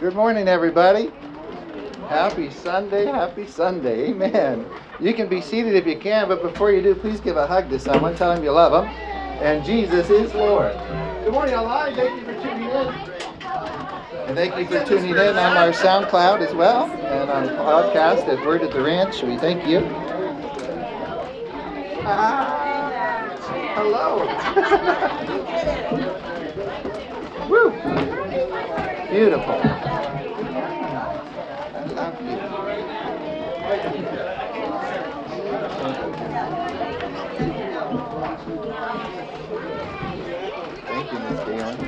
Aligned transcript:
Good 0.00 0.14
morning, 0.14 0.48
everybody. 0.48 1.12
Happy 2.08 2.48
Sunday, 2.48 3.04
happy 3.04 3.46
Sunday. 3.46 4.08
Amen. 4.08 4.64
You 4.98 5.12
can 5.12 5.28
be 5.28 5.42
seated 5.42 5.74
if 5.74 5.86
you 5.86 5.98
can, 5.98 6.26
but 6.26 6.40
before 6.40 6.72
you 6.72 6.80
do, 6.80 6.94
please 6.94 7.20
give 7.20 7.36
a 7.36 7.46
hug 7.46 7.68
to 7.68 7.78
someone. 7.78 8.16
Tell 8.16 8.34
them 8.34 8.42
you 8.42 8.50
love 8.50 8.72
them. 8.72 8.86
And 9.42 9.62
Jesus 9.62 10.08
is 10.08 10.32
Lord. 10.32 10.72
Good 11.22 11.34
morning, 11.34 11.54
online. 11.54 11.94
Thank 11.94 12.18
you 12.18 12.24
for 12.24 12.32
tuning 12.40 12.70
in. 12.70 12.88
And 14.26 14.36
thank 14.36 14.56
you 14.56 14.64
for 14.64 14.82
tuning 14.86 15.10
in 15.10 15.36
on 15.36 15.56
our 15.58 15.68
SoundCloud 15.68 16.40
as 16.40 16.54
well 16.54 16.84
and 16.90 17.30
on 17.30 17.48
podcast 17.58 18.26
at 18.26 18.46
Word 18.46 18.62
at 18.62 18.72
the 18.72 18.80
Ranch. 18.80 19.22
We 19.22 19.36
thank 19.36 19.66
you. 19.66 19.80
Hello. 23.76 24.26
Woo. 27.50 27.70
Beautiful. 29.10 29.60
I 31.74 31.82
love 31.94 32.20
you. 32.22 33.59
Thank 33.70 33.86
you, 41.12 41.18
Miss 41.20 41.38
Galen. 41.46 41.78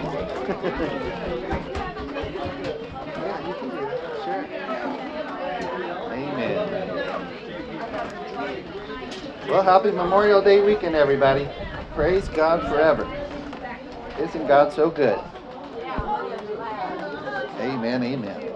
yeah, 3.19 3.49
you 3.49 3.55
can 3.55 3.69
do 3.71 3.79
it. 3.79 3.99
Sure. 4.23 4.45
Amen. 6.13 6.55
Well, 9.49 9.65
happy 9.65 9.91
Memorial 9.91 10.41
Day 10.41 10.62
weekend, 10.65 10.95
everybody. 10.95 11.49
Praise 11.97 12.29
God 12.29 12.62
forever. 12.69 13.09
Isn't 14.21 14.47
God 14.47 14.73
so 14.73 14.89
good? 14.89 15.19
Amen, 17.59 18.05
amen. 18.05 18.53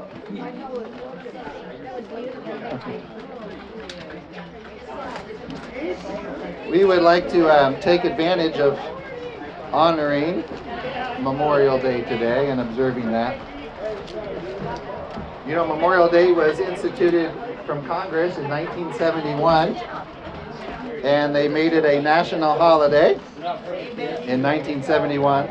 We 6.69 6.85
would 6.85 7.03
like 7.03 7.29
to 7.31 7.49
um, 7.49 7.79
take 7.81 8.05
advantage 8.05 8.57
of 8.57 8.77
honoring 9.73 10.43
Memorial 11.21 11.79
Day 11.79 12.03
today 12.03 12.51
and 12.51 12.61
observing 12.61 13.13
that. 13.13 13.39
You 15.47 15.55
know, 15.55 15.65
Memorial 15.65 16.09
Day 16.09 16.33
was 16.33 16.59
instituted 16.59 17.33
from 17.67 17.87
Congress 17.87 18.37
in 18.37 18.49
1971, 18.49 19.77
and 21.05 21.35
they 21.35 21.47
made 21.47 21.73
it 21.73 21.85
a 21.85 22.03
national 22.03 22.59
holiday 22.59 23.13
in 24.25 24.43
1971. 24.43 25.47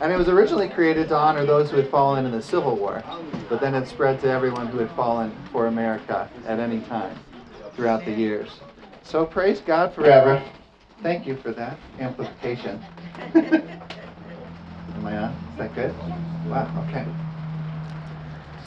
And 0.00 0.12
it 0.12 0.16
was 0.16 0.28
originally 0.28 0.68
created 0.68 1.08
to 1.08 1.16
honor 1.16 1.44
those 1.44 1.70
who 1.70 1.76
had 1.76 1.88
fallen 1.88 2.24
in 2.24 2.30
the 2.30 2.42
Civil 2.42 2.76
War, 2.76 3.02
but 3.48 3.60
then 3.60 3.74
it 3.74 3.88
spread 3.88 4.20
to 4.20 4.28
everyone 4.28 4.68
who 4.68 4.78
had 4.78 4.90
fallen 4.92 5.32
for 5.50 5.66
America 5.66 6.30
at 6.46 6.60
any 6.60 6.80
time 6.82 7.18
throughout 7.74 8.04
the 8.04 8.12
years. 8.12 8.60
So 9.12 9.26
praise 9.26 9.60
God 9.60 9.92
forever. 9.94 10.42
Thank 11.02 11.26
you 11.26 11.36
for 11.36 11.52
that 11.52 11.76
amplification. 12.00 12.82
Am 13.34 15.04
I 15.04 15.18
on? 15.18 15.32
Is 15.52 15.58
that 15.58 15.74
good? 15.74 15.94
Wow, 16.48 16.86
okay. 16.88 17.06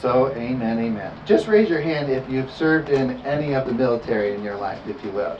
So, 0.00 0.32
amen, 0.36 0.78
amen. 0.78 1.12
Just 1.26 1.48
raise 1.48 1.68
your 1.68 1.80
hand 1.80 2.12
if 2.12 2.30
you've 2.30 2.48
served 2.52 2.90
in 2.90 3.20
any 3.22 3.56
of 3.56 3.66
the 3.66 3.72
military 3.72 4.34
in 4.36 4.44
your 4.44 4.54
life, 4.54 4.78
if 4.86 5.02
you 5.02 5.10
will. 5.10 5.36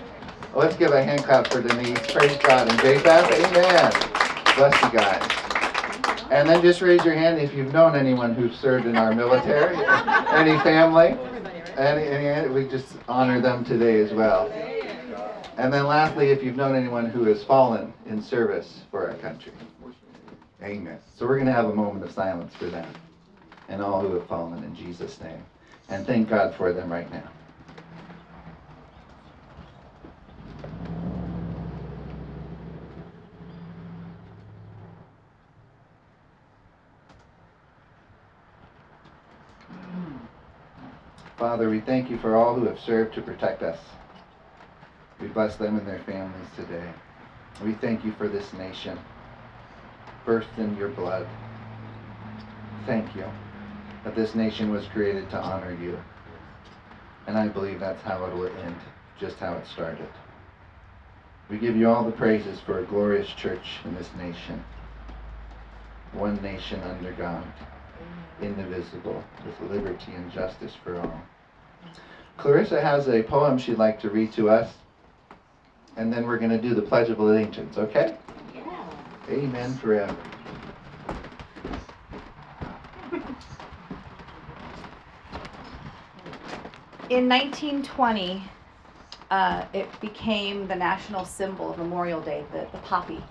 Well, 0.52 0.64
let's 0.64 0.74
give 0.74 0.90
a 0.90 1.00
hand 1.00 1.22
clap 1.22 1.46
for 1.46 1.62
Denise. 1.62 2.00
Praise 2.12 2.36
God. 2.38 2.68
And 2.68 2.80
JFAS, 2.80 3.30
amen. 3.30 3.92
Bless 4.56 4.82
you 4.82 4.98
guys. 4.98 6.32
And 6.32 6.48
then 6.48 6.60
just 6.62 6.82
raise 6.82 7.04
your 7.04 7.14
hand 7.14 7.38
if 7.38 7.54
you've 7.54 7.72
known 7.72 7.94
anyone 7.94 8.34
who's 8.34 8.58
served 8.58 8.86
in 8.86 8.96
our 8.96 9.14
military, 9.14 9.76
any 10.30 10.58
family, 10.64 11.16
any, 11.78 12.02
any, 12.08 12.48
we 12.48 12.66
just 12.66 12.88
honor 13.08 13.40
them 13.40 13.64
today 13.64 14.00
as 14.00 14.12
well. 14.12 14.50
And 15.56 15.72
then 15.72 15.86
lastly, 15.86 16.30
if 16.30 16.42
you've 16.42 16.56
known 16.56 16.76
anyone 16.76 17.06
who 17.06 17.24
has 17.24 17.42
fallen 17.42 17.92
in 18.04 18.22
service 18.22 18.82
for 18.90 19.08
our 19.08 19.16
country. 19.16 19.52
Amen. 20.62 20.98
So 21.16 21.26
we're 21.26 21.36
going 21.36 21.46
to 21.46 21.52
have 21.52 21.66
a 21.66 21.74
moment 21.74 22.04
of 22.04 22.12
silence 22.12 22.54
for 22.54 22.66
them 22.66 22.86
and 23.68 23.82
all 23.82 24.00
who 24.00 24.14
have 24.14 24.26
fallen 24.26 24.62
in 24.64 24.76
Jesus' 24.76 25.18
name. 25.20 25.42
And 25.88 26.06
thank 26.06 26.28
God 26.28 26.54
for 26.56 26.72
them 26.72 26.92
right 26.92 27.10
now. 27.10 27.30
Father, 41.38 41.70
we 41.70 41.80
thank 41.80 42.10
you 42.10 42.18
for 42.18 42.34
all 42.34 42.54
who 42.54 42.66
have 42.66 42.80
served 42.80 43.14
to 43.14 43.22
protect 43.22 43.62
us. 43.62 43.78
We 45.20 45.28
bless 45.28 45.56
them 45.56 45.78
and 45.78 45.86
their 45.86 46.00
families 46.00 46.48
today. 46.56 46.88
We 47.64 47.72
thank 47.72 48.04
you 48.04 48.12
for 48.12 48.28
this 48.28 48.52
nation, 48.52 48.98
birthed 50.26 50.58
in 50.58 50.76
your 50.76 50.90
blood. 50.90 51.26
Thank 52.84 53.14
you 53.16 53.24
that 54.06 54.14
this 54.14 54.36
nation 54.36 54.70
was 54.70 54.86
created 54.86 55.28
to 55.28 55.36
honor 55.36 55.76
you. 55.82 55.98
And 57.26 57.36
I 57.36 57.48
believe 57.48 57.80
that's 57.80 58.02
how 58.02 58.24
it 58.26 58.36
will 58.36 58.56
end, 58.58 58.76
just 59.18 59.36
how 59.40 59.54
it 59.54 59.66
started. 59.66 60.08
We 61.50 61.58
give 61.58 61.76
you 61.76 61.90
all 61.90 62.04
the 62.04 62.12
praises 62.12 62.60
for 62.60 62.78
a 62.78 62.84
glorious 62.84 63.28
church 63.30 63.80
in 63.84 63.96
this 63.96 64.08
nation. 64.16 64.62
One 66.12 66.40
nation 66.40 66.80
under 66.82 67.10
God, 67.14 67.44
indivisible, 68.40 69.24
with 69.44 69.70
liberty 69.72 70.12
and 70.14 70.30
justice 70.30 70.74
for 70.84 71.00
all. 71.00 71.20
Clarissa 72.36 72.80
has 72.80 73.08
a 73.08 73.24
poem 73.24 73.58
she'd 73.58 73.76
like 73.76 73.98
to 74.02 74.10
read 74.10 74.32
to 74.34 74.48
us, 74.48 74.72
and 75.96 76.12
then 76.12 76.26
we're 76.26 76.38
going 76.38 76.50
to 76.50 76.60
do 76.60 76.74
the 76.74 76.82
Pledge 76.82 77.08
of 77.08 77.18
Allegiance, 77.18 77.78
okay? 77.78 78.16
Yeah. 78.54 78.88
Amen 79.30 79.74
forever. 79.78 80.16
In 87.08 87.28
1920, 87.28 88.42
uh, 89.30 89.64
it 89.72 89.88
became 90.00 90.66
the 90.66 90.74
national 90.74 91.24
symbol 91.24 91.70
of 91.70 91.78
Memorial 91.78 92.20
Day, 92.20 92.44
the, 92.52 92.66
the 92.72 92.78
poppy. 92.78 93.22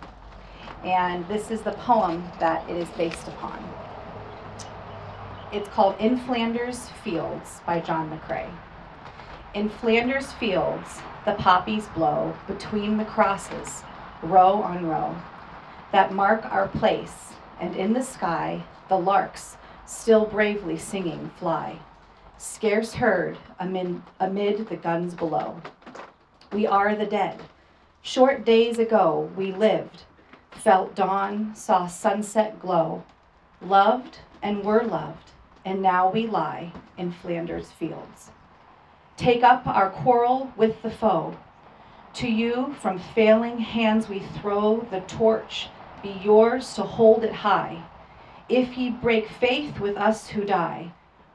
And 0.84 1.28
this 1.28 1.52
is 1.52 1.62
the 1.62 1.74
poem 1.74 2.24
that 2.40 2.68
it 2.70 2.78
is 2.78 2.90
based 2.92 3.28
upon. 3.28 3.60
It's 5.52 5.68
called 5.70 5.96
In 6.00 6.18
Flanders 6.20 6.90
Fields 7.04 7.62
by 7.66 7.80
John 7.80 8.10
McCrae. 8.10 8.50
In 9.54 9.70
Flanders 9.70 10.32
fields, 10.34 11.00
the 11.26 11.34
poppies 11.34 11.88
blow 11.88 12.36
between 12.48 12.98
the 12.98 13.06
crosses, 13.06 13.84
row 14.22 14.62
on 14.62 14.86
row, 14.86 15.16
that 15.92 16.14
mark 16.14 16.46
our 16.46 16.68
place, 16.68 17.34
and 17.60 17.76
in 17.76 17.94
the 17.94 18.04
sky, 18.04 18.64
the 18.90 18.98
larks, 18.98 19.58
still 19.86 20.26
bravely 20.26 20.78
singing, 20.78 21.32
fly 21.38 21.80
scarce 22.38 22.94
heard 22.94 23.38
amid, 23.60 24.02
amid 24.20 24.68
the 24.68 24.76
guns 24.76 25.14
below. 25.14 25.62
We 26.52 26.68
are 26.68 26.96
the 26.96 27.06
dead. 27.06 27.42
Short 28.02 28.46
days 28.46 28.78
ago 28.78 29.32
we 29.36 29.52
lived, 29.52 30.04
felt 30.52 30.96
dawn, 30.96 31.56
saw 31.56 31.88
sunset 31.88 32.60
glow, 32.60 33.04
loved 33.62 34.20
and 34.44 34.64
were 34.64 34.84
loved, 34.84 35.32
and 35.64 35.82
now 35.82 36.10
we 36.10 36.28
lie 36.28 36.72
in 36.98 37.12
Flanders 37.12 37.72
fields. 37.72 38.30
Take 39.18 39.44
up 39.44 39.66
our 39.66 39.90
quarrel 39.90 40.52
with 40.58 40.82
the 40.82 40.92
foe. 40.92 41.38
To 42.16 42.28
you 42.28 42.76
from 42.82 43.00
failing 43.00 43.60
hands 43.60 44.10
we 44.10 44.20
throw 44.20 44.88
the 44.92 45.02
torch, 45.02 45.70
be 46.04 46.10
yours 46.24 46.74
to 46.74 46.84
hold 46.84 47.24
it 47.24 47.34
high. 47.34 47.84
If 48.50 48.78
ye 48.78 48.90
break 48.90 49.30
faith 49.30 49.80
with 49.80 49.98
us 49.98 50.30
who 50.30 50.44
die, 50.44 50.92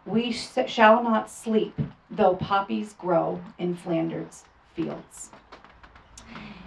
we 0.06 0.30
sh- 0.32 0.48
shall 0.66 1.02
not 1.02 1.30
sleep, 1.30 1.78
though 2.10 2.36
poppies 2.36 2.92
grow 2.92 3.40
in 3.58 3.74
Flanders 3.74 4.44
fields. 4.74 5.30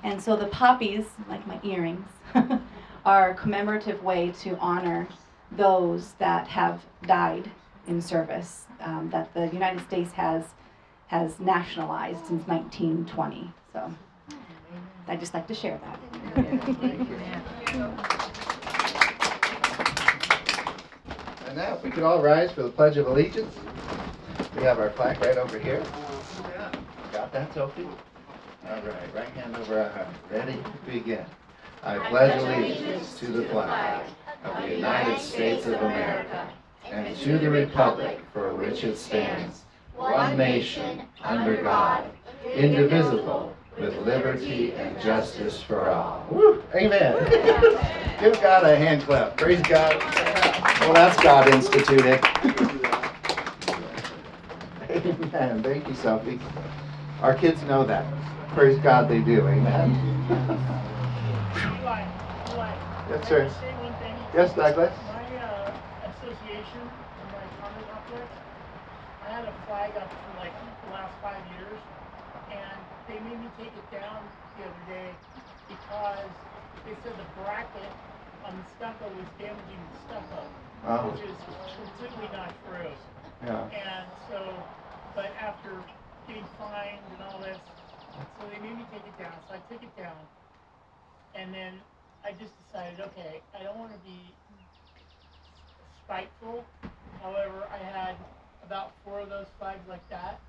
And 0.04 0.22
so 0.22 0.36
the 0.36 0.48
poppies, 0.48 1.06
like 1.30 1.48
my 1.48 1.60
earrings, 1.64 2.08
are 3.06 3.32
a 3.32 3.36
commemorative 3.36 4.04
way 4.04 4.32
to 4.42 4.58
honor 4.58 5.08
those 5.52 6.14
that 6.14 6.48
have 6.48 6.84
died 7.04 7.52
in 7.88 8.02
service 8.02 8.66
um, 8.82 9.10
that 9.12 9.34
the 9.34 9.48
United 9.48 9.82
States 9.88 10.12
has 10.14 10.44
has 11.14 11.40
nationalized 11.40 12.26
since 12.26 12.48
1920. 12.48 13.54
So 13.72 13.94
I'd 15.08 15.20
just 15.20 15.36
like 15.36 15.46
to 15.46 15.54
share 15.54 15.80
that. 15.84 16.00
And 21.48 21.56
now, 21.56 21.76
if 21.76 21.84
we 21.84 21.92
could 21.92 22.02
all 22.02 22.20
rise 22.20 22.52
for 22.52 22.64
the 22.64 22.70
Pledge 22.70 22.98
of 22.98 23.06
Allegiance. 23.06 23.56
We 24.56 24.64
have 24.64 24.80
our 24.80 24.90
flag 24.90 25.22
right 25.22 25.38
over 25.38 25.60
here. 25.60 25.84
Got 27.12 27.32
that, 27.32 27.54
Sophie? 27.54 27.88
All 28.68 28.82
right, 28.82 29.14
right 29.14 29.30
hand 29.30 29.56
over 29.56 29.82
our 29.84 29.90
heart. 29.90 30.08
Ready? 30.32 30.58
Begin. 30.88 31.26
I 31.84 32.00
pledge 32.10 32.42
allegiance 32.42 33.20
to 33.20 33.28
the 33.28 33.46
flag 33.50 34.04
of 34.44 34.64
the 34.64 34.78
United 34.78 35.20
States 35.20 35.68
of 35.68 35.74
America 35.74 36.50
and 36.86 37.16
to 37.18 37.38
the 37.38 37.52
republic 37.52 38.20
for 38.34 38.56
which 38.56 38.84
it 38.84 38.98
stands, 38.98 39.62
one 39.96 40.38
nation, 40.38 41.04
under 41.24 41.62
God, 41.62 42.04
indivisible, 42.54 43.56
with 43.80 43.96
liberty 44.06 44.74
and 44.74 45.00
justice 45.02 45.62
for 45.62 45.90
all. 45.90 46.26
Woo! 46.30 46.64
Amen. 46.76 47.18
Give 48.20 48.34
God 48.42 48.64
a 48.64 48.76
hand 48.76 49.02
clap. 49.04 49.38
Praise 49.38 49.62
God. 49.64 50.00
Well, 50.82 50.94
that's 50.94 51.22
God 51.22 51.48
instituted. 51.54 52.24
Amen. 54.90 55.64
Thank 55.64 55.88
you, 55.88 55.96
Sophie. 55.96 56.40
Our 57.22 57.34
kids 57.36 57.62
know 57.64 57.86
that. 57.86 58.06
Praise 58.50 58.78
God, 58.80 59.10
they 59.10 59.20
do. 59.20 59.48
Amen. 59.48 59.96
yes, 63.10 63.28
sir. 63.28 63.50
Yes, 64.36 64.54
Douglas. 64.54 64.94
My 65.08 65.38
uh, 65.38 65.74
association 66.06 66.82
in 66.82 67.28
my 67.32 67.44
apartment 67.58 67.88
complex, 67.90 68.28
I 69.26 69.30
had 69.32 69.46
a 69.46 69.54
flag 69.68 69.98
up 69.98 70.10
for 70.10 70.40
like 70.40 70.54
the 70.86 70.92
last 70.92 71.14
five 71.22 71.42
years, 71.58 71.82
and 72.52 72.78
they 73.08 73.20
made 73.28 73.40
me 73.40 73.48
take 73.58 73.74
it 73.74 73.92
down 73.92 74.22
the 74.58 74.66
other 74.66 74.86
day 74.88 75.10
because 75.68 76.30
they 76.94 77.10
said 77.10 77.18
the 77.20 77.30
bracket 77.42 77.94
on 78.46 78.58
the 78.60 78.66
stucco 78.78 79.10
was 79.10 79.26
damaging 79.40 79.82
the 79.90 79.98
stucco, 80.06 80.54
Oh, 80.88 81.12
which 81.12 81.30
is 81.30 81.38
completely 81.78 82.30
not 82.32 82.54
true. 82.66 82.94
yeah. 83.44 83.66
And 83.74 84.12
so, 84.28 84.64
but 85.16 85.34
after 85.40 85.86
getting 86.28 86.48
fined 86.58 87.12
and 87.14 87.22
all 87.24 87.40
this, 87.40 87.60
so 88.40 88.48
they 88.48 88.60
made 88.60 88.78
me 88.78 88.88
take 88.92 89.06
it 89.06 89.18
down. 89.18 89.42
So 89.50 89.56
I 89.56 89.60
took 89.72 89.82
it 89.84 89.96
down, 89.98 90.28
and 91.36 91.54
then 91.54 91.82
I 92.24 92.32
just 92.34 92.54
decided, 92.68 93.00
okay, 93.02 93.42
I 93.60 93.64
don't 93.64 93.80
want 93.80 93.94
to 93.94 94.00
be 94.00 94.36
spiteful. 96.06 96.66
However, 97.22 97.66
I 97.72 97.78
had 97.78 98.18
about 98.64 98.94
four 99.04 99.22
of 99.22 99.30
those 99.30 99.48
flags 99.60 99.88
like 99.90 100.08
that, 100.10 100.42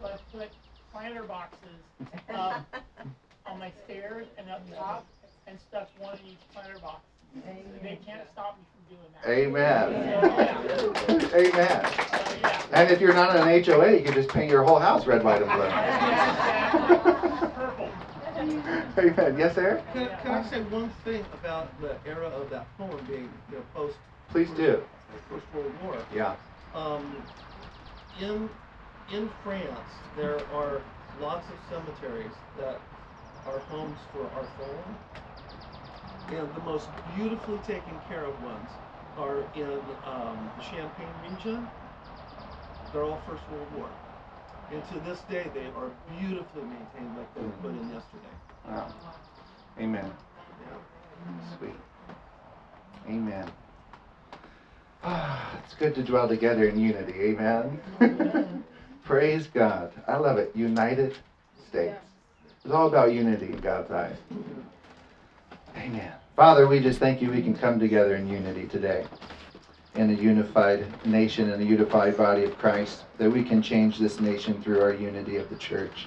so 0.00 0.06
I 0.06 0.18
put 0.32 0.50
planter 0.92 1.24
boxes 1.24 1.80
up 2.34 2.66
on 3.46 3.58
my 3.58 3.72
stairs 3.84 4.26
and 4.38 4.50
up 4.50 4.62
top, 4.76 5.06
and 5.48 5.58
stuck 5.68 5.88
one 5.98 6.18
in 6.18 6.32
each 6.32 6.38
planter 6.52 6.78
box. 6.78 7.00
So 7.34 7.40
they 7.82 7.98
can't 8.06 8.28
stop 8.32 8.58
me 8.58 8.64
from 8.72 8.82
doing 8.96 9.10
that. 9.14 9.28
Amen. 9.30 9.86
So, 10.68 10.92
yeah. 11.08 11.36
Amen. 11.36 11.82
So, 11.92 12.36
yeah. 12.40 12.62
And 12.72 12.90
if 12.90 13.00
you're 13.00 13.14
not 13.14 13.36
an 13.36 13.64
HOA, 13.64 13.92
you 13.96 14.02
can 14.04 14.14
just 14.14 14.28
paint 14.28 14.50
your 14.50 14.64
whole 14.64 14.78
house 14.78 15.06
red, 15.06 15.22
white, 15.24 15.42
and 15.42 15.50
Purple. 15.50 15.68
blue. 17.76 19.08
Amen. 19.10 19.38
Yes, 19.38 19.56
Eric? 19.56 19.84
Can, 19.92 20.08
can 20.22 20.32
I 20.32 20.50
say 20.50 20.62
one 20.62 20.90
thing 21.04 21.24
about 21.34 21.80
the 21.80 21.96
era 22.06 22.28
of 22.28 22.50
that 22.50 22.66
poem 22.76 22.98
being, 23.06 23.30
you 23.50 23.56
know, 23.56 23.64
post 23.74 23.96
Please 24.30 24.50
do. 24.50 24.82
First 25.30 25.46
World 25.54 25.72
War? 25.82 25.96
Yeah. 26.14 26.36
Um, 26.74 27.16
in 28.20 28.50
in 29.12 29.30
France, 29.42 29.90
there 30.16 30.38
are 30.52 30.82
lots 31.20 31.46
of 31.48 31.54
cemeteries 31.70 32.32
that 32.58 32.78
are 33.46 33.58
homes 33.70 33.96
for 34.12 34.22
our 34.22 34.46
fallen, 34.58 34.96
and 36.30 36.54
the 36.54 36.60
most 36.60 36.88
beautifully 37.16 37.58
taken 37.58 37.98
care 38.08 38.24
of 38.24 38.42
ones 38.42 38.68
are 39.16 39.40
in 39.54 39.80
um, 40.04 40.50
the 40.56 40.62
Champagne 40.62 41.06
region. 41.28 41.68
They're 42.92 43.04
all 43.04 43.20
First 43.26 43.42
World 43.50 43.66
War, 43.76 43.88
and 44.72 44.86
to 44.88 45.00
this 45.00 45.20
day 45.22 45.46
they 45.54 45.66
are 45.76 45.90
beautifully 46.18 46.62
maintained, 46.62 47.16
like 47.16 47.34
they 47.34 47.42
were 47.42 47.48
put 47.62 47.70
in 47.70 47.90
yesterday. 47.90 48.34
Wow. 48.68 48.92
Amen. 49.78 50.10
Yeah. 50.60 51.56
Sweet. 51.58 51.74
Amen. 53.08 53.50
Ah, 55.02 55.58
it's 55.64 55.74
good 55.74 55.94
to 55.94 56.02
dwell 56.02 56.28
together 56.28 56.68
in 56.68 56.78
unity. 56.78 57.12
Amen. 57.12 58.64
Praise 59.04 59.46
God. 59.46 59.92
I 60.06 60.16
love 60.16 60.38
it. 60.38 60.54
United 60.54 61.16
States. 61.68 61.96
It's 62.64 62.74
all 62.74 62.88
about 62.88 63.12
unity 63.12 63.46
in 63.46 63.58
God's 63.60 63.90
eyes. 63.90 64.16
Amen. 65.78 66.12
Father, 66.36 66.66
we 66.66 66.80
just 66.80 66.98
thank 66.98 67.22
you 67.22 67.30
we 67.30 67.42
can 67.42 67.56
come 67.56 67.78
together 67.78 68.16
in 68.16 68.28
unity 68.28 68.66
today 68.66 69.06
in 69.98 70.10
a 70.10 70.14
unified 70.14 70.86
nation 71.04 71.50
and 71.50 71.60
a 71.60 71.66
unified 71.66 72.16
body 72.16 72.44
of 72.44 72.56
Christ, 72.56 73.04
that 73.18 73.30
we 73.30 73.42
can 73.42 73.60
change 73.60 73.98
this 73.98 74.20
nation 74.20 74.62
through 74.62 74.80
our 74.80 74.92
unity 74.92 75.36
of 75.36 75.50
the 75.50 75.56
church, 75.56 76.06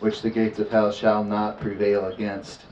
which 0.00 0.20
the 0.20 0.30
gates 0.30 0.58
of 0.58 0.68
hell 0.68 0.90
shall 0.90 1.22
not 1.22 1.60
prevail 1.60 2.06
against. 2.06 2.62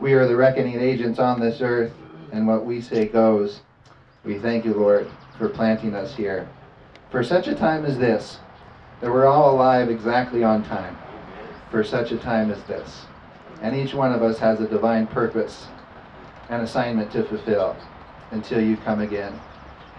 We 0.00 0.14
are 0.14 0.26
the 0.26 0.36
reckoning 0.36 0.80
agents 0.80 1.18
on 1.18 1.38
this 1.38 1.60
earth, 1.60 1.92
and 2.32 2.46
what 2.46 2.64
we 2.64 2.80
say 2.80 3.06
goes. 3.06 3.60
We 4.24 4.38
thank 4.38 4.64
you, 4.64 4.72
Lord, 4.72 5.10
for 5.36 5.50
planting 5.50 5.94
us 5.94 6.14
here. 6.14 6.48
For 7.10 7.22
such 7.22 7.46
a 7.48 7.54
time 7.54 7.84
as 7.84 7.98
this, 7.98 8.38
that 9.02 9.10
we're 9.10 9.26
all 9.26 9.54
alive 9.54 9.90
exactly 9.90 10.42
on 10.42 10.64
time. 10.64 10.96
For 11.70 11.84
such 11.84 12.12
a 12.12 12.18
time 12.18 12.50
as 12.50 12.62
this. 12.64 13.04
And 13.62 13.76
each 13.76 13.94
one 13.94 14.12
of 14.12 14.22
us 14.22 14.38
has 14.40 14.60
a 14.60 14.68
divine 14.68 15.06
purpose 15.06 15.68
and 16.50 16.62
assignment 16.62 17.10
to 17.12 17.24
fulfill 17.24 17.76
until 18.32 18.60
you 18.60 18.76
come 18.76 19.00
again 19.00 19.40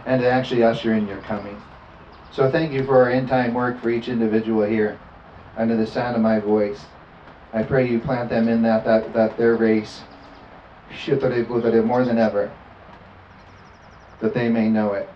and 0.05 0.21
to 0.21 0.29
actually 0.29 0.63
usher 0.63 0.93
in 0.93 1.07
your 1.07 1.21
coming. 1.21 1.59
So 2.31 2.51
thank 2.51 2.73
you 2.73 2.83
for 2.83 2.97
our 3.01 3.09
end 3.09 3.29
time 3.29 3.53
work 3.53 3.81
for 3.81 3.89
each 3.89 4.09
individual 4.09 4.63
here 4.63 4.99
under 5.55 5.77
the 5.77 5.87
sound 5.87 6.15
of 6.15 6.21
my 6.21 6.39
voice. 6.39 6.85
I 7.53 7.63
pray 7.63 7.87
you 7.89 7.99
plant 7.99 8.29
them 8.29 8.47
in 8.47 8.61
that, 8.63 8.83
that, 8.85 9.13
that 9.13 9.37
their 9.37 9.55
race, 9.55 10.01
more 11.07 12.03
than 12.03 12.17
ever, 12.17 12.51
that 14.19 14.33
they 14.33 14.49
may 14.49 14.67
know 14.67 14.93
it 14.93 15.09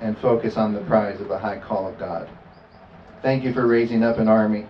and 0.00 0.16
focus 0.18 0.56
on 0.56 0.72
the 0.72 0.80
prize 0.82 1.20
of 1.20 1.28
the 1.28 1.38
high 1.38 1.58
call 1.58 1.88
of 1.88 1.98
God. 1.98 2.28
Thank 3.22 3.44
you 3.44 3.52
for 3.52 3.66
raising 3.66 4.02
up 4.02 4.18
an 4.18 4.28
army. 4.28 4.66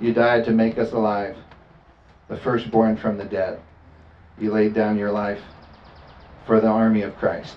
You 0.00 0.12
died 0.12 0.44
to 0.46 0.52
make 0.52 0.78
us 0.78 0.92
alive, 0.92 1.36
the 2.30 2.36
firstborn 2.36 2.96
from 2.96 3.18
the 3.18 3.24
dead. 3.24 3.60
You 4.38 4.52
laid 4.52 4.72
down 4.72 4.96
your 4.96 5.10
life 5.10 5.42
for 6.46 6.60
the 6.60 6.68
army 6.68 7.02
of 7.02 7.18
Christ, 7.18 7.56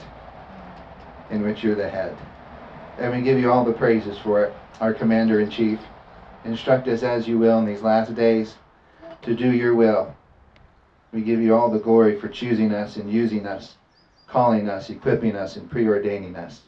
in 1.29 1.43
which 1.43 1.63
you're 1.63 1.75
the 1.75 1.87
head. 1.87 2.17
And 2.97 3.13
we 3.13 3.21
give 3.21 3.39
you 3.39 3.51
all 3.51 3.63
the 3.63 3.71
praises 3.71 4.17
for 4.17 4.43
it, 4.43 4.55
our 4.81 4.93
commander 4.93 5.39
in 5.39 5.49
chief. 5.49 5.79
Instruct 6.43 6.87
us 6.87 7.03
as 7.03 7.27
you 7.27 7.37
will 7.37 7.59
in 7.59 7.65
these 7.65 7.83
last 7.83 8.15
days 8.15 8.55
to 9.21 9.35
do 9.35 9.51
your 9.51 9.75
will. 9.75 10.13
We 11.13 11.21
give 11.21 11.39
you 11.39 11.55
all 11.55 11.69
the 11.69 11.79
glory 11.79 12.19
for 12.19 12.27
choosing 12.27 12.73
us 12.73 12.97
and 12.97 13.11
using 13.11 13.45
us, 13.45 13.75
calling 14.27 14.67
us, 14.67 14.89
equipping 14.89 15.35
us, 15.35 15.55
and 15.55 15.69
preordaining 15.69 16.35
us. 16.35 16.61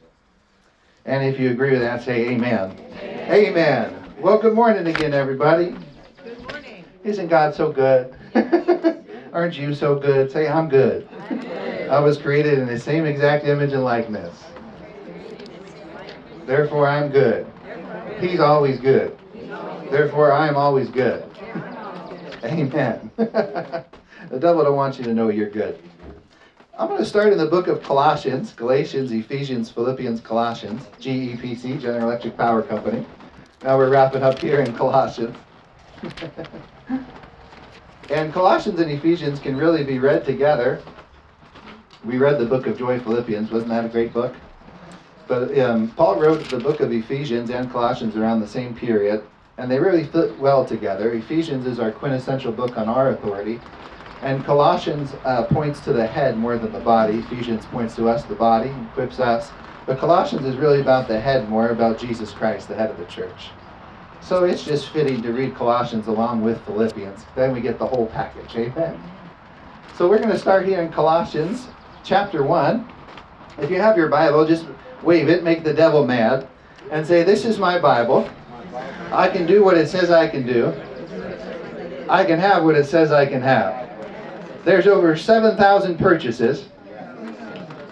And 1.06 1.26
if 1.26 1.40
you 1.40 1.50
agree 1.50 1.72
with 1.72 1.82
that, 1.82 2.04
say 2.04 2.30
amen. 2.30 2.78
Amen. 3.02 3.32
amen. 3.32 4.14
Well, 4.22 4.38
good 4.38 4.54
morning 4.54 4.88
again, 4.88 5.14
everybody. 5.14 5.76
Isn't 7.06 7.28
God 7.28 7.54
so 7.54 7.72
good? 7.72 8.16
Aren't 9.32 9.56
you 9.56 9.76
so 9.76 9.94
good? 9.94 10.32
Say, 10.32 10.48
I'm 10.48 10.68
good. 10.68 11.08
I 11.88 12.00
was 12.00 12.18
created 12.18 12.58
in 12.58 12.66
the 12.66 12.80
same 12.80 13.06
exact 13.06 13.46
image 13.46 13.74
and 13.74 13.84
likeness. 13.84 14.44
Therefore, 16.48 16.88
I'm 16.88 17.12
good. 17.12 17.46
He's 18.20 18.40
always 18.40 18.80
good. 18.80 19.16
Therefore, 19.92 20.32
I 20.32 20.48
am 20.48 20.58
always 20.58 20.90
good. 20.90 21.24
Amen. 22.44 23.12
the 23.18 23.86
devil 24.40 24.64
don't 24.64 24.76
want 24.76 24.98
you 24.98 25.04
to 25.04 25.14
know 25.14 25.30
you're 25.30 25.52
good. 25.52 25.80
I'm 26.76 26.88
going 26.88 27.00
to 27.00 27.06
start 27.06 27.32
in 27.32 27.38
the 27.38 27.46
book 27.46 27.68
of 27.68 27.84
Colossians, 27.84 28.52
Galatians, 28.54 29.12
Ephesians, 29.12 29.70
Philippians, 29.70 30.22
Colossians, 30.22 30.82
GEPC, 31.00 31.80
General 31.80 32.10
Electric 32.10 32.36
Power 32.36 32.64
Company. 32.64 33.06
Now 33.62 33.78
we're 33.78 33.92
wrapping 33.92 34.24
up 34.24 34.40
here 34.40 34.62
in 34.62 34.76
Colossians. 34.76 35.38
And 38.10 38.34
Colossians 38.34 38.80
and 38.80 38.92
Ephesians 38.92 39.40
can 39.40 39.58
really 39.58 39.84
be 39.84 40.00
read 40.00 40.26
together. 40.26 40.82
We 42.04 42.18
read 42.18 42.40
the 42.40 42.46
book 42.46 42.68
of 42.68 42.78
Joy, 42.78 43.00
Philippians. 43.00 43.52
Wasn't 43.52 43.70
that 43.70 43.86
a 43.86 43.90
great 43.90 44.14
book? 44.14 44.36
But 45.28 45.58
um, 45.58 45.90
Paul 45.90 46.20
wrote 46.20 46.50
the 46.52 46.60
book 46.60 46.82
of 46.82 46.92
Ephesians 46.92 47.50
and 47.50 47.72
Colossians 47.72 48.16
around 48.16 48.42
the 48.42 48.48
same 48.48 48.76
period, 48.76 49.24
and 49.58 49.72
they 49.72 49.80
really 49.80 50.04
fit 50.04 50.38
well 50.38 50.66
together. 50.66 51.12
Ephesians 51.14 51.66
is 51.66 51.80
our 51.80 51.92
quintessential 51.92 52.52
book 52.52 52.78
on 52.78 52.88
our 52.88 53.10
authority, 53.10 53.60
and 54.22 54.46
Colossians 54.46 55.16
uh, 55.26 55.46
points 55.46 55.80
to 55.82 55.94
the 55.94 56.06
head 56.06 56.38
more 56.38 56.58
than 56.58 56.72
the 56.72 56.80
body. 56.80 57.20
Ephesians 57.20 57.66
points 57.66 57.96
to 57.96 58.08
us, 58.08 58.24
the 58.26 58.36
body, 58.36 58.70
equips 58.92 59.20
us. 59.20 59.52
But 59.88 60.00
Colossians 60.00 60.46
is 60.46 60.58
really 60.58 60.82
about 60.82 61.08
the 61.08 61.20
head, 61.20 61.50
more 61.50 61.70
about 61.70 61.98
Jesus 61.98 62.32
Christ, 62.32 62.68
the 62.68 62.76
head 62.76 62.92
of 62.92 62.98
the 62.98 63.06
church. 63.06 63.52
So 64.28 64.44
it's 64.44 64.64
just 64.64 64.90
fitting 64.90 65.22
to 65.22 65.32
read 65.32 65.54
Colossians 65.54 66.08
along 66.08 66.42
with 66.42 66.60
Philippians. 66.66 67.24
Then 67.36 67.54
we 67.54 67.62
get 67.62 67.78
the 67.78 67.86
whole 67.86 68.08
package. 68.08 68.56
Amen. 68.56 69.00
So 69.96 70.10
we're 70.10 70.18
going 70.18 70.32
to 70.32 70.40
start 70.40 70.66
here 70.66 70.82
in 70.82 70.92
Colossians 70.92 71.68
chapter 72.04 72.42
1. 72.42 72.92
If 73.60 73.70
you 73.70 73.80
have 73.80 73.96
your 73.96 74.10
Bible, 74.10 74.44
just 74.48 74.66
wave 75.04 75.30
it, 75.30 75.44
make 75.44 75.64
the 75.64 75.76
devil 75.76 76.08
mad, 76.08 76.48
and 76.90 77.06
say, 77.06 77.22
This 77.22 77.46
is 77.46 77.60
my 77.60 77.78
Bible. 77.78 78.28
I 79.12 79.30
can 79.30 79.46
do 79.46 79.64
what 79.64 79.78
it 79.78 79.90
says 79.90 80.10
I 80.10 80.28
can 80.28 80.46
do. 80.46 80.74
I 82.10 82.26
can 82.26 82.40
have 82.40 82.64
what 82.64 82.76
it 82.76 82.86
says 82.86 83.12
I 83.12 83.28
can 83.28 83.44
have. 83.44 83.90
There's 84.66 84.88
over 84.88 85.16
7,000 85.16 86.00
purchases 86.00 86.66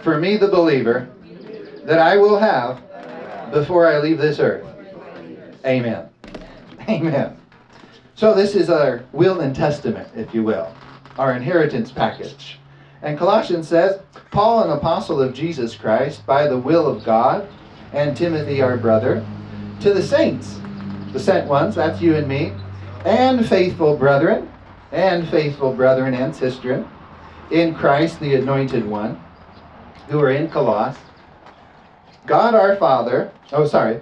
for 0.01 0.17
me, 0.17 0.37
the 0.37 0.47
believer, 0.47 1.07
that 1.83 1.99
I 1.99 2.17
will 2.17 2.39
have 2.39 2.81
before 3.51 3.87
I 3.87 3.99
leave 3.99 4.17
this 4.17 4.39
earth. 4.39 4.65
Amen. 5.63 6.09
Amen. 6.89 7.37
So 8.15 8.33
this 8.33 8.55
is 8.55 8.69
our 8.69 9.03
will 9.11 9.41
and 9.41 9.55
testament, 9.55 10.09
if 10.15 10.33
you 10.33 10.43
will, 10.43 10.73
our 11.17 11.33
inheritance 11.33 11.91
package. 11.91 12.59
And 13.01 13.17
Colossians 13.17 13.67
says, 13.67 13.99
Paul, 14.31 14.63
an 14.63 14.77
apostle 14.77 15.21
of 15.21 15.33
Jesus 15.33 15.75
Christ, 15.75 16.25
by 16.25 16.47
the 16.47 16.57
will 16.57 16.87
of 16.87 17.03
God, 17.03 17.47
and 17.91 18.15
Timothy, 18.15 18.61
our 18.61 18.77
brother, 18.77 19.25
to 19.81 19.93
the 19.93 20.01
saints, 20.01 20.59
the 21.11 21.19
sent 21.19 21.47
ones, 21.47 21.75
that's 21.75 22.01
you 22.01 22.15
and 22.15 22.27
me, 22.27 22.53
and 23.05 23.47
faithful 23.47 23.97
brethren, 23.97 24.49
and 24.91 25.27
faithful 25.29 25.73
brethren 25.73 26.13
and 26.13 26.33
sistren, 26.33 26.87
in 27.51 27.75
Christ, 27.75 28.19
the 28.19 28.35
anointed 28.35 28.85
one, 28.85 29.21
who 30.07 30.19
are 30.19 30.31
in 30.31 30.49
Colossus. 30.49 31.01
God 32.25 32.55
our 32.55 32.75
Father, 32.77 33.31
oh, 33.51 33.67
sorry, 33.67 33.99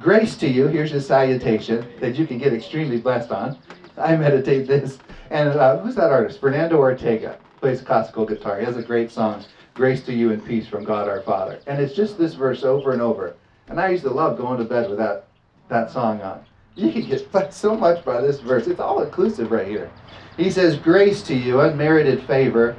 grace 0.00 0.36
to 0.38 0.48
you. 0.48 0.66
Here's 0.66 0.90
his 0.90 1.06
salutation 1.06 1.86
that 2.00 2.16
you 2.16 2.26
can 2.26 2.38
get 2.38 2.52
extremely 2.52 2.98
blessed 2.98 3.30
on. 3.30 3.58
I 3.96 4.16
meditate 4.16 4.66
this. 4.66 4.98
And 5.30 5.50
uh, 5.50 5.78
who's 5.78 5.94
that 5.96 6.12
artist? 6.12 6.40
Fernando 6.40 6.76
Ortega 6.76 7.38
plays 7.60 7.80
classical 7.80 8.26
guitar. 8.26 8.58
He 8.58 8.64
has 8.66 8.76
a 8.76 8.82
great 8.82 9.10
song, 9.10 9.44
Grace 9.74 10.04
to 10.04 10.12
You 10.12 10.32
and 10.32 10.44
Peace 10.44 10.68
from 10.68 10.84
God 10.84 11.08
our 11.08 11.22
Father. 11.22 11.60
And 11.66 11.80
it's 11.80 11.94
just 11.94 12.18
this 12.18 12.34
verse 12.34 12.62
over 12.62 12.92
and 12.92 13.02
over. 13.02 13.34
And 13.68 13.80
I 13.80 13.88
used 13.88 14.04
to 14.04 14.10
love 14.10 14.36
going 14.38 14.58
to 14.58 14.64
bed 14.64 14.88
with 14.88 14.98
that, 14.98 15.26
that 15.68 15.90
song 15.90 16.20
on. 16.22 16.44
You 16.74 16.92
can 16.92 17.06
get 17.06 17.30
blessed 17.32 17.52
so 17.54 17.76
much 17.76 18.04
by 18.04 18.20
this 18.20 18.40
verse. 18.40 18.66
It's 18.66 18.80
all 18.80 19.02
inclusive 19.02 19.50
right 19.50 19.66
here. 19.66 19.90
He 20.36 20.50
says, 20.50 20.76
Grace 20.76 21.22
to 21.22 21.34
you, 21.34 21.60
unmerited 21.60 22.22
favor 22.26 22.76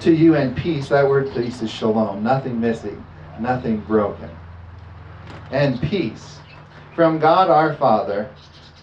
to 0.00 0.12
you 0.12 0.34
and 0.34 0.56
peace. 0.56 0.88
That 0.90 1.08
word 1.08 1.32
peace 1.34 1.62
is 1.62 1.70
shalom. 1.70 2.22
Nothing 2.22 2.60
missing, 2.60 3.04
nothing 3.38 3.80
broken. 3.80 4.30
And 5.50 5.80
peace 5.80 6.39
from 7.00 7.18
God 7.18 7.48
our 7.48 7.74
Father 7.76 8.28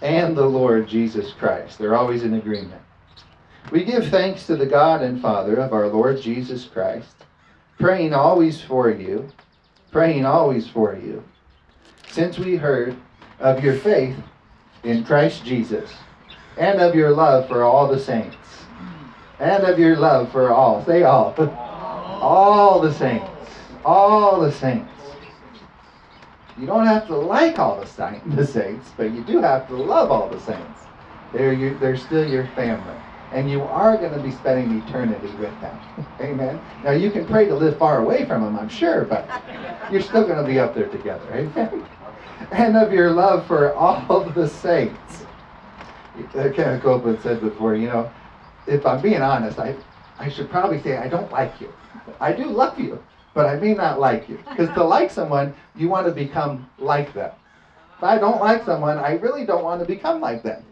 and 0.01 0.35
the 0.35 0.43
Lord 0.43 0.87
Jesus 0.87 1.33
Christ. 1.33 1.77
They're 1.77 1.95
always 1.95 2.23
in 2.23 2.33
agreement. 2.33 2.81
We 3.71 3.83
give 3.83 4.07
thanks 4.07 4.47
to 4.47 4.55
the 4.55 4.65
God 4.65 5.03
and 5.03 5.21
Father 5.21 5.57
of 5.57 5.71
our 5.71 5.87
Lord 5.87 6.19
Jesus 6.19 6.65
Christ, 6.65 7.13
praying 7.77 8.15
always 8.15 8.59
for 8.59 8.89
you, 8.89 9.29
praying 9.91 10.25
always 10.25 10.67
for 10.67 10.95
you, 10.95 11.23
since 12.09 12.39
we 12.39 12.55
heard 12.55 12.97
of 13.37 13.63
your 13.63 13.75
faith 13.75 14.15
in 14.81 15.03
Christ 15.03 15.45
Jesus, 15.45 15.93
and 16.57 16.81
of 16.81 16.95
your 16.95 17.11
love 17.11 17.47
for 17.47 17.61
all 17.61 17.87
the 17.87 17.99
saints, 17.99 18.65
and 19.39 19.63
of 19.63 19.77
your 19.77 19.95
love 19.95 20.31
for 20.31 20.51
all, 20.51 20.83
say 20.85 21.03
all, 21.03 21.35
all 22.19 22.81
the 22.81 22.95
saints, 22.95 23.29
all 23.85 24.41
the 24.41 24.51
saints. 24.51 24.96
You 26.59 26.65
don't 26.65 26.85
have 26.85 27.07
to 27.07 27.15
like 27.15 27.59
all 27.59 27.79
the, 27.79 27.85
saint, 27.85 28.35
the 28.35 28.45
saints, 28.45 28.91
but 28.97 29.11
you 29.11 29.23
do 29.23 29.41
have 29.41 29.67
to 29.67 29.75
love 29.75 30.11
all 30.11 30.29
the 30.29 30.39
saints. 30.39 30.81
They're, 31.33 31.53
you, 31.53 31.77
they're 31.77 31.97
still 31.97 32.27
your 32.27 32.47
family 32.55 32.95
and 33.33 33.49
you 33.49 33.61
are 33.61 33.97
going 33.97 34.13
to 34.13 34.19
be 34.19 34.31
spending 34.31 34.81
eternity 34.81 35.27
with 35.39 35.61
them. 35.61 35.77
Amen. 36.21 36.59
Now 36.83 36.91
you 36.91 37.11
can 37.11 37.25
pray 37.25 37.45
to 37.45 37.55
live 37.55 37.77
far 37.77 37.99
away 37.99 38.25
from 38.25 38.43
them, 38.43 38.57
I'm 38.57 38.69
sure, 38.69 39.03
but 39.03 39.29
you're 39.91 40.01
still 40.01 40.25
going 40.25 40.41
to 40.41 40.49
be 40.49 40.59
up 40.59 40.73
there 40.73 40.87
together. 40.87 41.25
Amen. 41.33 41.85
And 42.51 42.77
of 42.77 42.93
your 42.93 43.11
love 43.11 43.45
for 43.45 43.73
all 43.73 44.23
the 44.23 44.47
saints. 44.47 45.25
Kenneth 46.33 46.81
Copeland 46.81 47.19
said 47.21 47.41
before, 47.41 47.75
you 47.75 47.87
know, 47.87 48.11
if 48.65 48.85
I'm 48.85 49.01
being 49.01 49.21
honest, 49.21 49.59
I, 49.59 49.75
I 50.19 50.29
should 50.29 50.49
probably 50.49 50.81
say 50.81 50.97
I 50.97 51.07
don't 51.07 51.31
like 51.31 51.59
you. 51.59 51.71
I 52.19 52.31
do 52.31 52.45
love 52.45 52.79
you, 52.79 52.99
but 53.37 53.45
I 53.45 53.55
may 53.59 53.75
not 53.75 53.99
like 53.99 54.27
you. 54.27 54.39
Because 54.49 54.73
to 54.73 54.83
like 54.83 55.11
someone, 55.11 55.53
you 55.75 55.89
want 55.89 56.07
to 56.07 56.11
become 56.11 56.67
like 56.79 57.13
them. 57.13 57.31
If 57.95 58.03
I 58.03 58.17
don't 58.17 58.41
like 58.41 58.65
someone, 58.65 58.97
I 58.97 59.11
really 59.11 59.45
don't 59.45 59.63
want 59.63 59.79
to 59.79 59.85
become 59.85 60.19
like 60.19 60.41
them. 60.41 60.65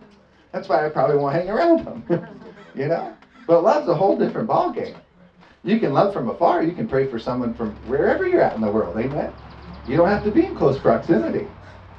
That's 0.52 0.68
why 0.68 0.84
I 0.84 0.90
probably 0.90 1.18
won't 1.18 1.36
hang 1.36 1.48
around 1.48 1.86
them. 1.86 2.04
you 2.76 2.88
know? 2.88 3.16
But 3.46 3.62
love's 3.62 3.88
a 3.88 3.94
whole 3.94 4.18
different 4.18 4.50
ballgame. 4.50 4.98
You 5.64 5.80
can 5.80 5.94
love 5.94 6.12
from 6.12 6.28
afar. 6.28 6.64
You 6.64 6.72
can 6.72 6.88
pray 6.88 7.06
for 7.06 7.20
someone 7.20 7.54
from 7.54 7.76
wherever 7.86 8.28
you're 8.28 8.42
at 8.42 8.56
in 8.56 8.62
the 8.62 8.72
world. 8.72 8.98
Amen? 8.98 9.32
You 9.88 9.96
don't 9.96 10.10
have 10.10 10.24
to 10.24 10.32
be 10.32 10.48
in 10.48 10.56
close 10.56 10.80
proximity. 10.80 11.48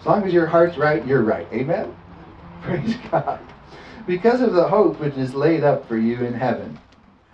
As 0.00 0.06
long 0.06 0.24
as 0.24 0.32
your 0.32 0.46
heart's 0.46 0.76
right, 0.76 1.06
you're 1.06 1.22
right. 1.22 1.46
Amen? 1.52 1.94
Praise 2.62 2.96
God. 3.12 3.38
Because 4.04 4.40
of 4.40 4.52
the 4.52 4.66
hope 4.66 4.98
which 4.98 5.16
is 5.16 5.32
laid 5.32 5.62
up 5.62 5.86
for 5.86 5.96
you 5.96 6.24
in 6.24 6.34
heaven, 6.34 6.76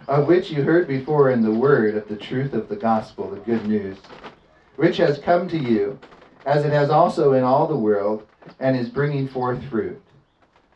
of 0.09 0.26
which 0.26 0.50
you 0.50 0.62
heard 0.62 0.88
before 0.88 1.30
in 1.30 1.42
the 1.42 1.50
word 1.50 1.97
of 1.97 2.09
the 2.09 2.16
truth 2.16 2.52
of 2.52 2.68
the 2.68 2.76
gospel, 2.76 3.30
the 3.30 3.40
good 3.40 3.66
news, 3.66 3.99
which 4.76 4.97
has 4.97 5.18
come 5.18 5.49
to 5.49 5.59
you, 5.59 5.99
as 6.44 6.64
it 6.64 6.73
has 6.73 6.90
also 6.90 7.32
in 7.32 7.44
all 7.44 7.66
the 7.66 7.76
world, 7.76 8.26
and 8.59 8.76
is 8.76 8.88
bringing 8.88 9.28
forth 9.28 9.62
fruit 9.64 10.02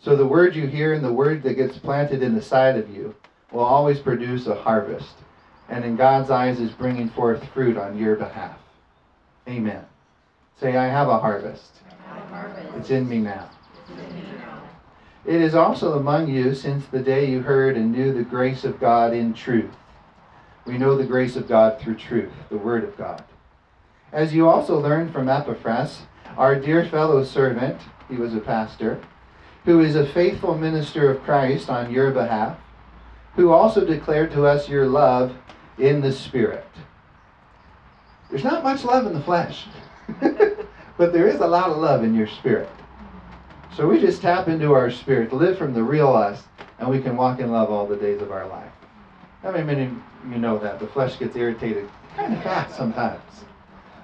so 0.06 0.14
the 0.14 0.24
word 0.24 0.54
you 0.54 0.68
hear 0.68 0.92
and 0.92 1.04
the 1.04 1.12
word 1.12 1.42
that 1.42 1.54
gets 1.54 1.78
planted 1.78 2.22
in 2.22 2.36
the 2.36 2.40
side 2.40 2.76
of 2.76 2.88
you 2.94 3.12
will 3.50 3.64
always 3.64 3.98
produce 3.98 4.46
a 4.46 4.54
harvest, 4.54 5.14
and 5.68 5.84
in 5.84 5.96
God's 5.96 6.30
eyes 6.30 6.60
is 6.60 6.70
bringing 6.70 7.08
forth 7.08 7.44
fruit 7.48 7.76
on 7.76 7.98
your 7.98 8.14
behalf. 8.14 8.56
Amen. 9.48 9.84
Say, 10.60 10.76
I 10.76 10.86
have 10.86 11.08
a 11.08 11.18
harvest. 11.18 11.80
It's 12.76 12.90
in 12.90 13.08
me 13.08 13.18
now. 13.18 13.50
It 15.26 15.42
is 15.42 15.56
also 15.56 15.98
among 15.98 16.28
you 16.28 16.54
since 16.54 16.86
the 16.86 17.00
day 17.00 17.28
you 17.28 17.42
heard 17.42 17.76
and 17.76 17.90
knew 17.90 18.12
the 18.12 18.22
grace 18.22 18.62
of 18.62 18.78
God 18.78 19.12
in 19.12 19.34
truth. 19.34 19.74
We 20.64 20.78
know 20.78 20.96
the 20.96 21.04
grace 21.04 21.34
of 21.34 21.48
God 21.48 21.80
through 21.80 21.96
truth, 21.96 22.32
the 22.48 22.56
Word 22.56 22.84
of 22.84 22.96
God. 22.96 23.24
As 24.12 24.32
you 24.32 24.48
also 24.48 24.78
learned 24.78 25.12
from 25.12 25.28
Epaphras, 25.28 26.02
our 26.36 26.54
dear 26.54 26.84
fellow 26.84 27.24
servant, 27.24 27.80
he 28.08 28.14
was 28.14 28.34
a 28.34 28.40
pastor 28.40 29.00
who 29.64 29.80
is 29.80 29.96
a 29.96 30.06
faithful 30.06 30.56
minister 30.56 31.10
of 31.10 31.24
Christ 31.24 31.68
on 31.68 31.90
your 31.90 32.12
behalf, 32.12 32.56
who 33.34 33.50
also 33.50 33.84
declared 33.84 34.30
to 34.30 34.46
us 34.46 34.68
your 34.68 34.86
love 34.86 35.34
in 35.76 36.00
the 36.00 36.12
Spirit. 36.12 36.64
There's 38.30 38.44
not 38.44 38.62
much 38.62 38.84
love 38.84 39.06
in 39.06 39.12
the 39.12 39.22
flesh, 39.22 39.66
but 40.20 41.12
there 41.12 41.26
is 41.26 41.40
a 41.40 41.46
lot 41.48 41.70
of 41.70 41.78
love 41.78 42.04
in 42.04 42.14
your 42.14 42.28
spirit. 42.28 42.68
So 43.76 43.86
we 43.86 44.00
just 44.00 44.22
tap 44.22 44.48
into 44.48 44.72
our 44.72 44.90
spirit, 44.90 45.34
live 45.34 45.58
from 45.58 45.74
the 45.74 45.82
real 45.82 46.08
us, 46.08 46.44
and 46.78 46.88
we 46.88 46.98
can 46.98 47.14
walk 47.14 47.40
in 47.40 47.52
love 47.52 47.70
all 47.70 47.86
the 47.86 47.96
days 47.96 48.22
of 48.22 48.32
our 48.32 48.48
life. 48.48 48.72
How 49.42 49.50
I 49.50 49.62
many 49.62 49.82
of 49.82 49.92
you 50.30 50.38
know 50.38 50.58
that? 50.58 50.80
The 50.80 50.86
flesh 50.86 51.18
gets 51.18 51.36
irritated 51.36 51.86
kind 52.16 52.32
of 52.32 52.42
fast 52.42 52.74
sometimes. 52.74 53.20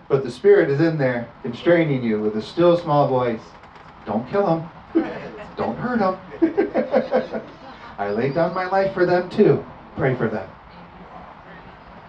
But 0.09 0.25
the 0.25 0.31
spirit 0.31 0.69
is 0.69 0.83
in 0.83 0.99
there 0.99 1.26
constraining 1.41 2.05
you 2.05 2.21
with 2.21 2.37
a 2.37 2.43
still 2.43 2.76
small 2.76 3.09
voice. 3.09 3.41
Don't 4.05 4.29
kill 4.29 4.45
them. 4.45 4.71
Don't 5.57 5.76
hurt 5.79 6.00
them. 6.00 7.43
I 7.97 8.11
laid 8.11 8.35
down 8.35 8.52
my 8.52 8.67
life 8.67 8.93
for 8.93 9.07
them 9.07 9.31
too. 9.31 9.64
Pray 9.97 10.14
for 10.14 10.29
them. 10.29 10.50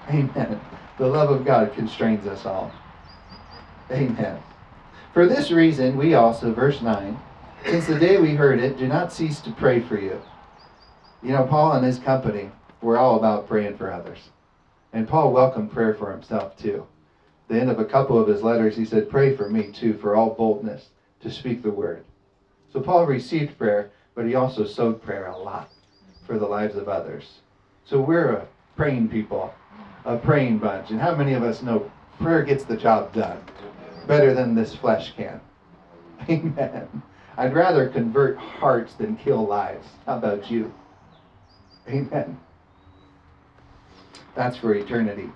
Amen. 0.09 0.59
The 0.97 1.07
love 1.07 1.29
of 1.29 1.45
God 1.45 1.73
constrains 1.73 2.27
us 2.27 2.45
all. 2.45 2.73
Amen. 3.89 4.37
For 5.13 5.27
this 5.27 5.49
reason, 5.49 5.95
we 5.95 6.13
also, 6.13 6.51
verse 6.51 6.81
9, 6.81 7.17
since 7.65 7.87
the 7.87 7.99
day 7.99 8.17
we 8.17 8.35
heard 8.35 8.59
it, 8.59 8.77
do 8.77 8.87
not 8.87 9.11
cease 9.11 9.39
to 9.41 9.51
pray 9.51 9.79
for 9.79 9.99
you. 9.99 10.21
You 11.21 11.31
know, 11.31 11.45
Paul 11.45 11.73
and 11.73 11.85
his 11.85 11.99
company 11.99 12.51
were 12.81 12.97
all 12.97 13.17
about 13.17 13.47
praying 13.47 13.77
for 13.77 13.91
others. 13.91 14.19
And 14.91 15.07
Paul 15.07 15.31
welcomed 15.31 15.71
prayer 15.71 15.93
for 15.93 16.11
himself 16.11 16.57
too. 16.57 16.85
At 17.49 17.55
the 17.55 17.61
end 17.61 17.69
of 17.69 17.79
a 17.79 17.85
couple 17.85 18.19
of 18.19 18.27
his 18.27 18.43
letters, 18.43 18.75
he 18.75 18.85
said, 18.85 19.09
Pray 19.09 19.35
for 19.35 19.49
me 19.49 19.71
too, 19.71 19.95
for 19.95 20.15
all 20.15 20.33
boldness 20.33 20.89
to 21.21 21.31
speak 21.31 21.63
the 21.63 21.71
word. 21.71 22.03
So 22.71 22.81
Paul 22.81 23.05
received 23.05 23.57
prayer, 23.57 23.91
but 24.15 24.25
he 24.25 24.35
also 24.35 24.65
sowed 24.65 25.01
prayer 25.01 25.27
a 25.27 25.37
lot 25.37 25.69
for 26.25 26.37
the 26.37 26.45
lives 26.45 26.75
of 26.75 26.89
others. 26.89 27.39
So 27.85 27.99
we're 27.99 28.33
a 28.33 28.47
praying 28.75 29.09
people, 29.09 29.53
a 30.05 30.17
praying 30.17 30.59
bunch. 30.59 30.89
And 30.89 30.99
how 30.99 31.15
many 31.15 31.33
of 31.33 31.43
us 31.43 31.61
know 31.61 31.91
prayer 32.19 32.43
gets 32.43 32.63
the 32.63 32.77
job 32.77 33.13
done 33.13 33.39
better 34.07 34.33
than 34.33 34.55
this 34.55 34.75
flesh 34.75 35.13
can? 35.15 35.39
Amen. 36.29 37.03
I'd 37.37 37.53
rather 37.53 37.89
convert 37.89 38.37
hearts 38.37 38.93
than 38.93 39.15
kill 39.15 39.45
lives. 39.45 39.87
How 40.05 40.17
about 40.17 40.51
you? 40.51 40.73
Amen. 41.87 42.39
That's 44.35 44.57
for 44.57 44.73
eternity. 44.73 45.29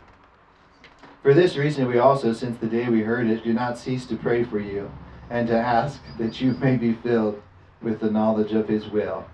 For 1.24 1.34
this 1.34 1.58
reason, 1.58 1.88
we 1.88 1.98
also, 1.98 2.34
since 2.34 2.58
the 2.60 2.68
day 2.68 2.88
we 2.88 3.02
heard 3.02 3.28
it, 3.28 3.44
do 3.44 3.54
not 3.54 3.78
cease 3.78 4.06
to 4.08 4.16
pray 4.16 4.44
for 4.44 4.60
you 4.60 4.90
and 5.30 5.48
to 5.48 5.58
ask 5.58 6.00
that 6.18 6.40
you 6.40 6.54
may 6.54 6.78
be 6.78 6.94
filled 6.94 7.42
with 7.82 8.00
the 8.00 8.10
knowledge 8.10 8.54
of 8.54 8.68
his 8.68 8.88
will. 8.88 9.26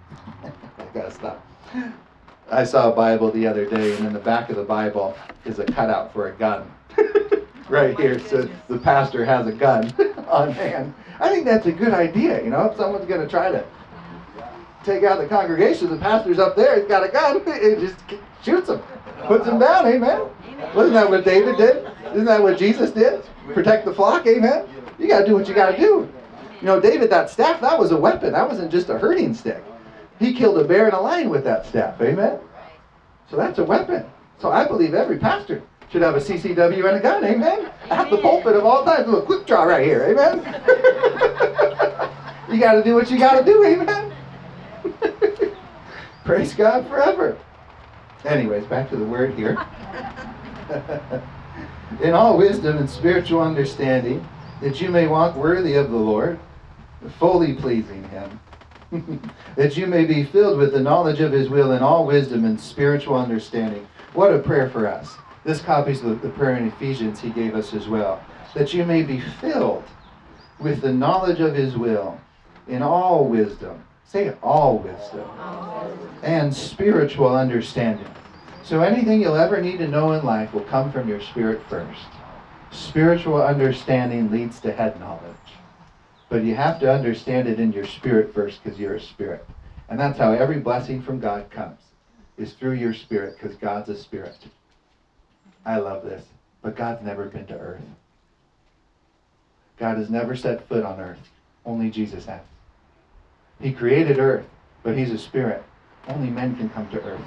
I 0.43 0.85
gotta 0.93 1.11
stop. 1.11 1.45
I 2.49 2.63
saw 2.63 2.91
a 2.91 2.95
Bible 2.95 3.31
the 3.31 3.47
other 3.47 3.65
day, 3.65 3.95
and 3.95 4.07
in 4.07 4.13
the 4.13 4.19
back 4.19 4.49
of 4.49 4.55
the 4.55 4.63
Bible 4.63 5.15
is 5.45 5.59
a 5.59 5.65
cutout 5.65 6.13
for 6.13 6.29
a 6.29 6.33
gun. 6.33 6.71
right 7.69 7.97
here 7.99 8.19
says 8.19 8.49
the 8.67 8.77
pastor 8.77 9.25
has 9.25 9.47
a 9.47 9.51
gun 9.51 9.93
on 10.27 10.51
hand. 10.51 10.93
I 11.19 11.29
think 11.29 11.45
that's 11.45 11.65
a 11.65 11.71
good 11.71 11.93
idea, 11.93 12.43
you 12.43 12.49
know, 12.49 12.65
if 12.65 12.77
someone's 12.77 13.05
going 13.05 13.21
to 13.21 13.27
try 13.27 13.51
to 13.51 13.65
take 14.83 15.03
out 15.03 15.19
the 15.19 15.27
congregation, 15.27 15.89
the 15.89 15.97
pastor's 15.97 16.39
up 16.39 16.55
there, 16.55 16.79
he's 16.79 16.87
got 16.87 17.03
a 17.03 17.09
gun, 17.09 17.41
it 17.47 17.79
just 17.79 17.95
shoots 18.43 18.67
them, 18.67 18.81
puts 19.25 19.45
them 19.45 19.59
down, 19.59 19.85
amen? 19.87 20.21
Wasn't 20.75 20.93
that 20.93 21.09
what 21.09 21.23
David 21.23 21.57
did? 21.57 21.87
Isn't 22.11 22.25
that 22.25 22.41
what 22.41 22.57
Jesus 22.57 22.91
did? 22.91 23.23
Protect 23.53 23.85
the 23.85 23.93
flock, 23.93 24.25
amen? 24.27 24.67
You 24.99 25.07
got 25.07 25.21
to 25.21 25.25
do 25.25 25.35
what 25.35 25.47
you 25.47 25.53
got 25.53 25.71
to 25.71 25.77
do. 25.77 26.11
You 26.61 26.67
know, 26.67 26.79
David, 26.79 27.09
that 27.09 27.29
staff, 27.29 27.59
that 27.61 27.77
was 27.77 27.91
a 27.91 27.97
weapon. 27.97 28.31
That 28.33 28.47
wasn't 28.47 28.71
just 28.71 28.89
a 28.89 28.97
herding 28.97 29.33
stick. 29.33 29.63
He 30.19 30.33
killed 30.33 30.57
a 30.59 30.63
bear 30.63 30.85
and 30.85 30.93
a 30.93 30.99
lion 30.99 31.29
with 31.29 31.43
that 31.43 31.65
staff, 31.65 31.99
amen? 32.01 32.39
So 33.29 33.35
that's 33.35 33.59
a 33.59 33.63
weapon. 33.63 34.05
So 34.39 34.51
I 34.51 34.67
believe 34.67 34.93
every 34.93 35.17
pastor 35.17 35.61
should 35.93 36.01
have 36.01 36.15
a 36.15 36.19
CCW 36.19 36.89
and 36.89 36.97
a 36.97 36.99
gun, 36.99 37.23
amen? 37.23 37.71
At 37.91 38.09
the 38.09 38.17
pulpit 38.17 38.55
of 38.55 38.65
all 38.65 38.83
times 38.83 39.07
a 39.13 39.21
quick 39.21 39.45
draw 39.45 39.61
right 39.61 39.85
here, 39.85 40.01
amen? 40.05 40.39
you 42.51 42.59
got 42.59 42.73
to 42.73 42.83
do 42.83 42.95
what 42.95 43.11
you 43.11 43.19
got 43.19 43.37
to 43.37 43.45
do, 43.45 43.63
amen? 43.63 44.11
Praise 46.25 46.55
God 46.55 46.87
forever. 46.87 47.37
Anyways, 48.25 48.65
back 48.65 48.89
to 48.89 48.95
the 48.95 49.05
word 49.05 49.35
here. 49.35 49.63
In 52.01 52.15
all 52.15 52.39
wisdom 52.39 52.79
and 52.79 52.89
spiritual 52.89 53.41
understanding, 53.41 54.27
that 54.61 54.81
you 54.81 54.89
may 54.89 55.05
walk 55.05 55.35
worthy 55.35 55.75
of 55.75 55.91
the 55.91 55.97
Lord, 55.97 56.39
fully 57.19 57.53
pleasing 57.53 58.03
Him, 58.09 58.39
that 59.55 59.77
you 59.77 59.85
may 59.85 60.05
be 60.05 60.23
filled 60.23 60.57
with 60.57 60.73
the 60.73 60.79
knowledge 60.79 61.19
of 61.19 61.31
His 61.31 61.49
will 61.49 61.73
in 61.73 61.83
all 61.83 62.07
wisdom 62.07 62.45
and 62.45 62.59
spiritual 62.59 63.15
understanding. 63.15 63.87
What 64.13 64.33
a 64.33 64.39
prayer 64.39 64.71
for 64.71 64.87
us. 64.87 65.15
This 65.43 65.61
copies 65.61 66.01
the, 66.01 66.15
the 66.15 66.29
prayer 66.29 66.55
in 66.55 66.67
Ephesians 66.67 67.19
He 67.19 67.29
gave 67.29 67.55
us 67.55 67.73
as 67.73 67.87
well. 67.87 68.23
That 68.53 68.73
you 68.73 68.85
may 68.85 69.03
be 69.03 69.19
filled 69.19 69.83
with 70.59 70.81
the 70.81 70.93
knowledge 70.93 71.39
of 71.39 71.55
His 71.55 71.75
will 71.75 72.19
in 72.67 72.81
all 72.81 73.27
wisdom. 73.27 73.83
Say 74.05 74.33
all 74.41 74.77
wisdom. 74.79 75.29
And 76.21 76.53
spiritual 76.53 77.35
understanding. 77.35 78.07
So 78.63 78.81
anything 78.81 79.21
you'll 79.21 79.35
ever 79.35 79.61
need 79.61 79.79
to 79.79 79.87
know 79.87 80.13
in 80.13 80.23
life 80.23 80.53
will 80.53 80.61
come 80.61 80.91
from 80.91 81.09
your 81.09 81.19
spirit 81.19 81.61
first. 81.67 82.07
Spiritual 82.71 83.41
understanding 83.41 84.31
leads 84.31 84.59
to 84.61 84.71
head 84.71 84.99
knowledge. 84.99 85.35
But 86.29 86.43
you 86.43 86.55
have 86.55 86.79
to 86.79 86.91
understand 86.91 87.47
it 87.47 87.59
in 87.59 87.73
your 87.73 87.85
spirit 87.85 88.33
first 88.33 88.63
because 88.63 88.79
you're 88.79 88.95
a 88.95 89.01
spirit. 89.01 89.45
And 89.89 89.99
that's 89.99 90.17
how 90.17 90.31
every 90.31 90.59
blessing 90.59 91.01
from 91.01 91.19
God 91.19 91.51
comes, 91.51 91.79
is 92.37 92.53
through 92.53 92.73
your 92.73 92.93
spirit 92.93 93.37
because 93.37 93.57
God's 93.57 93.89
a 93.89 93.97
spirit. 93.97 94.37
I 95.65 95.77
love 95.77 96.03
this. 96.03 96.23
But 96.61 96.75
God's 96.75 97.03
never 97.03 97.25
been 97.25 97.45
to 97.47 97.59
earth. 97.59 97.81
God 99.77 99.97
has 99.97 100.09
never 100.09 100.35
set 100.35 100.67
foot 100.67 100.83
on 100.83 100.99
earth. 100.99 101.19
Only 101.65 101.89
Jesus 101.89 102.25
has. 102.25 102.41
He 103.59 103.71
created 103.71 104.19
earth, 104.19 104.45
but 104.83 104.97
he's 104.97 105.11
a 105.11 105.17
spirit. 105.17 105.63
Only 106.07 106.29
men 106.29 106.55
can 106.55 106.69
come 106.69 106.89
to 106.89 107.01
earth. 107.03 107.21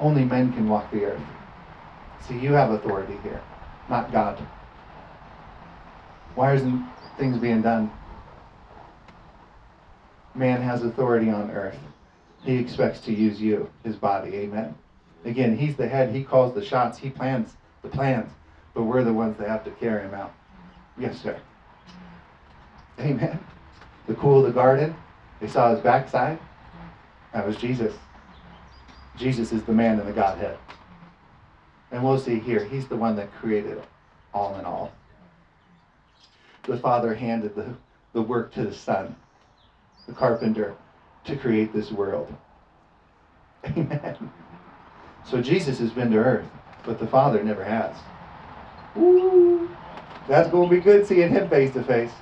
Only 0.00 0.24
men 0.24 0.52
can 0.52 0.68
walk 0.68 0.90
the 0.90 1.04
earth. 1.04 1.22
See, 2.28 2.38
you 2.38 2.52
have 2.52 2.70
authority 2.70 3.16
here, 3.22 3.40
not 3.88 4.12
God. 4.12 4.38
Why 6.34 6.54
isn't 6.54 6.86
things 7.16 7.38
being 7.38 7.62
done? 7.62 7.90
Man 10.34 10.60
has 10.60 10.84
authority 10.84 11.30
on 11.30 11.50
earth. 11.50 11.78
He 12.42 12.56
expects 12.56 13.00
to 13.00 13.12
use 13.12 13.40
you, 13.40 13.70
his 13.84 13.96
body. 13.96 14.34
Amen. 14.34 14.74
Again, 15.26 15.56
he's 15.56 15.76
the 15.76 15.88
head. 15.88 16.14
He 16.14 16.22
calls 16.22 16.54
the 16.54 16.64
shots. 16.64 16.98
He 16.98 17.10
plans 17.10 17.56
the 17.82 17.88
plans. 17.88 18.30
But 18.74 18.84
we're 18.84 19.02
the 19.02 19.12
ones 19.12 19.36
that 19.38 19.48
have 19.48 19.64
to 19.64 19.70
carry 19.72 20.02
him 20.02 20.14
out. 20.14 20.32
Yes, 20.98 21.20
sir. 21.20 21.38
Amen. 23.00 23.38
The 24.06 24.14
cool 24.14 24.38
of 24.38 24.46
the 24.46 24.52
garden, 24.52 24.94
they 25.40 25.48
saw 25.48 25.74
his 25.74 25.80
backside. 25.80 26.38
That 27.32 27.46
was 27.46 27.56
Jesus. 27.56 27.94
Jesus 29.16 29.52
is 29.52 29.62
the 29.64 29.72
man 29.72 29.98
in 29.98 30.06
the 30.06 30.12
Godhead. 30.12 30.56
And 31.90 32.04
we'll 32.04 32.18
see 32.18 32.38
here, 32.38 32.64
he's 32.64 32.86
the 32.86 32.96
one 32.96 33.16
that 33.16 33.32
created 33.34 33.82
all 34.32 34.56
in 34.58 34.64
all. 34.64 34.92
The 36.64 36.76
Father 36.76 37.14
handed 37.14 37.54
the, 37.54 37.74
the 38.12 38.22
work 38.22 38.52
to 38.54 38.64
the 38.64 38.74
Son, 38.74 39.14
the 40.06 40.12
carpenter, 40.12 40.74
to 41.24 41.36
create 41.36 41.72
this 41.72 41.90
world. 41.90 42.32
Amen. 43.64 44.30
So 45.28 45.42
Jesus 45.42 45.78
has 45.80 45.90
been 45.90 46.10
to 46.12 46.18
earth, 46.18 46.46
but 46.84 46.98
the 46.98 47.06
Father 47.06 47.42
never 47.42 47.64
has. 47.64 47.94
Ooh, 48.96 49.68
that's 50.28 50.48
going 50.50 50.68
to 50.68 50.74
be 50.74 50.80
good 50.80 51.06
seeing 51.06 51.30
him 51.30 51.48
face 51.48 51.72
to 51.74 51.82
face. 51.82 52.12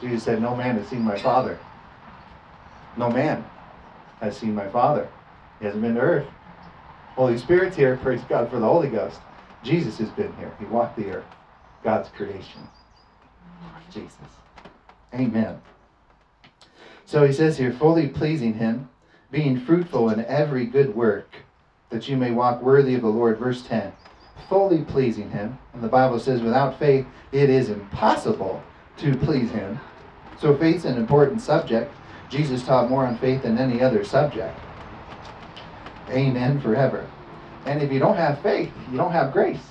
Jesus 0.00 0.22
said, 0.22 0.40
No 0.40 0.54
man 0.54 0.76
has 0.78 0.88
seen 0.88 1.02
my 1.02 1.18
Father. 1.18 1.58
No 2.96 3.10
man 3.10 3.44
has 4.20 4.36
seen 4.36 4.54
my 4.54 4.68
Father. 4.68 5.08
He 5.58 5.64
hasn't 5.64 5.82
been 5.82 5.94
to 5.94 6.00
earth. 6.00 6.26
Holy 7.14 7.38
Spirit's 7.38 7.76
here. 7.76 7.96
Praise 8.02 8.20
God 8.28 8.50
for 8.50 8.58
the 8.58 8.66
Holy 8.66 8.88
Ghost. 8.88 9.20
Jesus 9.62 9.98
has 9.98 10.10
been 10.10 10.34
here. 10.36 10.52
He 10.58 10.64
walked 10.66 10.96
the 10.96 11.10
earth. 11.10 11.24
God's 11.82 12.08
creation. 12.10 12.68
Jesus. 13.90 14.16
Amen. 15.14 15.60
So 17.04 17.26
he 17.26 17.32
says 17.32 17.58
here, 17.58 17.72
fully 17.72 18.08
pleasing 18.08 18.54
him, 18.54 18.88
being 19.30 19.60
fruitful 19.60 20.08
in 20.08 20.24
every 20.24 20.64
good 20.64 20.94
work, 20.94 21.28
that 21.92 22.08
you 22.08 22.16
may 22.16 22.30
walk 22.32 22.62
worthy 22.62 22.94
of 22.94 23.02
the 23.02 23.08
Lord. 23.08 23.38
Verse 23.38 23.62
10. 23.62 23.92
Fully 24.48 24.82
pleasing 24.82 25.30
him. 25.30 25.58
And 25.72 25.82
the 25.82 25.88
Bible 25.88 26.18
says, 26.18 26.42
without 26.42 26.78
faith, 26.78 27.06
it 27.30 27.48
is 27.48 27.68
impossible 27.68 28.62
to 28.98 29.16
please 29.16 29.50
him. 29.50 29.78
So 30.40 30.56
faith's 30.56 30.84
an 30.84 30.96
important 30.96 31.40
subject. 31.40 31.94
Jesus 32.28 32.64
taught 32.64 32.90
more 32.90 33.06
on 33.06 33.18
faith 33.18 33.42
than 33.42 33.58
any 33.58 33.82
other 33.82 34.04
subject. 34.04 34.58
Amen 36.08 36.60
forever. 36.60 37.08
And 37.66 37.80
if 37.82 37.92
you 37.92 37.98
don't 37.98 38.16
have 38.16 38.42
faith, 38.42 38.72
you 38.90 38.96
don't 38.96 39.12
have 39.12 39.32
grace. 39.32 39.62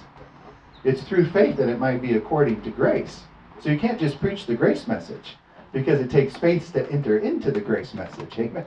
It's 0.83 1.03
through 1.03 1.29
faith 1.31 1.57
that 1.57 1.69
it 1.69 1.79
might 1.79 2.01
be 2.01 2.15
according 2.15 2.61
to 2.61 2.69
grace. 2.69 3.21
So 3.59 3.69
you 3.69 3.77
can't 3.77 3.99
just 3.99 4.19
preach 4.19 4.45
the 4.45 4.55
grace 4.55 4.87
message 4.87 5.37
because 5.71 5.99
it 5.99 6.09
takes 6.09 6.35
faith 6.37 6.73
to 6.73 6.89
enter 6.91 7.19
into 7.19 7.51
the 7.51 7.61
grace 7.61 7.93
message. 7.93 8.39
Amen. 8.39 8.65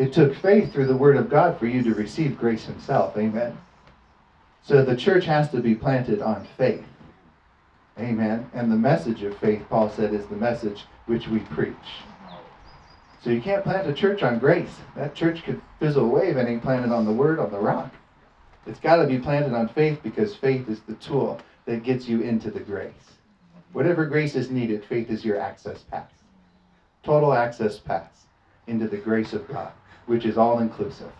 It 0.00 0.14
took 0.14 0.34
faith 0.34 0.72
through 0.72 0.86
the 0.86 0.96
Word 0.96 1.18
of 1.18 1.28
God 1.28 1.58
for 1.58 1.66
you 1.66 1.82
to 1.82 1.92
receive 1.92 2.38
grace 2.38 2.64
Himself. 2.64 3.18
Amen. 3.18 3.58
So 4.62 4.82
the 4.82 4.96
church 4.96 5.26
has 5.26 5.50
to 5.50 5.60
be 5.60 5.74
planted 5.74 6.22
on 6.22 6.48
faith. 6.56 6.86
Amen. 7.98 8.48
And 8.54 8.72
the 8.72 8.76
message 8.76 9.22
of 9.24 9.36
faith, 9.36 9.62
Paul 9.68 9.90
said, 9.90 10.14
is 10.14 10.24
the 10.28 10.36
message 10.36 10.86
which 11.04 11.28
we 11.28 11.40
preach. 11.40 11.74
So 13.22 13.28
you 13.28 13.42
can't 13.42 13.62
plant 13.62 13.90
a 13.90 13.92
church 13.92 14.22
on 14.22 14.38
grace. 14.38 14.74
That 14.96 15.14
church 15.14 15.42
could 15.42 15.60
fizzle 15.78 16.06
away 16.06 16.28
if 16.28 16.38
it 16.38 16.48
ain't 16.48 16.62
planted 16.62 16.92
on 16.92 17.04
the 17.04 17.12
Word, 17.12 17.38
on 17.38 17.52
the 17.52 17.58
rock. 17.58 17.92
It's 18.66 18.80
got 18.80 18.96
to 18.96 19.06
be 19.06 19.18
planted 19.18 19.52
on 19.52 19.68
faith 19.68 20.00
because 20.02 20.34
faith 20.34 20.66
is 20.70 20.80
the 20.80 20.94
tool 20.94 21.38
that 21.66 21.82
gets 21.82 22.08
you 22.08 22.22
into 22.22 22.50
the 22.50 22.60
grace. 22.60 23.18
Whatever 23.74 24.06
grace 24.06 24.34
is 24.34 24.50
needed, 24.50 24.82
faith 24.82 25.10
is 25.10 25.26
your 25.26 25.38
access 25.38 25.82
pass. 25.82 26.10
Total 27.02 27.34
access 27.34 27.78
pass 27.78 28.24
into 28.66 28.88
the 28.88 28.96
grace 28.96 29.34
of 29.34 29.46
God, 29.46 29.72
which 30.06 30.24
is 30.24 30.38
all 30.38 30.58
inclusive. 30.58 31.12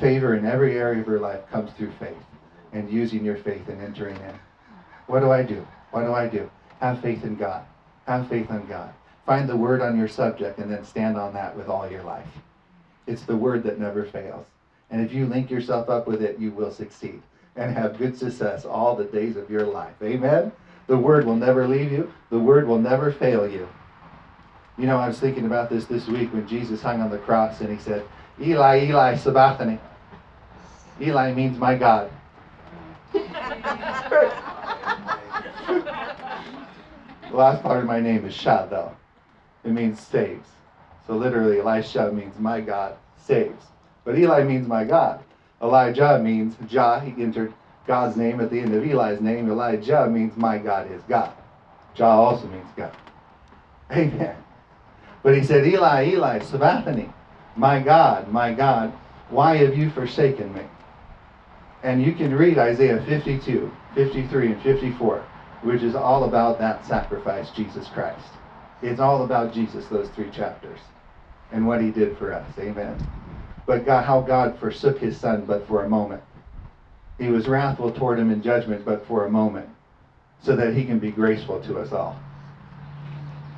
Favor 0.00 0.34
in 0.34 0.44
every 0.44 0.76
area 0.76 1.00
of 1.00 1.06
your 1.06 1.20
life 1.20 1.48
comes 1.50 1.72
through 1.72 1.92
faith 1.92 2.16
and 2.72 2.90
using 2.90 3.24
your 3.24 3.36
faith 3.36 3.68
and 3.68 3.80
entering 3.80 4.16
in. 4.16 4.34
What 5.06 5.20
do 5.20 5.30
I 5.30 5.42
do? 5.42 5.66
What 5.92 6.04
do 6.04 6.12
I 6.12 6.26
do? 6.26 6.50
Have 6.80 7.00
faith 7.00 7.24
in 7.24 7.36
God. 7.36 7.64
Have 8.06 8.28
faith 8.28 8.50
in 8.50 8.66
God. 8.66 8.92
Find 9.26 9.48
the 9.48 9.56
word 9.56 9.80
on 9.80 9.96
your 9.96 10.08
subject 10.08 10.58
and 10.58 10.70
then 10.70 10.84
stand 10.84 11.16
on 11.16 11.32
that 11.34 11.56
with 11.56 11.68
all 11.68 11.90
your 11.90 12.02
life. 12.02 12.26
It's 13.06 13.22
the 13.22 13.36
word 13.36 13.62
that 13.64 13.78
never 13.78 14.04
fails. 14.04 14.46
And 14.90 15.00
if 15.00 15.12
you 15.12 15.26
link 15.26 15.50
yourself 15.50 15.88
up 15.88 16.06
with 16.06 16.22
it, 16.22 16.38
you 16.38 16.50
will 16.50 16.70
succeed 16.70 17.22
and 17.56 17.74
have 17.76 17.98
good 17.98 18.18
success 18.18 18.64
all 18.64 18.96
the 18.96 19.04
days 19.04 19.36
of 19.36 19.50
your 19.50 19.66
life. 19.66 19.94
Amen? 20.02 20.52
The 20.86 20.98
word 20.98 21.24
will 21.24 21.36
never 21.36 21.66
leave 21.66 21.92
you, 21.92 22.12
the 22.30 22.38
word 22.38 22.66
will 22.66 22.78
never 22.78 23.12
fail 23.12 23.48
you. 23.48 23.68
You 24.76 24.86
know, 24.86 24.98
I 24.98 25.06
was 25.06 25.20
thinking 25.20 25.46
about 25.46 25.70
this 25.70 25.84
this 25.84 26.08
week 26.08 26.32
when 26.32 26.48
Jesus 26.48 26.82
hung 26.82 27.00
on 27.00 27.10
the 27.10 27.18
cross 27.18 27.60
and 27.60 27.70
he 27.70 27.78
said, 27.82 28.04
Eli, 28.40 28.86
Eli, 28.86 29.16
sabachthani. 29.16 29.78
Eli 31.00 31.32
means 31.32 31.58
my 31.58 31.76
God. 31.76 32.10
the 33.12 33.20
last 37.32 37.62
part 37.62 37.78
of 37.78 37.84
my 37.84 38.00
name 38.00 38.24
is 38.24 38.42
though. 38.42 38.96
It 39.64 39.70
means 39.70 40.00
saves. 40.00 40.48
So 41.06 41.16
literally, 41.16 41.60
Elisha 41.60 42.10
means 42.12 42.38
my 42.38 42.60
God 42.60 42.96
saves. 43.16 43.66
But 44.04 44.18
Eli 44.18 44.42
means 44.42 44.66
my 44.66 44.84
God. 44.84 45.22
Elijah 45.62 46.18
means 46.22 46.56
Jah. 46.68 47.00
He 47.00 47.22
entered 47.22 47.52
God's 47.86 48.16
name 48.16 48.40
at 48.40 48.50
the 48.50 48.58
end 48.58 48.74
of 48.74 48.82
Eli's 48.82 49.20
name. 49.20 49.48
Elijah 49.48 50.08
means 50.08 50.36
my 50.36 50.58
God 50.58 50.90
is 50.90 51.02
God. 51.08 51.32
Jah 51.94 52.04
also 52.04 52.46
means 52.48 52.68
God. 52.76 52.94
Amen. 53.92 54.36
But 55.24 55.34
he 55.36 55.42
said, 55.42 55.66
Eli, 55.66 56.10
Eli, 56.10 56.38
sabachthani. 56.40 57.08
My 57.56 57.80
God, 57.80 58.30
my 58.30 58.52
God, 58.52 58.92
why 59.30 59.56
have 59.56 59.76
you 59.76 59.90
forsaken 59.90 60.52
me? 60.54 60.60
And 61.82 62.02
you 62.02 62.12
can 62.12 62.34
read 62.34 62.58
Isaiah 62.58 63.02
52, 63.06 63.72
53, 63.94 64.52
and 64.52 64.62
54, 64.62 65.22
which 65.62 65.82
is 65.82 65.94
all 65.94 66.24
about 66.24 66.58
that 66.58 66.84
sacrifice, 66.84 67.50
Jesus 67.50 67.88
Christ. 67.88 68.26
It's 68.82 69.00
all 69.00 69.24
about 69.24 69.54
Jesus, 69.54 69.86
those 69.86 70.10
three 70.10 70.30
chapters, 70.30 70.80
and 71.50 71.66
what 71.66 71.80
he 71.80 71.90
did 71.90 72.18
for 72.18 72.34
us. 72.34 72.46
Amen. 72.58 72.98
But 73.66 73.86
God, 73.86 74.04
how 74.04 74.20
God 74.20 74.58
forsook 74.58 74.98
his 74.98 75.16
son 75.16 75.46
but 75.46 75.66
for 75.66 75.84
a 75.84 75.88
moment. 75.88 76.22
He 77.18 77.28
was 77.28 77.48
wrathful 77.48 77.92
toward 77.92 78.18
him 78.18 78.30
in 78.30 78.42
judgment, 78.42 78.84
but 78.84 79.06
for 79.06 79.24
a 79.24 79.30
moment, 79.30 79.70
so 80.42 80.54
that 80.56 80.74
he 80.74 80.84
can 80.84 80.98
be 80.98 81.12
graceful 81.12 81.60
to 81.62 81.78
us 81.78 81.92
all. 81.92 82.20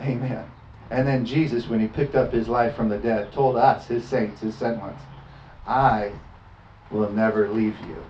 Amen. 0.00 0.44
And 0.90 1.06
then 1.06 1.24
Jesus, 1.24 1.66
when 1.68 1.80
he 1.80 1.88
picked 1.88 2.14
up 2.14 2.32
his 2.32 2.48
life 2.48 2.76
from 2.76 2.88
the 2.88 2.98
dead, 2.98 3.32
told 3.32 3.56
us, 3.56 3.86
his 3.86 4.04
saints, 4.04 4.40
his 4.40 4.54
sent 4.54 4.78
ones, 4.78 5.00
I 5.66 6.12
will 6.90 7.10
never 7.10 7.48
leave 7.48 7.76
you 7.88 8.04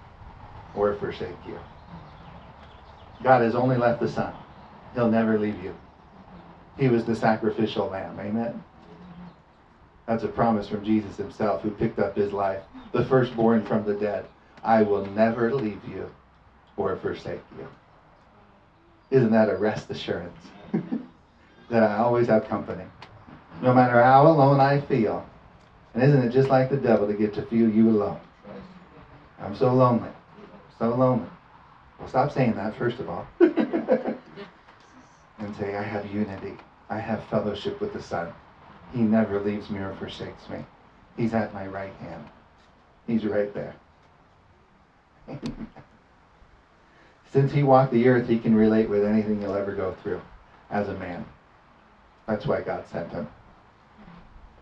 or 0.75 0.95
forsake 0.97 1.37
you. 1.47 1.59
God 3.23 3.41
has 3.43 3.55
only 3.55 3.77
left 3.77 4.01
the 4.01 4.09
Son. 4.09 4.35
He'll 4.95 5.11
never 5.11 5.39
leave 5.39 5.63
you. 5.63 5.75
He 6.77 6.89
was 6.89 7.05
the 7.05 7.17
sacrificial 7.17 7.89
lamb. 7.89 8.19
Amen. 8.21 8.63
That's 10.07 10.25
a 10.25 10.29
promise 10.29 10.69
from 10.69 10.85
Jesus 10.85 11.17
himself, 11.17 11.63
who 11.63 11.71
picked 11.71 11.99
up 11.99 12.15
his 12.15 12.33
life, 12.33 12.63
the 12.93 13.05
firstborn 13.07 13.65
from 13.65 13.85
the 13.85 13.95
dead. 13.95 14.27
I 14.63 14.83
will 14.83 15.07
never 15.07 15.53
leave 15.53 15.81
you 15.89 16.11
or 16.77 16.97
forsake 16.97 17.41
you. 17.59 17.67
Isn't 19.11 19.33
that 19.33 19.49
a 19.49 19.57
rest 19.57 19.91
assurance? 19.91 20.37
that 21.71 21.83
I 21.83 21.99
always 21.99 22.29
have 22.29 22.49
company. 22.49 22.85
No 23.63 23.73
matter 23.75 24.03
how 24.03 24.27
alone 24.27 24.61
I 24.61 24.81
feel. 24.81 25.27
And 25.95 26.03
isn't 26.03 26.23
it 26.23 26.31
just 26.31 26.51
like 26.51 26.71
the 26.71 26.77
devil 26.77 27.07
to 27.07 27.15
get 27.15 27.35
to 27.35 27.43
feel 27.43 27.69
you 27.69 27.89
alone? 27.91 28.21
I'm 29.41 29.57
so 29.57 29.73
lonely. 29.73 30.11
So 30.79 30.95
lonely. 30.95 31.29
Well, 31.99 32.09
stop 32.09 32.33
saying 32.33 32.55
that, 32.55 32.77
first 32.77 32.99
of 33.01 33.09
all. 33.09 33.27
and 33.41 34.19
say, 35.59 35.75
I 35.75 35.83
have 35.83 36.13
unity. 36.13 36.55
I 36.89 36.99
have 36.99 37.25
fellowship 37.25 37.81
with 37.81 37.93
the 37.93 38.03
Son. 38.03 38.33
He 38.93 39.01
never 39.01 39.41
leaves 39.41 39.71
me 39.71 39.81
or 39.81 39.95
forsakes 39.95 40.49
me. 40.49 40.59
He's 41.17 41.35
at 41.35 41.55
my 41.55 41.67
right 41.67 41.95
hand. 41.95 42.25
He's 43.07 43.25
right 43.25 43.53
there. 43.55 43.75
Since 47.33 47.53
he 47.53 47.63
walked 47.63 47.93
the 47.93 48.09
earth, 48.09 48.29
he 48.29 48.39
can 48.39 48.55
relate 48.55 48.89
with 48.89 49.05
anything 49.05 49.43
you'll 49.43 49.57
ever 49.57 49.75
go 49.75 49.97
through 50.03 50.21
as 50.71 50.89
a 50.89 50.95
man. 50.95 51.25
That's 52.27 52.47
why 52.47 52.61
God 52.61 52.85
sent 52.91 53.11
him. 53.11 53.29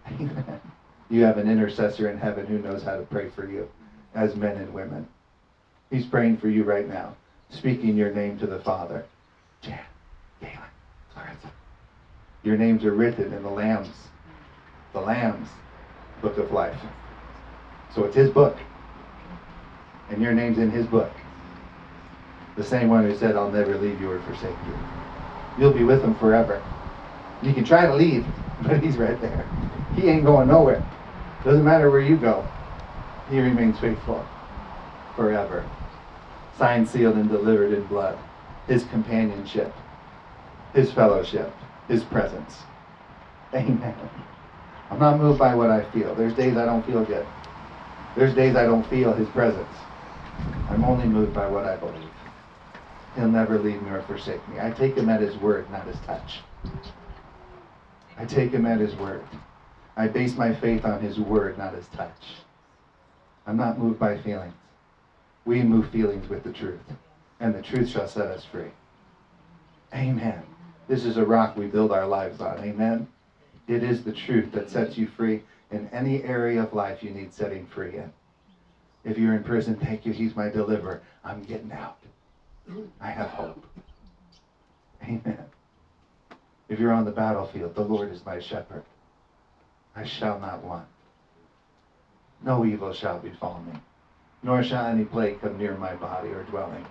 Amen. 0.06 0.60
You 1.10 1.22
have 1.24 1.36
an 1.36 1.50
intercessor 1.50 2.10
in 2.10 2.18
heaven 2.18 2.46
who 2.46 2.58
knows 2.58 2.82
how 2.82 2.96
to 2.96 3.02
pray 3.02 3.28
for 3.28 3.48
you 3.48 3.68
as 4.14 4.34
men 4.34 4.56
and 4.56 4.72
women. 4.72 5.06
He's 5.90 6.06
praying 6.06 6.38
for 6.38 6.48
you 6.48 6.64
right 6.64 6.88
now, 6.88 7.14
speaking 7.50 7.96
your 7.96 8.10
name 8.10 8.38
to 8.38 8.46
the 8.46 8.58
Father. 8.60 9.04
Jan, 9.60 9.78
Galen, 10.40 10.56
Clarissa. 11.12 11.52
Your 12.42 12.56
names 12.56 12.84
are 12.84 12.94
written 12.94 13.32
in 13.32 13.42
the 13.42 13.50
Lamb's, 13.50 13.90
the 14.92 15.00
Lamb's 15.00 15.48
book 16.22 16.38
of 16.38 16.50
life. 16.52 16.80
So 17.94 18.04
it's 18.04 18.16
his 18.16 18.30
book. 18.30 18.56
And 20.10 20.22
your 20.22 20.32
name's 20.32 20.58
in 20.58 20.70
his 20.70 20.86
book. 20.86 21.12
The 22.56 22.64
same 22.64 22.88
one 22.88 23.04
who 23.04 23.16
said, 23.16 23.36
I'll 23.36 23.52
never 23.52 23.76
leave 23.78 24.00
you 24.00 24.10
or 24.10 24.20
forsake 24.20 24.56
you. 24.66 25.62
You'll 25.62 25.72
be 25.72 25.84
with 25.84 26.02
him 26.02 26.14
forever. 26.16 26.62
You 27.42 27.52
can 27.52 27.64
try 27.64 27.86
to 27.86 27.94
leave, 27.94 28.26
but 28.62 28.82
he's 28.82 28.96
right 28.96 29.20
there. 29.20 29.46
He 29.96 30.08
ain't 30.08 30.24
going 30.24 30.48
nowhere. 30.48 30.82
Doesn't 31.44 31.64
matter 31.64 31.90
where 31.90 32.00
you 32.00 32.16
go. 32.16 32.44
He 33.30 33.38
remains 33.38 33.78
faithful 33.78 34.26
forever. 35.16 35.64
Signed, 36.58 36.88
sealed, 36.88 37.16
and 37.16 37.28
delivered 37.28 37.72
in 37.72 37.86
blood. 37.86 38.18
His 38.66 38.84
companionship, 38.84 39.74
his 40.72 40.90
fellowship, 40.90 41.52
his 41.88 42.02
presence. 42.04 42.62
Amen. 43.54 43.94
I'm 44.90 44.98
not 44.98 45.18
moved 45.18 45.38
by 45.38 45.54
what 45.54 45.70
I 45.70 45.82
feel. 45.90 46.14
There's 46.14 46.34
days 46.34 46.56
I 46.56 46.64
don't 46.64 46.84
feel 46.86 47.04
good. 47.04 47.26
There's 48.16 48.34
days 48.34 48.56
I 48.56 48.64
don't 48.64 48.86
feel 48.86 49.12
his 49.12 49.28
presence. 49.28 49.74
I'm 50.70 50.84
only 50.84 51.06
moved 51.06 51.34
by 51.34 51.46
what 51.46 51.64
I 51.64 51.76
believe. 51.76 52.10
He'll 53.16 53.28
never 53.28 53.58
leave 53.58 53.82
me 53.82 53.90
or 53.90 54.02
forsake 54.02 54.46
me. 54.48 54.60
I 54.60 54.70
take 54.70 54.96
him 54.96 55.08
at 55.08 55.20
his 55.20 55.36
word, 55.36 55.70
not 55.70 55.86
his 55.86 55.98
touch. 56.06 56.40
I 58.16 58.24
take 58.24 58.50
him 58.50 58.66
at 58.66 58.80
his 58.80 58.94
word. 58.94 59.24
I 59.96 60.06
base 60.06 60.36
my 60.36 60.52
faith 60.54 60.84
on 60.84 61.00
his 61.00 61.18
word, 61.18 61.58
not 61.58 61.74
his 61.74 61.88
touch. 61.88 62.36
I'm 63.46 63.56
not 63.56 63.78
moved 63.78 63.98
by 63.98 64.16
feelings. 64.18 64.54
We 65.44 65.62
move 65.62 65.88
feelings 65.90 66.28
with 66.28 66.42
the 66.42 66.52
truth, 66.52 66.80
and 67.40 67.54
the 67.54 67.62
truth 67.62 67.88
shall 67.88 68.08
set 68.08 68.28
us 68.28 68.44
free. 68.44 68.70
Amen. 69.92 70.42
This 70.88 71.04
is 71.04 71.16
a 71.16 71.24
rock 71.24 71.56
we 71.56 71.66
build 71.66 71.92
our 71.92 72.06
lives 72.06 72.40
on. 72.40 72.58
Amen. 72.58 73.08
It 73.68 73.82
is 73.82 74.04
the 74.04 74.12
truth 74.12 74.52
that 74.52 74.70
sets 74.70 74.96
you 74.96 75.06
free 75.06 75.42
in 75.70 75.88
any 75.88 76.22
area 76.24 76.62
of 76.62 76.72
life 76.72 77.02
you 77.02 77.10
need 77.10 77.32
setting 77.32 77.66
free 77.66 77.94
in. 77.94 78.12
If 79.04 79.18
you're 79.18 79.34
in 79.34 79.44
prison, 79.44 79.76
thank 79.76 80.06
you. 80.06 80.12
He's 80.12 80.36
my 80.36 80.48
deliverer. 80.48 81.02
I'm 81.24 81.42
getting 81.44 81.72
out. 81.72 81.98
I 83.00 83.10
have 83.10 83.28
hope. 83.28 83.66
Amen. 85.02 85.44
If 86.68 86.80
you're 86.80 86.92
on 86.92 87.04
the 87.04 87.10
battlefield, 87.10 87.74
the 87.74 87.82
Lord 87.82 88.10
is 88.10 88.24
my 88.24 88.40
shepherd. 88.40 88.84
I 89.94 90.04
shall 90.04 90.38
not 90.40 90.64
want. 90.64 90.86
No 92.42 92.64
evil 92.64 92.92
shall 92.92 93.18
befall 93.18 93.62
me, 93.66 93.78
nor 94.42 94.62
shall 94.62 94.86
any 94.86 95.04
plague 95.04 95.40
come 95.40 95.58
near 95.58 95.76
my 95.76 95.94
body 95.94 96.30
or 96.30 96.42
dwelling. 96.44 96.84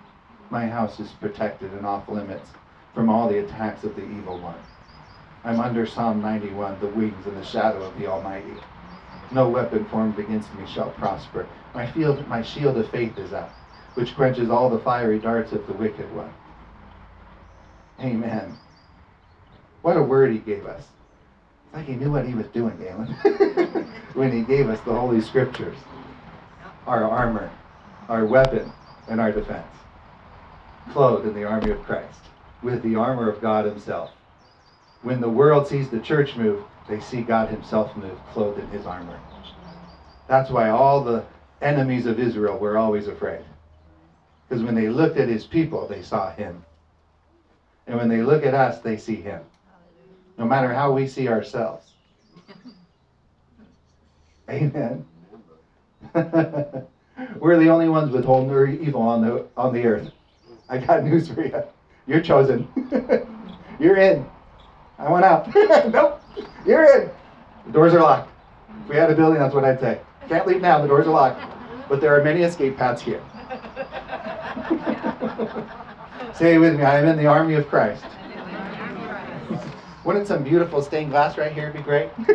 My 0.50 0.66
house 0.66 1.00
is 1.00 1.10
protected 1.20 1.72
and 1.72 1.84
off 1.84 2.08
limits 2.08 2.50
from 2.94 3.08
all 3.08 3.28
the 3.28 3.44
attacks 3.44 3.84
of 3.84 3.96
the 3.96 4.04
evil 4.04 4.38
one. 4.38 4.58
I'm 5.44 5.60
under 5.60 5.86
Psalm 5.86 6.22
91, 6.22 6.80
the 6.80 6.86
wings 6.88 7.26
and 7.26 7.36
the 7.36 7.44
shadow 7.44 7.82
of 7.82 7.98
the 7.98 8.06
Almighty. 8.06 8.54
No 9.32 9.48
weapon 9.48 9.84
formed 9.86 10.18
against 10.18 10.54
me 10.54 10.66
shall 10.66 10.90
prosper. 10.90 11.46
My, 11.74 11.86
field, 11.86 12.26
my 12.28 12.42
shield 12.42 12.78
of 12.78 12.88
faith 12.90 13.18
is 13.18 13.32
up, 13.32 13.50
which 13.94 14.14
quenches 14.14 14.48
all 14.48 14.70
the 14.70 14.78
fiery 14.78 15.18
darts 15.18 15.52
of 15.52 15.66
the 15.66 15.72
wicked 15.74 16.10
one. 16.14 16.32
Amen. 18.00 18.56
What 19.84 19.98
a 19.98 20.02
word 20.02 20.32
he 20.32 20.38
gave 20.38 20.64
us. 20.64 20.80
It's 21.66 21.74
like 21.74 21.84
he 21.84 21.92
knew 21.94 22.10
what 22.10 22.26
he 22.26 22.32
was 22.32 22.46
doing, 22.46 22.74
Galen, 22.78 23.08
when 24.14 24.32
he 24.32 24.40
gave 24.40 24.70
us 24.70 24.80
the 24.80 24.94
Holy 24.94 25.20
Scriptures, 25.20 25.76
our 26.86 27.04
armor, 27.04 27.50
our 28.08 28.24
weapon, 28.24 28.72
and 29.08 29.20
our 29.20 29.30
defense. 29.30 29.66
Clothed 30.92 31.26
in 31.26 31.34
the 31.34 31.44
army 31.44 31.70
of 31.70 31.82
Christ, 31.82 32.18
with 32.62 32.82
the 32.82 32.94
armor 32.96 33.28
of 33.28 33.42
God 33.42 33.66
Himself. 33.66 34.12
When 35.02 35.20
the 35.20 35.28
world 35.28 35.68
sees 35.68 35.90
the 35.90 36.00
church 36.00 36.34
move, 36.34 36.64
they 36.88 37.00
see 37.00 37.20
God 37.20 37.50
Himself 37.50 37.94
move, 37.94 38.18
clothed 38.32 38.60
in 38.60 38.68
His 38.68 38.86
armor. 38.86 39.20
That's 40.28 40.48
why 40.48 40.70
all 40.70 41.04
the 41.04 41.26
enemies 41.60 42.06
of 42.06 42.18
Israel 42.18 42.56
were 42.56 42.78
always 42.78 43.06
afraid. 43.06 43.44
Because 44.48 44.64
when 44.64 44.76
they 44.76 44.88
looked 44.88 45.18
at 45.18 45.28
His 45.28 45.44
people, 45.44 45.86
they 45.86 46.00
saw 46.00 46.32
Him. 46.32 46.64
And 47.86 47.98
when 47.98 48.08
they 48.08 48.22
look 48.22 48.46
at 48.46 48.54
us, 48.54 48.80
they 48.80 48.96
see 48.96 49.16
Him 49.16 49.42
no 50.38 50.44
matter 50.44 50.72
how 50.72 50.92
we 50.92 51.06
see 51.06 51.28
ourselves. 51.28 51.92
Amen. 54.50 55.04
We're 57.38 57.58
the 57.58 57.68
only 57.68 57.88
ones 57.88 58.12
with 58.12 58.24
whole 58.24 58.44
evil 58.66 59.02
on 59.02 59.22
the 59.22 59.46
on 59.56 59.72
the 59.72 59.84
earth. 59.86 60.10
I 60.68 60.78
got 60.78 61.04
news 61.04 61.28
for 61.28 61.44
you. 61.44 61.62
You're 62.06 62.20
chosen. 62.20 62.68
You're 63.78 63.96
in. 63.96 64.26
I 64.98 65.10
went 65.10 65.24
out. 65.24 65.54
nope. 65.92 66.20
You're 66.66 67.02
in. 67.02 67.10
The 67.66 67.72
doors 67.72 67.94
are 67.94 68.00
locked. 68.00 68.30
If 68.82 68.88
we 68.88 68.96
had 68.96 69.10
a 69.10 69.14
building, 69.14 69.38
that's 69.38 69.54
what 69.54 69.64
I'd 69.64 69.80
say. 69.80 70.00
Can't 70.28 70.46
leave 70.46 70.60
now. 70.60 70.80
The 70.80 70.88
doors 70.88 71.06
are 71.06 71.10
locked. 71.10 71.42
But 71.88 72.00
there 72.00 72.18
are 72.18 72.24
many 72.24 72.42
escape 72.42 72.76
paths 72.76 73.02
here. 73.02 73.22
Say 76.34 76.58
with 76.58 76.76
me. 76.76 76.82
I 76.82 76.98
am 76.98 77.06
in 77.06 77.16
the 77.16 77.26
army 77.26 77.54
of 77.54 77.68
Christ. 77.68 78.04
Wouldn't 80.04 80.28
some 80.28 80.44
beautiful 80.44 80.82
stained 80.82 81.12
glass 81.12 81.38
right 81.38 81.52
here 81.52 81.70
be 81.70 81.80
great? 81.80 82.10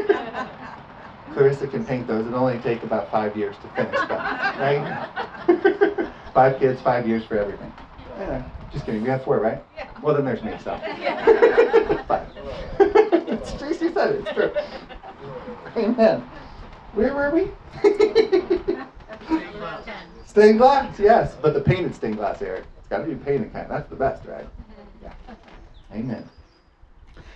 Clarissa 1.34 1.68
can 1.68 1.86
paint 1.86 2.08
those. 2.08 2.26
It'll 2.26 2.40
only 2.40 2.58
take 2.60 2.82
about 2.82 3.12
five 3.12 3.38
years 3.38 3.56
to 3.58 3.68
finish, 3.70 4.00
them, 4.08 4.10
right? 4.10 6.10
five 6.34 6.60
kids, 6.60 6.82
five 6.82 7.08
years 7.08 7.24
for 7.24 7.38
everything. 7.38 7.72
Yeah, 8.18 8.44
just 8.74 8.86
kidding. 8.86 9.04
We 9.04 9.10
have 9.10 9.24
four, 9.24 9.40
right? 9.40 9.64
Yeah. 9.78 9.88
Well, 10.02 10.16
then 10.16 10.26
there's 10.26 10.44
me, 10.44 10.54
so. 10.64 10.76
five. 12.08 12.28
Tracy 13.60 13.94
said 13.94 14.16
it. 14.16 14.22
It's 14.22 14.32
true. 14.32 14.52
Amen. 15.78 16.22
Where 16.94 17.14
were 17.14 17.30
we? 17.30 17.52
stained 20.26 20.58
glass, 20.58 21.00
yes. 21.00 21.36
But 21.40 21.54
the 21.54 21.62
painted 21.62 21.94
stained 21.94 22.18
glass, 22.18 22.42
Eric. 22.42 22.66
It's 22.80 22.88
got 22.88 22.98
to 23.00 23.06
be 23.06 23.14
painted 23.14 23.54
kind. 23.54 23.70
That's 23.70 23.88
the 23.90 23.96
best, 23.96 24.26
right? 24.26 24.46
Mm-hmm. 24.46 25.06
Yeah. 25.06 25.14
Amen 25.94 26.28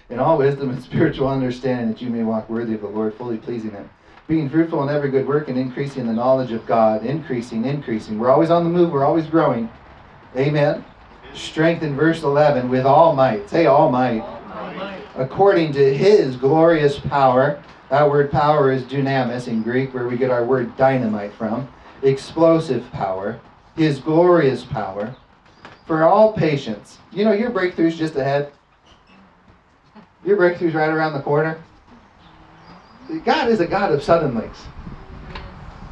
in 0.10 0.20
all 0.20 0.38
wisdom 0.38 0.70
and 0.70 0.84
spiritual 0.84 1.28
understanding, 1.28 1.90
that 1.90 2.02
you 2.02 2.10
may 2.10 2.24
walk 2.24 2.50
worthy 2.50 2.74
of 2.74 2.82
the 2.82 2.88
Lord, 2.88 3.14
fully 3.14 3.38
pleasing 3.38 3.72
Him. 3.72 3.90
Being 4.28 4.50
fruitful 4.50 4.82
in 4.84 4.94
every 4.94 5.10
good 5.10 5.28
work 5.28 5.50
and 5.50 5.58
increasing 5.58 6.08
the 6.08 6.14
knowledge 6.14 6.52
of 6.52 6.66
God. 6.66 7.06
Increasing, 7.06 7.66
increasing. 7.66 8.18
We're 8.18 8.32
always 8.32 8.50
on 8.50 8.64
the 8.64 8.70
move, 8.70 8.92
we're 8.92 9.06
always 9.06 9.26
growing. 9.26 9.70
Amen. 10.36 10.84
Strength 11.34 11.84
in 11.84 11.96
verse 11.96 12.24
11 12.24 12.70
with 12.70 12.86
all 12.86 13.16
might. 13.16 13.50
Say 13.50 13.66
all 13.66 13.92
might. 13.92 14.22
All 14.22 14.74
might. 14.76 15.02
According 15.16 15.74
to 15.74 15.98
His 15.98 16.36
glorious 16.38 17.00
power. 17.00 17.62
That 17.90 18.10
word 18.10 18.32
power 18.32 18.72
is 18.72 18.84
dunamis 18.84 19.48
in 19.48 19.62
Greek, 19.62 19.94
where 19.94 20.08
we 20.08 20.18
get 20.18 20.32
our 20.32 20.44
word 20.44 20.76
dynamite 20.78 21.34
from. 21.34 21.68
Explosive 22.02 22.90
power. 22.92 23.40
his 23.76 24.00
glorious 24.00 24.64
power 24.64 25.16
for 25.86 26.04
all 26.04 26.34
patience. 26.34 26.98
You 27.12 27.26
know, 27.26 27.34
your 27.34 27.52
breakthrough's 27.52 27.98
just 27.98 28.16
ahead. 28.16 28.52
Your 30.26 30.38
breakthrough's 30.38 30.74
right 30.74 30.90
around 30.90 31.14
the 31.14 31.22
corner. 31.22 31.62
God 33.26 33.50
is 33.50 33.60
a 33.60 33.68
God 33.68 33.92
of 33.92 34.02
suddenlies. 34.02 34.56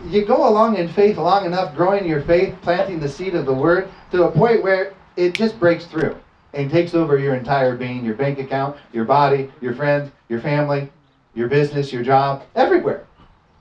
You 0.07 0.25
go 0.25 0.47
along 0.49 0.77
in 0.77 0.87
faith 0.87 1.17
long 1.17 1.45
enough, 1.45 1.75
growing 1.75 2.07
your 2.07 2.21
faith, 2.21 2.55
planting 2.61 2.99
the 2.99 3.09
seed 3.09 3.35
of 3.35 3.45
the 3.45 3.53
word 3.53 3.89
to 4.11 4.23
a 4.23 4.31
point 4.31 4.63
where 4.63 4.93
it 5.15 5.35
just 5.35 5.59
breaks 5.59 5.85
through 5.85 6.17
and 6.53 6.71
takes 6.71 6.93
over 6.93 7.17
your 7.17 7.35
entire 7.35 7.75
being, 7.75 8.03
your 8.03 8.15
bank 8.15 8.39
account, 8.39 8.77
your 8.91 9.05
body, 9.05 9.51
your 9.61 9.75
friends, 9.75 10.11
your 10.29 10.39
family, 10.39 10.89
your 11.33 11.47
business, 11.47 11.93
your 11.93 12.03
job, 12.03 12.43
everywhere. 12.55 13.05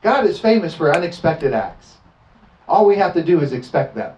God 0.03 0.25
is 0.25 0.41
famous 0.41 0.75
for 0.75 0.95
unexpected 0.95 1.53
acts. 1.53 1.97
All 2.67 2.87
we 2.87 2.97
have 2.97 3.13
to 3.15 3.23
do 3.23 3.41
is 3.41 3.53
expect 3.53 3.95
them. 3.95 4.15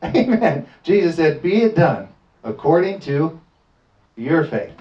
Amen. 0.02 0.66
Jesus 0.82 1.16
said, 1.16 1.42
Be 1.42 1.62
it 1.62 1.76
done 1.76 2.08
according 2.42 3.00
to 3.00 3.38
your 4.16 4.44
faith. 4.44 4.72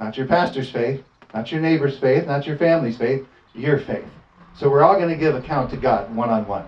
Not 0.00 0.16
your 0.16 0.26
pastor's 0.26 0.70
faith, 0.70 1.02
not 1.34 1.50
your 1.50 1.60
neighbor's 1.60 1.98
faith, 1.98 2.26
not 2.26 2.46
your 2.46 2.56
family's 2.56 2.96
faith, 2.96 3.26
your 3.54 3.78
faith. 3.78 4.08
So 4.56 4.68
we're 4.70 4.82
all 4.82 4.96
going 4.96 5.08
to 5.08 5.16
give 5.16 5.34
account 5.34 5.70
to 5.70 5.76
God 5.76 6.14
one 6.14 6.30
on 6.30 6.46
one. 6.46 6.64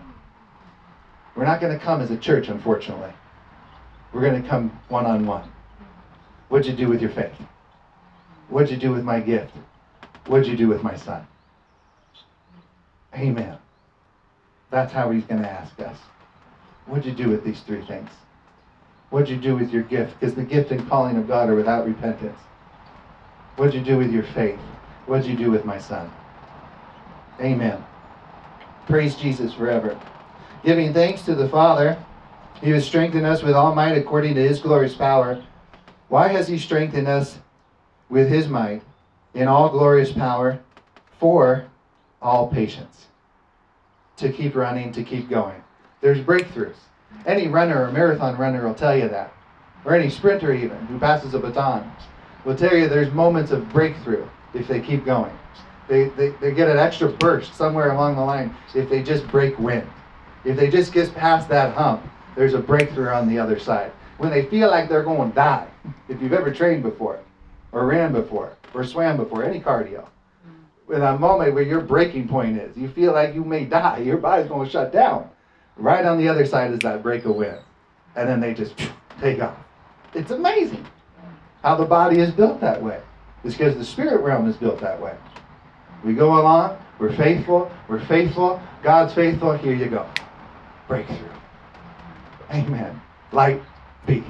We're 1.37 1.45
not 1.45 1.61
going 1.61 1.77
to 1.77 1.85
come 1.85 2.01
as 2.01 2.11
a 2.11 2.16
church, 2.16 2.49
unfortunately. 2.49 3.12
We're 4.12 4.29
going 4.29 4.43
to 4.43 4.49
come 4.49 4.79
one 4.88 5.07
on 5.07 5.27
one. 5.27 5.51
What'd 6.49 6.66
you 6.66 6.77
do 6.77 6.88
with 6.88 7.01
your 7.01 7.11
faith? 7.11 7.33
What'd 8.49 8.71
you 8.71 8.77
do 8.77 8.90
with 8.90 9.05
my 9.05 9.21
gift? 9.21 9.53
What'd 10.27 10.49
you 10.49 10.57
do 10.57 10.66
with 10.66 10.83
my 10.83 10.97
son? 10.97 11.27
Amen. 13.14 13.57
That's 14.71 14.93
how 14.93 15.11
he's 15.11 15.25
going 15.25 15.43
to 15.43 15.51
ask 15.51 15.79
us. 15.81 15.97
What'd 16.87 17.07
you 17.07 17.12
do 17.12 17.29
with 17.29 17.45
these 17.45 17.61
three 17.61 17.85
things? 17.87 18.11
What'd 19.11 19.29
you 19.29 19.37
do 19.37 19.57
with 19.57 19.71
your 19.71 19.83
gift? 19.83 20.19
Because 20.19 20.35
the 20.35 20.43
gift 20.43 20.73
and 20.73 20.88
calling 20.88 21.16
of 21.16 21.29
God 21.29 21.49
are 21.49 21.55
without 21.55 21.87
repentance. 21.87 22.38
What'd 23.61 23.75
you 23.75 23.83
do 23.83 23.99
with 23.99 24.11
your 24.11 24.23
faith? 24.23 24.59
What'd 25.05 25.27
you 25.27 25.37
do 25.37 25.51
with 25.51 25.66
my 25.66 25.77
son? 25.77 26.11
Amen. 27.42 27.85
Praise 28.87 29.14
Jesus 29.14 29.53
forever. 29.53 30.01
Giving 30.64 30.94
thanks 30.94 31.27
to 31.27 31.35
the 31.35 31.46
Father, 31.46 32.03
He 32.62 32.70
has 32.70 32.87
strengthened 32.87 33.27
us 33.27 33.42
with 33.42 33.55
all 33.55 33.75
might 33.75 33.99
according 33.99 34.37
to 34.37 34.49
His 34.49 34.61
glorious 34.61 34.94
power. 34.94 35.44
Why 36.09 36.29
has 36.29 36.49
He 36.49 36.57
strengthened 36.57 37.07
us 37.07 37.37
with 38.09 38.31
His 38.31 38.49
might 38.49 38.81
in 39.35 39.46
all 39.46 39.68
glorious 39.68 40.11
power 40.11 40.59
for 41.18 41.66
all 42.23 42.49
patience? 42.49 43.09
To 44.16 44.33
keep 44.33 44.57
running, 44.57 44.90
to 44.92 45.05
keep 45.05 45.29
going. 45.29 45.62
There's 46.01 46.20
breakthroughs. 46.20 46.81
Any 47.27 47.46
runner 47.49 47.85
or 47.85 47.92
marathon 47.92 48.38
runner 48.38 48.66
will 48.66 48.73
tell 48.75 48.96
you 48.96 49.11
that. 49.11 49.35
Or 49.85 49.94
any 49.94 50.09
sprinter, 50.09 50.55
even, 50.55 50.79
who 50.87 50.99
passes 50.99 51.35
a 51.35 51.38
baton, 51.38 51.92
will 52.44 52.57
tell 52.57 52.74
you 52.74 52.88
there's 52.88 53.12
moments 53.12 53.50
of 53.50 53.68
breakthrough 53.70 54.26
if 54.55 54.68
they 54.68 54.81
keep 54.81 55.05
going. 55.05 55.37
They, 55.88 56.09
they, 56.11 56.31
they 56.40 56.53
get 56.53 56.68
an 56.68 56.79
extra 56.79 57.09
burst 57.09 57.55
somewhere 57.55 57.92
along 57.92 58.16
the 58.16 58.22
line 58.22 58.55
if 58.74 58.88
they 58.88 59.03
just 59.03 59.26
break 59.29 59.59
wind. 59.59 59.88
If 60.44 60.57
they 60.57 60.70
just 60.70 60.92
get 60.92 61.12
past 61.14 61.48
that 61.48 61.74
hump, 61.74 62.03
there's 62.37 62.55
a 62.55 62.59
breakthrough 62.59 63.09
on 63.09 63.29
the 63.29 63.38
other 63.38 63.59
side. 63.59 63.92
When 64.18 64.31
they 64.31 64.46
feel 64.46 64.70
like 64.70 64.88
they're 64.88 65.03
going 65.03 65.31
to 65.31 65.35
die, 65.35 65.66
if 66.09 66.22
you've 66.22 66.33
ever 66.33 66.53
trained 66.53 66.83
before, 66.83 67.20
or 67.72 67.87
ran 67.87 68.12
before, 68.12 68.57
or 68.72 68.85
swam 68.85 69.16
before, 69.16 69.44
any 69.44 69.61
cardio, 69.61 70.07
with 70.87 71.03
a 71.03 71.18
moment 71.18 71.55
where 71.55 71.62
your 71.62 71.81
breaking 71.81 72.29
point 72.29 72.57
is, 72.57 72.76
you 72.76 72.88
feel 72.88 73.12
like 73.12 73.35
you 73.35 73.44
may 73.44 73.64
die, 73.64 73.98
your 73.98 74.16
body's 74.16 74.48
going 74.48 74.66
to 74.66 74.70
shut 74.70 74.92
down. 74.92 75.29
Right 75.76 76.05
on 76.05 76.18
the 76.18 76.29
other 76.29 76.46
side 76.46 76.72
is 76.72 76.79
that 76.81 77.03
break 77.03 77.24
of 77.24 77.37
wind. 77.37 77.59
And 78.16 78.29
then 78.29 78.40
they 78.40 78.55
just 78.55 78.74
take 79.20 79.40
off. 79.40 79.57
It's 80.14 80.31
amazing 80.31 80.87
how 81.62 81.77
the 81.77 81.85
body 81.85 82.20
is 82.20 82.31
built 82.31 82.61
that 82.61 82.83
way. 82.83 83.01
It's 83.44 83.55
because 83.55 83.77
the 83.77 83.85
spirit 83.85 84.23
realm 84.23 84.49
is 84.49 84.57
built 84.57 84.81
that 84.81 85.01
way. 85.01 85.14
We 86.05 86.14
go 86.14 86.40
along, 86.40 86.79
we're 86.99 87.14
faithful, 87.16 87.70
we're 87.88 88.05
faithful, 88.07 88.61
God's 88.83 89.14
faithful, 89.14 89.57
here 89.57 89.75
you 89.75 89.87
go. 89.87 90.07
Breakthrough. 90.88 91.29
Amen. 92.51 93.01
Light 93.33 93.62
be. 94.07 94.25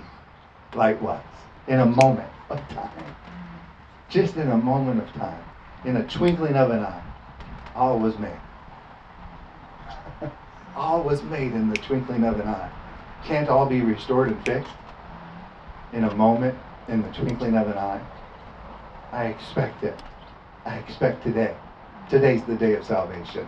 Light 0.75 1.01
was. 1.01 1.23
In 1.69 1.81
a 1.81 1.87
moment 1.87 2.29
of 2.49 2.59
time. 2.69 2.91
Just 4.09 4.37
in 4.37 4.51
a 4.51 4.57
moment 4.57 5.01
of 5.01 5.13
time. 5.15 5.43
In 5.85 5.97
a 5.97 6.07
twinkling 6.07 6.55
of 6.55 6.71
an 6.71 6.81
eye. 6.81 7.03
All 7.75 7.99
was 7.99 8.19
made. 8.19 8.41
all 10.77 11.03
was 11.03 11.23
made 11.23 11.53
in 11.53 11.71
the 11.71 11.77
twinkling 11.77 12.25
of 12.25 12.39
an 12.41 12.49
eye. 12.49 12.71
Can't 13.25 13.49
all 13.49 13.67
be 13.67 13.81
restored 13.81 14.29
and 14.29 14.45
fixed 14.45 14.73
in 15.93 16.05
a 16.05 16.15
moment, 16.15 16.57
in 16.89 17.03
the 17.03 17.09
twinkling 17.11 17.57
of 17.57 17.67
an 17.69 17.79
eye? 17.79 18.01
I 19.13 19.27
expect 19.27 19.83
it. 19.85 20.01
I 20.65 20.77
expect 20.79 21.23
today. 21.23 21.55
Today's 22.09 22.43
the 22.45 22.55
day 22.55 22.75
of 22.75 22.85
salvation. 22.85 23.47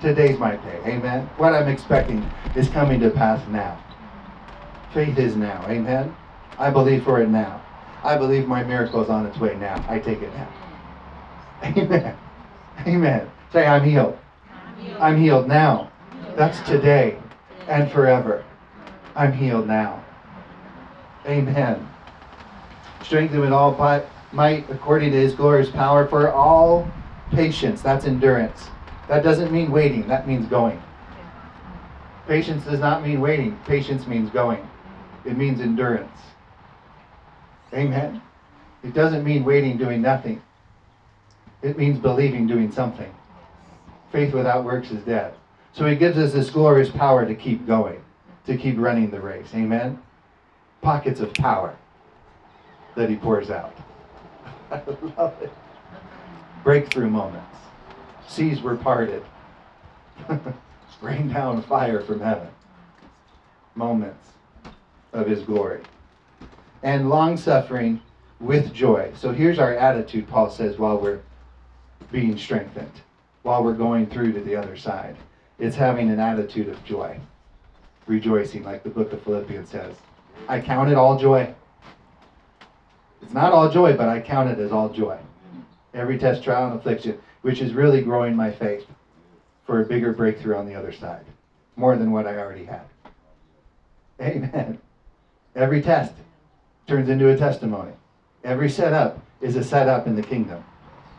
Today's 0.00 0.38
my 0.38 0.56
day. 0.56 0.80
Amen. 0.86 1.28
What 1.36 1.54
I'm 1.54 1.68
expecting 1.68 2.28
is 2.56 2.68
coming 2.68 3.00
to 3.00 3.10
pass 3.10 3.46
now. 3.48 3.82
Faith 4.92 5.18
is 5.18 5.36
now. 5.36 5.64
Amen. 5.68 6.14
I 6.58 6.70
believe 6.70 7.04
for 7.04 7.20
it 7.20 7.28
now. 7.28 7.62
I 8.02 8.16
believe 8.16 8.48
my 8.48 8.64
miracle 8.64 9.02
is 9.02 9.08
on 9.08 9.26
its 9.26 9.38
way 9.38 9.56
now. 9.56 9.82
I 9.88 9.98
take 9.98 10.20
it 10.22 10.34
now. 10.34 10.48
Amen. 11.62 12.16
Amen. 12.86 13.30
Say, 13.52 13.66
I'm 13.66 13.84
healed. 13.84 14.18
I'm 14.98 15.20
healed 15.20 15.46
now. 15.46 15.90
That's 16.34 16.60
today 16.60 17.18
and 17.68 17.90
forever. 17.90 18.44
I'm 19.14 19.32
healed 19.32 19.66
now. 19.66 20.02
Amen. 21.26 21.88
Strengthened 23.02 23.40
with 23.40 23.52
all 23.52 23.72
might 24.32 24.68
according 24.70 25.10
to 25.12 25.16
his 25.16 25.34
glorious 25.34 25.70
power 25.70 26.06
for 26.06 26.32
all 26.32 26.90
patience. 27.30 27.82
That's 27.82 28.06
endurance. 28.06 28.68
That 29.08 29.22
doesn't 29.22 29.52
mean 29.52 29.70
waiting, 29.70 30.06
that 30.08 30.26
means 30.26 30.46
going. 30.46 30.80
Patience 32.28 32.64
does 32.64 32.80
not 32.80 33.04
mean 33.04 33.20
waiting, 33.20 33.58
patience 33.66 34.06
means 34.06 34.30
going. 34.30 34.66
It 35.24 35.36
means 35.36 35.60
endurance. 35.60 36.18
Amen. 37.74 38.22
It 38.82 38.94
doesn't 38.94 39.24
mean 39.24 39.44
waiting, 39.44 39.76
doing 39.76 40.02
nothing. 40.02 40.42
It 41.62 41.78
means 41.78 41.98
believing, 41.98 42.46
doing 42.46 42.70
something. 42.72 43.12
Faith 44.10 44.34
without 44.34 44.64
works 44.64 44.90
is 44.90 45.02
dead. 45.04 45.34
So 45.72 45.86
he 45.86 45.96
gives 45.96 46.18
us 46.18 46.32
this 46.32 46.50
glorious 46.50 46.90
power 46.90 47.24
to 47.24 47.34
keep 47.34 47.66
going, 47.66 48.02
to 48.46 48.56
keep 48.56 48.78
running 48.78 49.10
the 49.10 49.20
race. 49.20 49.48
Amen. 49.54 50.02
Pockets 50.80 51.20
of 51.20 51.32
power 51.34 51.76
that 52.94 53.08
he 53.08 53.16
pours 53.16 53.50
out. 53.50 53.74
I 54.70 54.82
love 55.16 55.34
it. 55.40 55.52
Breakthrough 56.64 57.10
moments. 57.10 57.56
Seas 58.28 58.62
were 58.62 58.76
parted. 58.76 59.24
Rain 61.00 61.32
down 61.32 61.62
fire 61.62 62.00
from 62.00 62.20
heaven. 62.20 62.48
Moments 63.74 64.28
of 65.12 65.26
his 65.26 65.42
glory. 65.42 65.80
And 66.82 67.10
long 67.10 67.36
suffering 67.36 68.00
with 68.40 68.72
joy. 68.72 69.12
So 69.16 69.32
here's 69.32 69.58
our 69.58 69.74
attitude, 69.74 70.28
Paul 70.28 70.50
says, 70.50 70.78
while 70.78 70.98
we're 70.98 71.20
being 72.10 72.36
strengthened, 72.36 73.00
while 73.42 73.64
we're 73.64 73.72
going 73.72 74.06
through 74.06 74.32
to 74.32 74.40
the 74.40 74.54
other 74.54 74.76
side. 74.76 75.16
It's 75.58 75.76
having 75.76 76.10
an 76.10 76.20
attitude 76.20 76.68
of 76.68 76.82
joy, 76.84 77.18
rejoicing, 78.06 78.64
like 78.64 78.82
the 78.82 78.90
book 78.90 79.12
of 79.12 79.22
Philippians 79.22 79.70
says. 79.70 79.94
I 80.48 80.60
count 80.60 80.90
it 80.90 80.96
all 80.96 81.18
joy. 81.18 81.54
It's 83.22 83.32
not 83.32 83.52
all 83.52 83.70
joy, 83.70 83.96
but 83.96 84.08
I 84.08 84.20
count 84.20 84.50
it 84.50 84.58
as 84.58 84.72
all 84.72 84.88
joy. 84.88 85.18
Every 85.94 86.18
test, 86.18 86.42
trial, 86.42 86.70
and 86.70 86.78
affliction, 86.78 87.18
which 87.42 87.60
is 87.60 87.74
really 87.74 88.02
growing 88.02 88.34
my 88.34 88.50
faith 88.50 88.86
for 89.66 89.80
a 89.80 89.86
bigger 89.86 90.12
breakthrough 90.12 90.56
on 90.56 90.66
the 90.66 90.74
other 90.74 90.92
side, 90.92 91.24
more 91.76 91.96
than 91.96 92.10
what 92.10 92.26
I 92.26 92.38
already 92.38 92.64
had. 92.64 92.82
Amen. 94.20 94.78
Every 95.54 95.82
test 95.82 96.14
turns 96.86 97.08
into 97.08 97.28
a 97.30 97.36
testimony. 97.36 97.92
Every 98.44 98.70
setup 98.70 99.20
is 99.40 99.56
a 99.56 99.64
setup 99.64 100.06
in 100.06 100.16
the 100.16 100.22
kingdom. 100.22 100.64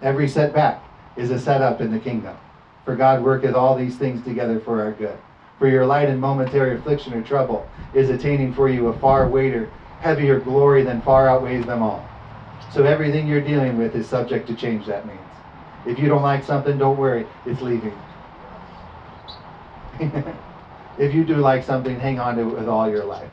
Every 0.01 0.27
setback 0.27 0.83
is 1.15 1.31
a 1.31 1.39
setup 1.39 1.81
in 1.81 1.91
the 1.91 1.99
kingdom. 1.99 2.35
For 2.83 2.95
God 2.95 3.23
worketh 3.23 3.55
all 3.55 3.75
these 3.75 3.95
things 3.95 4.23
together 4.25 4.59
for 4.59 4.81
our 4.81 4.91
good. 4.91 5.17
For 5.59 5.67
your 5.67 5.85
light 5.85 6.09
and 6.09 6.19
momentary 6.19 6.75
affliction 6.75 7.13
or 7.13 7.21
trouble 7.21 7.67
is 7.93 8.09
attaining 8.09 8.53
for 8.53 8.67
you 8.67 8.87
a 8.87 8.99
far 8.99 9.29
weightier, 9.29 9.69
heavier 10.03 10.37
glory 10.37 10.83
than 10.83 11.01
far 11.01 11.29
outweighs 11.29 11.65
them 11.65 11.81
all. 11.81 12.05
So 12.73 12.83
everything 12.83 13.25
you're 13.25 13.39
dealing 13.39 13.77
with 13.77 13.95
is 13.95 14.05
subject 14.05 14.47
to 14.47 14.53
change, 14.53 14.85
that 14.85 15.07
means. 15.07 15.19
If 15.87 15.97
you 15.97 16.09
don't 16.09 16.21
like 16.21 16.43
something, 16.43 16.77
don't 16.77 16.97
worry, 16.97 17.25
it's 17.45 17.61
leaving. 17.61 17.97
if 20.99 21.15
you 21.15 21.23
do 21.23 21.35
like 21.37 21.63
something, 21.63 21.97
hang 21.97 22.19
on 22.19 22.35
to 22.35 22.41
it 22.41 22.53
with 22.53 22.67
all 22.67 22.89
your 22.89 23.05
life, 23.05 23.31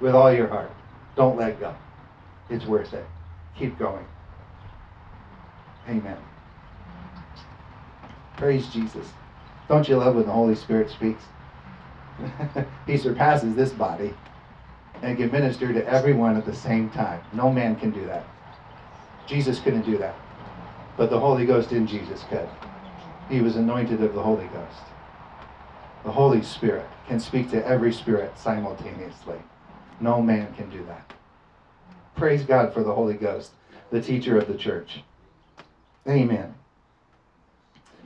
with 0.00 0.12
all 0.12 0.32
your 0.32 0.48
heart. 0.48 0.72
Don't 1.14 1.36
let 1.36 1.60
go. 1.60 1.72
It's 2.48 2.66
worth 2.66 2.92
it. 2.92 3.06
Keep 3.56 3.78
going. 3.78 4.04
Amen. 5.88 6.18
Praise 8.36 8.66
Jesus. 8.68 9.06
Don't 9.68 9.88
you 9.88 9.98
love 9.98 10.16
when 10.16 10.26
the 10.26 10.32
Holy 10.32 10.56
Spirit 10.56 10.90
speaks? 10.90 11.22
he 12.88 12.96
surpasses 12.96 13.54
this 13.54 13.70
body 13.70 14.12
and 15.02 15.16
can 15.16 15.30
minister 15.30 15.72
to 15.72 15.86
everyone 15.86 16.36
at 16.36 16.44
the 16.44 16.54
same 16.54 16.90
time. 16.90 17.20
No 17.32 17.50
man 17.50 17.76
can 17.76 17.90
do 17.90 18.04
that. 18.06 18.24
Jesus 19.26 19.60
couldn't 19.60 19.86
do 19.86 19.96
that. 19.98 20.14
But 20.96 21.10
the 21.10 21.20
Holy 21.20 21.46
Ghost 21.46 21.72
in 21.72 21.86
Jesus 21.86 22.24
could. 22.28 22.48
He 23.28 23.40
was 23.40 23.56
anointed 23.56 24.02
of 24.02 24.14
the 24.14 24.22
Holy 24.22 24.46
Ghost. 24.48 24.82
The 26.04 26.10
Holy 26.10 26.42
Spirit 26.42 26.86
can 27.06 27.20
speak 27.20 27.50
to 27.50 27.66
every 27.66 27.92
spirit 27.92 28.36
simultaneously. 28.38 29.38
No 30.00 30.20
man 30.20 30.52
can 30.54 30.68
do 30.70 30.84
that. 30.86 31.12
Praise 32.16 32.42
God 32.42 32.74
for 32.74 32.82
the 32.82 32.94
Holy 32.94 33.14
Ghost, 33.14 33.52
the 33.90 34.00
teacher 34.00 34.38
of 34.38 34.48
the 34.48 34.54
church. 34.54 35.02
Amen. 36.08 36.54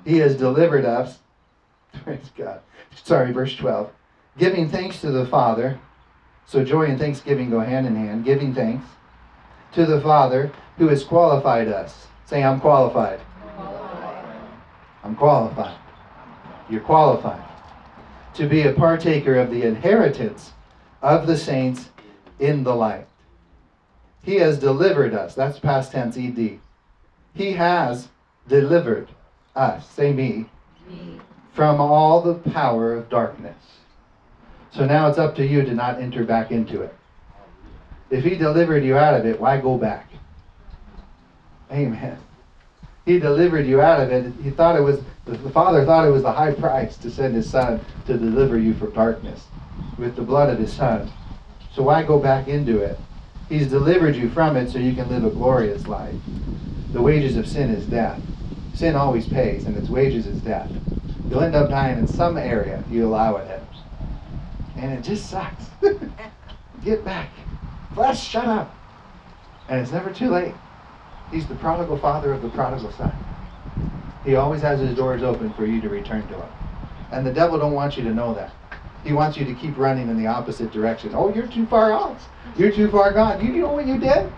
He 0.05 0.19
has 0.19 0.37
delivered 0.37 0.85
us. 0.85 1.19
Praise 2.05 2.31
God. 2.37 2.61
Sorry, 3.03 3.33
verse 3.33 3.57
12. 3.57 3.91
Giving 4.37 4.69
thanks 4.69 5.01
to 5.01 5.11
the 5.11 5.27
Father. 5.27 5.81
So 6.47 6.65
joy 6.65 6.85
and 6.85 6.99
thanksgiving 6.99 7.51
go 7.51 7.61
hand 7.61 7.87
in 7.87 7.97
hand. 7.97 8.25
Giving 8.25 8.55
thanks 8.55 8.87
to 9.73 9.87
the 9.87 10.01
Father 10.01 10.53
who 10.77 10.89
has 10.89 11.05
qualified 11.05 11.69
us. 11.69 12.07
Say, 12.27 12.43
I'm 12.43 12.61
qualified. 12.61 13.21
Qualified. 13.57 14.41
I'm 15.03 15.17
qualified. 15.17 15.79
You're 16.69 16.81
qualified 16.81 17.45
to 18.35 18.49
be 18.49 18.63
a 18.63 18.73
partaker 18.73 19.37
of 19.37 19.51
the 19.51 19.63
inheritance 19.63 20.53
of 21.03 21.27
the 21.27 21.37
saints 21.37 21.91
in 22.39 22.65
the 22.65 22.75
light. 22.75 23.07
He 24.23 24.37
has 24.37 24.59
delivered 24.59 25.15
us. 25.15 25.35
That's 25.35 25.59
past 25.59 25.93
tense 25.93 26.17
ed. 26.17 26.59
He 27.35 27.53
has 27.53 28.09
delivered 28.49 29.09
us, 29.55 29.89
say 29.91 30.13
me, 30.13 30.47
Me. 30.89 31.21
from 31.53 31.81
all 31.81 32.21
the 32.23 32.35
power 32.51 32.95
of 32.95 33.09
darkness. 33.09 33.57
So 34.75 34.85
now 34.85 35.09
it's 35.09 35.19
up 35.19 35.37
to 35.37 35.47
you 35.47 35.63
to 35.63 35.73
not 35.73 36.01
enter 36.01 36.25
back 36.25 36.51
into 36.51 36.83
it. 36.83 36.95
If 38.11 38.25
he 38.25 38.35
delivered 38.37 38.85
you 38.85 38.97
out 38.97 39.15
of 39.15 39.25
it, 39.25 39.41
why 39.41 39.61
go 39.61 39.79
back? 39.79 40.09
Amen. 41.71 42.19
He 43.07 43.21
delivered 43.21 43.67
you 43.67 43.81
out 43.81 44.01
of 44.01 44.11
it. 44.11 44.33
He 44.43 44.51
thought 44.51 44.77
it 44.77 44.83
was 44.83 45.01
the 45.27 45.51
Father 45.51 45.85
thought 45.85 46.07
it 46.07 46.11
was 46.11 46.23
the 46.23 46.33
high 46.33 46.53
price 46.53 46.97
to 46.99 47.11
send 47.11 47.35
his 47.35 47.49
son 47.49 47.81
to 48.07 48.19
deliver 48.19 48.59
you 48.59 48.75
from 48.75 48.93
darkness 48.93 49.45
with 49.97 50.17
the 50.17 50.23
blood 50.23 50.51
of 50.51 50.59
his 50.59 50.73
son. 50.73 51.11
So 51.73 51.83
why 51.83 52.03
go 52.03 52.19
back 52.19 52.49
into 52.49 52.79
it? 52.79 52.99
He's 53.49 53.69
delivered 53.69 54.17
you 54.17 54.29
from 54.29 54.57
it 54.57 54.71
so 54.71 54.79
you 54.79 54.95
can 54.95 55.09
live 55.09 55.25
a 55.25 55.31
glorious 55.31 55.87
life. 55.87 56.15
The 56.93 57.01
wages 57.01 57.37
of 57.37 57.49
sin 57.49 57.71
is 57.71 57.87
death. 57.87 58.21
Sin 58.75 58.97
always 58.97 59.27
pays, 59.27 59.65
and 59.65 59.77
its 59.77 59.89
wages 59.89 60.27
is 60.27 60.41
death. 60.43 60.71
You'll 61.31 61.43
end 61.43 61.55
up 61.55 61.71
dying 61.71 61.99
in 61.99 62.07
some 62.07 62.37
area 62.37 62.83
you 62.91 63.07
allow 63.07 63.37
it 63.37 63.51
in. 63.51 63.74
And 64.85 64.93
it 64.93 65.01
just 65.03 65.31
sucks. 65.31 65.65
Get 66.85 67.03
back. 67.07 67.31
Flesh, 67.95 68.23
shut 68.23 68.45
up. 68.45 68.77
And 69.71 69.81
it's 69.81 69.93
never 69.93 70.13
too 70.13 70.29
late. 70.29 70.53
He's 71.31 71.47
the 71.47 71.55
prodigal 71.55 71.97
father 71.97 72.35
of 72.35 72.43
the 72.43 72.51
prodigal 72.51 72.93
son. 72.93 73.11
He 74.27 74.35
always 74.35 74.61
has 74.61 74.81
his 74.81 74.95
doors 74.95 75.23
open 75.23 75.55
for 75.55 75.65
you 75.65 75.81
to 75.81 75.89
return 75.89 76.29
to 76.29 76.35
him. 76.35 76.49
And 77.13 77.27
the 77.27 77.33
devil 77.33 77.59
don't 77.59 77.73
want 77.73 77.97
you 77.97 78.05
to 78.05 78.13
know 78.13 78.35
that. 78.35 78.53
He 79.05 79.15
wants 79.15 79.39
you 79.39 79.47
to 79.47 79.55
keep 79.55 79.79
running 79.79 80.11
in 80.11 80.23
the 80.23 80.27
opposite 80.27 80.71
direction. 80.71 81.13
Oh, 81.15 81.33
you're 81.33 81.47
too 81.47 81.65
far 81.65 81.93
off. 81.93 82.29
You're 82.59 82.71
too 82.71 82.91
far 82.91 83.11
gone. 83.11 83.43
You 83.43 83.53
know 83.53 83.73
what 83.73 83.87
you 83.87 83.97
did? 83.97 84.31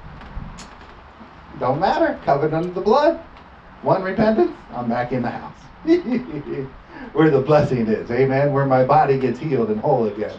Don't 1.58 1.80
matter. 1.80 2.20
Covered 2.24 2.54
under 2.54 2.70
the 2.70 2.80
blood. 2.80 3.16
One 3.82 4.04
repentance, 4.04 4.52
I'm 4.70 4.88
back 4.88 5.10
in 5.10 5.22
the 5.22 5.30
house. 5.30 5.58
Where 7.12 7.30
the 7.30 7.40
blessing 7.40 7.86
is. 7.86 8.10
Amen. 8.10 8.52
Where 8.52 8.66
my 8.66 8.84
body 8.84 9.18
gets 9.18 9.38
healed 9.38 9.70
and 9.70 9.80
whole 9.80 10.06
again. 10.06 10.36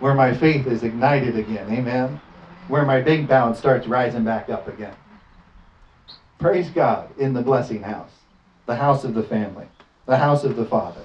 Where 0.00 0.14
my 0.14 0.34
faith 0.34 0.66
is 0.66 0.82
ignited 0.82 1.36
again. 1.36 1.70
Amen. 1.72 2.20
Where 2.68 2.84
my 2.84 3.00
big 3.00 3.28
bound 3.28 3.56
starts 3.56 3.86
rising 3.86 4.24
back 4.24 4.48
up 4.48 4.68
again. 4.68 4.94
Praise 6.38 6.68
God 6.70 7.08
in 7.18 7.32
the 7.32 7.42
blessing 7.42 7.82
house, 7.82 8.10
the 8.66 8.76
house 8.76 9.04
of 9.04 9.14
the 9.14 9.22
family, 9.22 9.66
the 10.06 10.16
house 10.16 10.44
of 10.44 10.56
the 10.56 10.64
Father, 10.64 11.02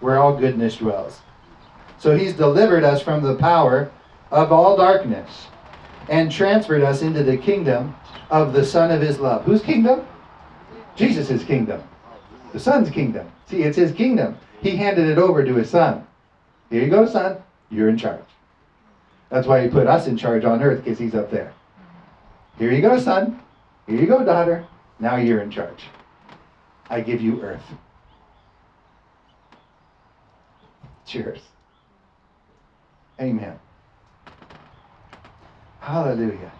where 0.00 0.18
all 0.18 0.36
goodness 0.36 0.76
dwells. 0.76 1.20
So 1.98 2.16
he's 2.16 2.32
delivered 2.32 2.84
us 2.84 3.00
from 3.00 3.22
the 3.22 3.36
power 3.36 3.90
of 4.30 4.50
all 4.52 4.76
darkness 4.76 5.46
and 6.08 6.30
transferred 6.30 6.82
us 6.82 7.02
into 7.02 7.22
the 7.22 7.36
kingdom 7.36 7.94
of 8.30 8.52
the 8.52 8.64
Son 8.64 8.90
of 8.90 9.00
his 9.00 9.20
love. 9.20 9.44
Whose 9.44 9.62
kingdom? 9.62 10.06
Jesus' 10.96 11.44
kingdom. 11.44 11.82
The 12.52 12.60
Son's 12.60 12.90
kingdom. 12.90 13.30
See, 13.52 13.64
it's 13.64 13.76
his 13.76 13.92
kingdom. 13.92 14.38
He 14.62 14.76
handed 14.76 15.10
it 15.10 15.18
over 15.18 15.44
to 15.44 15.54
his 15.56 15.68
Son. 15.68 16.06
Here 16.70 16.82
you 16.82 16.88
go, 16.88 17.04
Son. 17.04 17.36
You're 17.68 17.90
in 17.90 17.98
charge. 17.98 18.24
That's 19.28 19.46
why 19.46 19.62
he 19.62 19.68
put 19.68 19.86
us 19.86 20.06
in 20.06 20.16
charge 20.16 20.46
on 20.46 20.62
earth, 20.62 20.82
because 20.82 20.98
he's 20.98 21.14
up 21.14 21.30
there. 21.30 21.52
Here 22.58 22.72
you 22.72 22.80
go, 22.80 22.98
Son. 22.98 23.38
Here 23.86 24.00
you 24.00 24.06
go, 24.06 24.24
daughter. 24.24 24.66
Now 25.00 25.16
you're 25.16 25.42
in 25.42 25.50
charge. 25.50 25.84
I 26.88 27.02
give 27.02 27.20
you 27.20 27.42
earth. 27.42 27.62
Cheers. 31.04 31.40
Amen. 33.20 33.58
Hallelujah. 35.80 36.52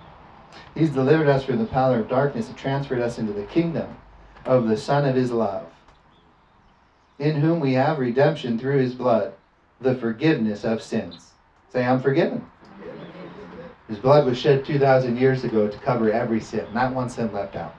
He's 0.75 0.91
delivered 0.91 1.29
us 1.29 1.43
from 1.45 1.57
the 1.57 1.65
power 1.65 2.01
of 2.01 2.11
darkness 2.11 2.49
and 2.49 2.59
transferred 2.59 3.01
us 3.01 3.19
into 3.19 3.33
the 3.33 3.45
kingdom 3.45 3.97
of 4.45 4.69
the 4.69 4.77
Son 4.77 5.09
of 5.09 5.15
His 5.15 5.31
love, 5.31 5.72
in 7.23 7.37
whom 7.37 7.61
we 7.61 7.73
have 7.75 8.01
redemption 8.01 8.59
through 8.59 8.79
His 8.79 8.97
blood, 8.97 9.33
the 9.81 9.95
forgiveness 9.95 10.65
of 10.65 10.83
sins. 10.83 11.31
Say, 11.69 11.85
I'm 11.85 12.03
forgiven. 12.03 12.45
His 13.87 13.99
blood 13.99 14.27
was 14.27 14.37
shed 14.37 14.65
2,000 14.65 15.17
years 15.17 15.45
ago 15.45 15.69
to 15.69 15.79
cover 15.79 16.11
every 16.11 16.41
sin. 16.41 16.67
Not 16.75 16.95
one 16.95 17.09
sin 17.09 17.33
left 17.33 17.55
out. 17.55 17.77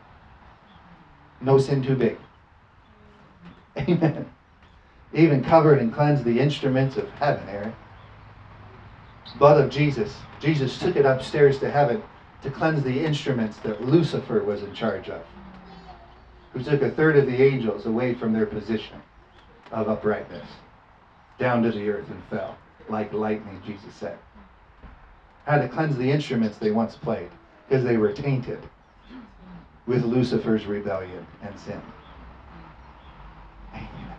No 1.42 1.58
sin 1.58 1.84
too 1.84 1.96
big. 1.96 2.18
Amen. 3.78 4.32
Even 5.14 5.44
covered 5.44 5.80
and 5.80 5.94
cleansed 5.94 6.24
the 6.24 6.40
instruments 6.40 6.96
of 6.96 7.10
heaven, 7.10 7.48
Aaron. 7.50 7.76
Blood 9.40 9.60
of 9.60 9.70
Jesus. 9.70 10.16
Jesus 10.40 10.80
took 10.80 10.96
it 10.96 11.06
upstairs 11.06 11.60
to 11.60 11.70
heaven 11.70 12.02
to 12.44 12.50
cleanse 12.50 12.82
the 12.84 13.04
instruments 13.04 13.58
that 13.58 13.84
Lucifer 13.84 14.42
was 14.42 14.64
in 14.64 14.74
charge 14.74 15.10
of, 15.10 15.22
who 16.54 16.64
took 16.64 16.82
a 16.82 16.92
third 16.92 17.18
of 17.18 17.26
the 17.26 17.44
angels 17.44 17.86
away 17.86 18.14
from 18.14 18.32
their 18.32 18.46
position 18.46 19.02
of 19.74 19.90
uprightness 19.90 20.48
down 21.40 21.64
to 21.64 21.72
the 21.72 21.90
earth 21.90 22.10
and 22.10 22.24
fell 22.26 22.56
like 22.90 23.12
lightning, 23.12 23.62
Jesus 23.66 23.94
said. 23.96 24.18
Had 25.46 25.62
to 25.62 25.68
cleanse 25.68 25.98
the 25.98 26.10
instruments 26.10 26.58
they 26.58 26.72
once 26.72 26.96
played 26.96 27.30
because 27.68 27.84
they 27.84 27.98
were 27.98 28.14
tainted 28.14 28.60
with 29.88 30.06
Lucifer's 30.06 30.66
rebellion 30.66 31.26
and 31.42 31.60
sin. 31.60 31.82
Amen. 33.74 34.16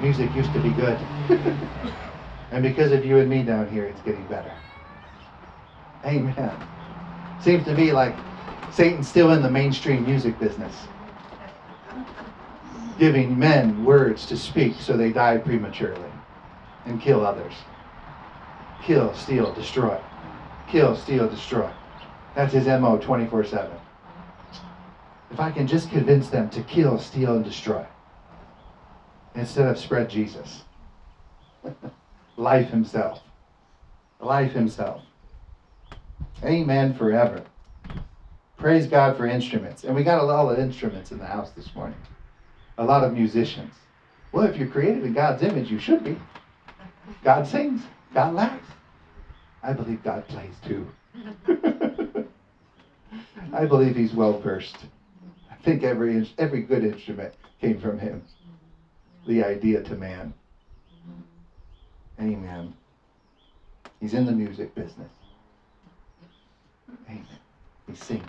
Music 0.00 0.34
used 0.34 0.52
to 0.52 0.60
be 0.60 0.70
good. 0.70 0.98
and 2.52 2.62
because 2.62 2.92
of 2.92 3.04
you 3.04 3.18
and 3.18 3.28
me 3.28 3.42
down 3.42 3.68
here, 3.68 3.84
it's 3.84 4.00
getting 4.02 4.26
better. 4.26 4.52
Amen. 6.04 6.52
Seems 7.40 7.64
to 7.64 7.74
me 7.74 7.92
like 7.92 8.14
Satan's 8.70 9.08
still 9.08 9.32
in 9.32 9.42
the 9.42 9.50
mainstream 9.50 10.04
music 10.04 10.38
business, 10.38 10.86
giving 12.98 13.38
men 13.38 13.84
words 13.84 14.26
to 14.26 14.36
speak 14.36 14.74
so 14.80 14.96
they 14.96 15.10
die 15.10 15.38
prematurely 15.38 16.10
and 16.86 17.00
kill 17.00 17.24
others. 17.24 17.54
Kill, 18.82 19.14
steal, 19.14 19.52
destroy. 19.54 19.98
Kill, 20.68 20.96
steal, 20.96 21.28
destroy. 21.28 21.70
That's 22.34 22.52
his 22.52 22.66
MO 22.66 22.98
24 22.98 23.44
7. 23.44 23.70
If 25.30 25.40
I 25.40 25.50
can 25.50 25.66
just 25.66 25.90
convince 25.90 26.28
them 26.28 26.50
to 26.50 26.62
kill, 26.62 26.98
steal, 26.98 27.36
and 27.36 27.44
destroy 27.44 27.84
instead 29.34 29.66
of 29.66 29.78
spread 29.78 30.08
Jesus, 30.08 30.62
life 32.36 32.68
himself. 32.68 33.20
Life 34.20 34.52
himself. 34.52 35.02
Amen 36.44 36.94
forever. 36.94 37.42
Praise 38.56 38.86
God 38.86 39.16
for 39.16 39.26
instruments. 39.26 39.84
And 39.84 39.94
we 39.94 40.04
got 40.04 40.20
a 40.20 40.24
lot 40.24 40.52
of 40.52 40.58
instruments 40.58 41.10
in 41.10 41.18
the 41.18 41.26
house 41.26 41.50
this 41.50 41.74
morning. 41.74 41.98
A 42.78 42.84
lot 42.84 43.04
of 43.04 43.12
musicians. 43.12 43.74
Well, 44.32 44.44
if 44.46 44.56
you're 44.56 44.68
created 44.68 45.04
in 45.04 45.12
God's 45.12 45.42
image, 45.42 45.70
you 45.70 45.78
should 45.78 46.02
be. 46.02 46.16
God 47.22 47.46
sings. 47.46 47.82
God 48.12 48.34
laughs. 48.34 48.66
I 49.62 49.72
believe 49.72 50.02
God 50.02 50.26
plays 50.28 50.54
too. 50.66 50.86
I 53.52 53.64
believe 53.66 53.94
he's 53.94 54.12
well 54.12 54.38
versed. 54.40 54.86
I 55.50 55.54
think 55.62 55.84
every 55.84 56.28
every 56.38 56.62
good 56.62 56.84
instrument 56.84 57.32
came 57.60 57.80
from 57.80 57.98
him. 57.98 58.22
The 59.26 59.42
idea 59.42 59.82
to 59.82 59.94
man. 59.94 60.34
Amen. 62.20 62.74
He's 64.00 64.14
in 64.14 64.26
the 64.26 64.32
music 64.32 64.74
business. 64.74 65.12
Amen. 67.08 67.26
He 67.86 67.94
sings. 67.94 68.24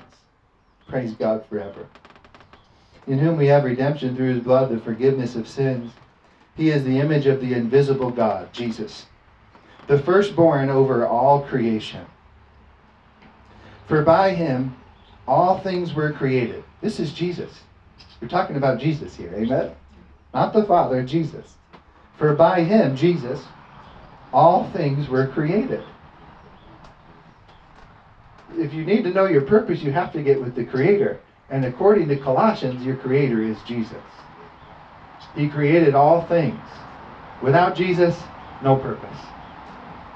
Praise 0.87 1.13
God 1.13 1.45
forever. 1.49 1.87
In 3.07 3.19
whom 3.19 3.37
we 3.37 3.47
have 3.47 3.63
redemption 3.63 4.15
through 4.15 4.33
his 4.33 4.43
blood, 4.43 4.69
the 4.69 4.79
forgiveness 4.79 5.35
of 5.35 5.47
sins. 5.47 5.91
He 6.55 6.69
is 6.69 6.83
the 6.83 6.99
image 6.99 7.27
of 7.27 7.41
the 7.41 7.53
invisible 7.53 8.11
God, 8.11 8.51
Jesus, 8.53 9.05
the 9.87 9.99
firstborn 9.99 10.69
over 10.69 11.05
all 11.05 11.41
creation. 11.41 12.05
For 13.87 14.01
by 14.01 14.33
him 14.33 14.75
all 15.27 15.59
things 15.59 15.93
were 15.93 16.13
created. 16.13 16.63
This 16.81 16.99
is 16.99 17.13
Jesus. 17.13 17.51
We're 18.21 18.27
talking 18.27 18.55
about 18.55 18.79
Jesus 18.79 19.15
here, 19.15 19.33
amen? 19.35 19.71
Not 20.33 20.53
the 20.53 20.65
Father, 20.65 21.03
Jesus. 21.03 21.55
For 22.17 22.33
by 22.33 22.63
him, 22.63 22.95
Jesus, 22.95 23.43
all 24.31 24.69
things 24.71 25.09
were 25.09 25.27
created. 25.27 25.83
If 28.53 28.73
you 28.73 28.85
need 28.85 29.03
to 29.03 29.11
know 29.11 29.25
your 29.25 29.41
purpose, 29.41 29.81
you 29.81 29.91
have 29.91 30.13
to 30.13 30.23
get 30.23 30.41
with 30.41 30.55
the 30.55 30.63
Creator. 30.63 31.19
And 31.49 31.65
according 31.65 32.07
to 32.09 32.17
Colossians, 32.17 32.85
your 32.85 32.95
Creator 32.95 33.41
is 33.41 33.57
Jesus. 33.67 34.01
He 35.35 35.49
created 35.49 35.95
all 35.95 36.25
things. 36.25 36.59
Without 37.41 37.75
Jesus, 37.75 38.19
no 38.63 38.75
purpose. 38.77 39.17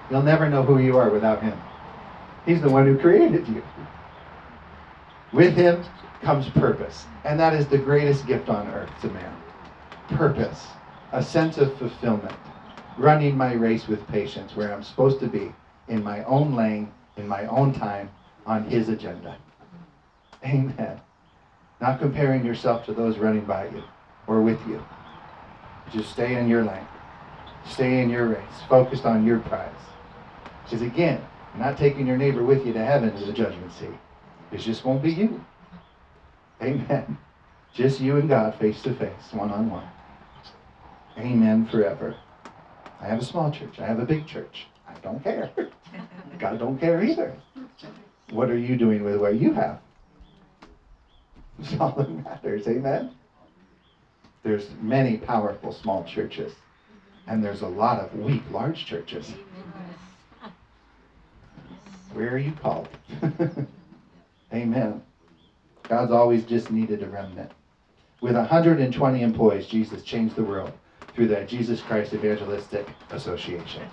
You'll 0.09 0.23
never 0.23 0.49
know 0.49 0.63
who 0.63 0.79
you 0.79 0.97
are 0.97 1.09
without 1.09 1.43
Him. 1.43 1.59
He's 2.45 2.61
the 2.61 2.69
one 2.69 2.85
who 2.85 2.97
created 2.97 3.47
you. 3.47 3.61
With 5.31 5.55
Him 5.55 5.83
comes 6.21 6.49
purpose. 6.49 7.05
And 7.25 7.39
that 7.39 7.53
is 7.53 7.67
the 7.67 7.77
greatest 7.77 8.25
gift 8.25 8.49
on 8.49 8.67
earth 8.69 8.89
to 9.01 9.07
man. 9.09 9.35
Purpose, 10.09 10.65
a 11.11 11.21
sense 11.21 11.57
of 11.57 11.77
fulfillment, 11.77 12.35
running 12.97 13.37
my 13.37 13.53
race 13.53 13.87
with 13.87 14.07
patience 14.07 14.55
where 14.55 14.73
I'm 14.73 14.83
supposed 14.83 15.19
to 15.19 15.27
be 15.27 15.53
in 15.87 16.03
my 16.03 16.23
own 16.23 16.55
lane, 16.55 16.91
in 17.17 17.27
my 17.27 17.45
own 17.47 17.73
time, 17.73 18.09
on 18.47 18.63
His 18.63 18.89
agenda. 18.89 19.37
Amen. 20.43 20.99
Not 21.81 21.99
comparing 21.99 22.45
yourself 22.45 22.85
to 22.85 22.93
those 22.93 23.17
running 23.17 23.45
by 23.45 23.67
you 23.69 23.83
or 24.27 24.41
with 24.41 24.59
you. 24.67 24.83
Just 25.91 26.11
stay 26.11 26.35
in 26.35 26.47
your 26.47 26.63
lane. 26.63 26.87
Stay 27.67 28.01
in 28.01 28.09
your 28.09 28.27
race, 28.27 28.61
focused 28.67 29.05
on 29.05 29.25
your 29.25 29.39
prize. 29.39 29.71
Because 30.63 30.81
again, 30.81 31.21
not 31.57 31.77
taking 31.77 32.05
your 32.05 32.17
neighbor 32.17 32.43
with 32.43 32.65
you 32.65 32.73
to 32.73 32.83
heaven 32.83 33.15
to 33.17 33.25
the 33.25 33.33
judgment 33.33 33.71
seat. 33.73 33.89
It 34.51 34.59
just 34.59 34.85
won't 34.85 35.01
be 35.01 35.11
you. 35.11 35.43
Amen. 36.61 37.17
Just 37.73 38.01
you 38.01 38.17
and 38.17 38.27
God 38.27 38.55
face 38.55 38.81
to 38.81 38.95
face, 38.95 39.31
one 39.31 39.51
on 39.51 39.69
one. 39.69 39.87
Amen 41.19 41.67
forever. 41.67 42.15
I 42.99 43.05
have 43.05 43.19
a 43.19 43.23
small 43.23 43.51
church. 43.51 43.79
I 43.79 43.85
have 43.85 43.99
a 43.99 44.05
big 44.05 44.25
church. 44.25 44.65
I 44.87 44.93
don't 44.99 45.23
care. 45.23 45.51
God 46.39 46.57
don't 46.57 46.79
care 46.79 47.03
either. 47.03 47.33
What 48.31 48.49
are 48.49 48.57
you 48.57 48.75
doing 48.75 49.03
with 49.03 49.17
what 49.17 49.35
you 49.35 49.53
have? 49.53 49.79
That's 51.59 51.79
all 51.79 51.91
that 51.91 52.09
matters. 52.09 52.67
Amen. 52.67 53.11
There's 54.43 54.69
many 54.81 55.17
powerful 55.17 55.71
small 55.71 56.03
churches, 56.03 56.53
and 57.27 57.43
there's 57.43 57.61
a 57.61 57.67
lot 57.67 57.99
of 57.99 58.17
weak 58.17 58.43
large 58.51 58.85
churches. 58.85 59.33
Where 62.13 62.33
are 62.33 62.37
you 62.37 62.53
called? 62.53 62.87
Amen. 64.53 65.01
God's 65.83 66.11
always 66.11 66.45
just 66.45 66.71
needed 66.71 67.03
a 67.03 67.07
remnant. 67.07 67.51
With 68.21 68.35
120 68.35 69.21
employees, 69.21 69.67
Jesus 69.67 70.03
changed 70.03 70.35
the 70.35 70.43
world 70.43 70.71
through 71.13 71.27
the 71.27 71.43
Jesus 71.45 71.81
Christ 71.81 72.13
Evangelistic 72.13 72.87
Association. 73.11 73.83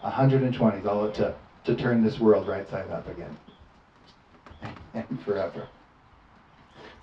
120 0.00 0.78
is 0.78 0.86
all 0.86 1.06
it 1.06 1.14
took 1.14 1.36
to 1.64 1.74
turn 1.74 2.02
this 2.02 2.20
world 2.20 2.46
right 2.46 2.68
side 2.68 2.90
up 2.90 3.08
again. 3.08 3.36
And 4.94 5.20
forever. 5.24 5.66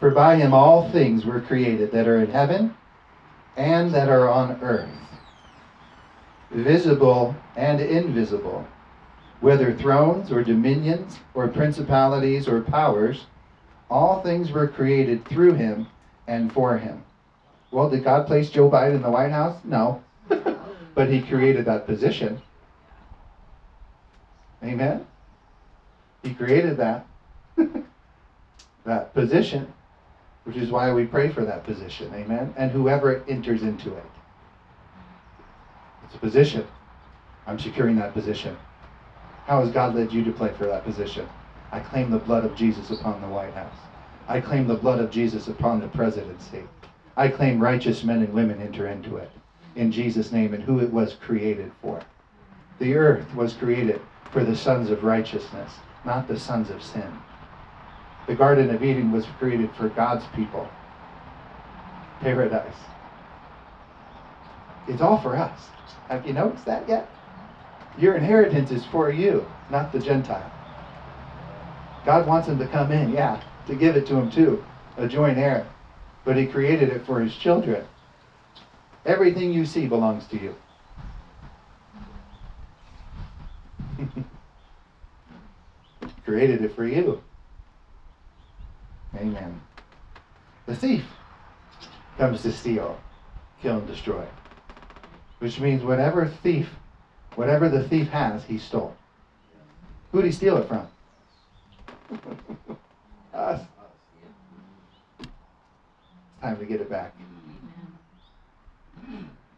For 0.02 0.10
by 0.10 0.38
him 0.38 0.52
all 0.52 0.90
things 0.90 1.26
were 1.26 1.42
created 1.42 1.92
that 1.92 2.08
are 2.08 2.18
in 2.18 2.32
heaven 2.32 2.76
and 3.56 3.94
that 3.94 4.10
are 4.10 4.28
on 4.28 4.60
earth, 4.64 4.90
visible 6.50 7.36
and 7.56 7.80
invisible, 7.80 8.66
whether 9.42 9.72
thrones 9.76 10.32
or 10.32 10.44
dominions 10.44 11.20
or 11.36 11.48
principalities 11.48 12.48
or 12.48 12.62
powers, 12.62 13.28
all 13.92 14.24
things 14.24 14.52
were 14.52 14.68
created 14.68 15.24
through 15.26 15.54
him 15.54 15.86
and 16.26 16.52
for 16.52 16.80
him. 16.80 17.04
Well, 17.70 17.88
did 17.88 18.04
God 18.04 18.26
place 18.26 18.50
Joe 18.50 18.72
Biden 18.72 18.96
in 18.96 19.02
the 19.04 19.12
White 19.12 19.32
House? 19.32 19.60
No. 19.64 20.04
but 20.96 21.10
he 21.10 21.22
created 21.22 21.66
that 21.66 21.86
position. 21.86 22.42
Amen? 24.64 25.06
He 26.24 26.34
created 26.34 26.78
that. 26.78 27.06
that 28.84 29.14
position, 29.14 29.72
which 30.44 30.58
is 30.58 30.70
why 30.70 30.92
we 30.92 31.06
pray 31.06 31.30
for 31.30 31.46
that 31.46 31.64
position. 31.64 32.12
Amen? 32.14 32.54
And 32.58 32.72
whoever 32.72 33.24
enters 33.28 33.62
into 33.62 33.96
it. 33.96 34.06
It's 36.06 36.16
a 36.16 36.20
position. 36.20 36.68
I'm 37.48 37.60
securing 37.60 37.96
that 37.98 38.14
position. 38.14 38.58
How 39.46 39.64
has 39.64 39.72
God 39.72 39.96
led 39.96 40.12
you 40.12 40.24
to 40.24 40.32
play 40.32 40.54
for 40.58 40.66
that 40.66 40.84
position? 40.84 41.28
I 41.72 41.80
claim 41.80 42.12
the 42.12 42.20
blood 42.20 42.46
of 42.46 42.56
Jesus 42.56 42.92
upon 42.92 43.22
the 43.22 43.28
White 43.28 43.54
House. 43.54 43.78
I 44.28 44.42
claim 44.42 44.68
the 44.68 44.76
blood 44.76 45.00
of 45.00 45.12
Jesus 45.12 45.48
upon 45.48 45.80
the 45.80 45.88
presidency. 45.90 46.64
I 47.18 47.28
claim 47.28 47.60
righteous 47.60 48.04
men 48.04 48.22
and 48.22 48.34
women 48.34 48.62
enter 48.62 48.88
into 48.88 49.18
it 49.18 49.32
in 49.76 49.92
Jesus' 49.92 50.32
name 50.32 50.54
and 50.54 50.64
who 50.64 50.80
it 50.80 50.92
was 50.92 51.16
created 51.16 51.72
for. 51.82 52.02
The 52.80 52.96
earth 52.96 53.34
was 53.36 53.54
created 53.54 54.02
for 54.32 54.44
the 54.44 54.56
sons 54.56 54.90
of 54.90 55.04
righteousness, 55.04 55.72
not 56.06 56.28
the 56.28 56.40
sons 56.40 56.70
of 56.70 56.84
sin. 56.84 57.12
The 58.28 58.36
Garden 58.36 58.70
of 58.74 58.84
Eden 58.84 59.12
was 59.12 59.26
created 59.40 59.72
for 59.76 59.90
God's 59.90 60.26
people. 60.36 60.70
Paradise. 62.20 62.76
It's 64.88 65.02
all 65.02 65.20
for 65.22 65.36
us. 65.36 65.60
Have 66.08 66.26
you 66.26 66.34
noticed 66.34 66.66
that 66.66 66.88
yet? 66.88 67.10
Your 67.98 68.16
inheritance 68.16 68.72
is 68.72 68.86
for 68.86 69.10
you, 69.12 69.46
not 69.70 69.92
the 69.92 70.00
Gentile. 70.00 70.52
God 72.06 72.28
wants 72.28 72.48
him 72.48 72.58
to 72.60 72.68
come 72.68 72.92
in, 72.92 73.12
yeah, 73.12 73.42
to 73.68 73.76
give 73.76 73.96
it 73.96 74.08
to 74.08 74.16
him 74.16 74.32
too, 74.32 74.64
a 74.98 75.08
joint 75.08 75.38
heir. 75.38 75.68
But 76.24 76.38
he 76.38 76.46
created 76.46 76.90
it 76.90 77.06
for 77.06 77.20
his 77.20 77.36
children. 77.36 77.86
Everything 79.06 79.52
you 79.52 79.66
see 79.66 79.88
belongs 79.88 80.28
to 80.28 80.40
you. 80.40 80.56
created 86.26 86.62
it 86.64 86.76
for 86.76 86.86
you. 86.86 87.22
Amen. 89.16 89.62
The 90.66 90.76
thief 90.76 91.06
comes 92.18 92.42
to 92.44 92.52
steal, 92.52 93.00
kill, 93.62 93.78
and 93.80 93.88
destroy. 93.88 94.26
Which 95.40 95.60
means 95.60 95.84
whatever 95.84 96.28
thief, 96.28 96.70
whatever 97.36 97.68
the 97.68 97.88
thief 97.88 98.10
has, 98.10 98.44
he 98.44 98.58
stole. 98.58 98.96
Who 100.12 100.22
did 100.22 100.28
he 100.28 100.34
steal 100.34 100.58
it 100.58 100.68
from? 100.68 100.88
Us. 103.34 103.62
It's 105.20 105.30
time 106.42 106.58
to 106.58 106.66
get 106.66 106.82
it 106.82 106.90
back. 106.90 107.16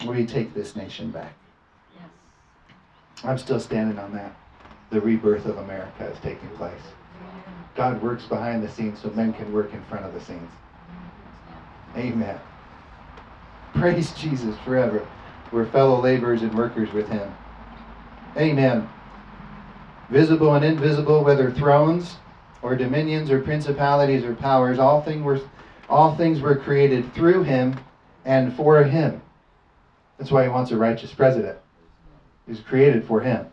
We 0.05 0.25
take 0.25 0.53
this 0.53 0.75
nation 0.75 1.11
back. 1.11 1.33
I'm 3.23 3.37
still 3.37 3.59
standing 3.59 3.99
on 3.99 4.13
that. 4.13 4.35
The 4.89 4.99
rebirth 4.99 5.45
of 5.45 5.57
America 5.57 6.05
is 6.05 6.19
taking 6.19 6.49
place. 6.49 6.81
God 7.75 8.01
works 8.01 8.23
behind 8.25 8.63
the 8.63 8.69
scenes 8.69 9.01
so 9.01 9.09
men 9.11 9.33
can 9.33 9.51
work 9.51 9.73
in 9.73 9.83
front 9.85 10.05
of 10.05 10.13
the 10.13 10.21
scenes. 10.21 10.51
Amen. 11.95 12.39
Praise 13.73 14.11
Jesus 14.13 14.55
forever. 14.59 15.05
We're 15.51 15.65
fellow 15.65 16.01
laborers 16.01 16.41
and 16.41 16.55
workers 16.55 16.91
with 16.93 17.07
him. 17.09 17.33
Amen. 18.37 18.87
Visible 20.09 20.55
and 20.55 20.65
invisible, 20.65 21.23
whether 21.23 21.51
thrones 21.51 22.15
or 22.61 22.75
dominions 22.75 23.29
or 23.29 23.41
principalities 23.41 24.23
or 24.23 24.35
powers, 24.35 24.79
all 24.79 25.01
things 25.01 25.23
were 25.23 25.39
all 25.89 26.15
things 26.15 26.39
were 26.39 26.55
created 26.55 27.13
through 27.13 27.43
him 27.43 27.77
and 28.25 28.55
for 28.55 28.83
him. 28.83 29.21
That's 30.17 30.31
why 30.31 30.43
he 30.43 30.49
wants 30.49 30.71
a 30.71 30.77
righteous 30.77 31.13
president. 31.13 31.57
He's 32.47 32.61
created 32.61 33.05
for 33.05 33.21
him. 33.21 33.47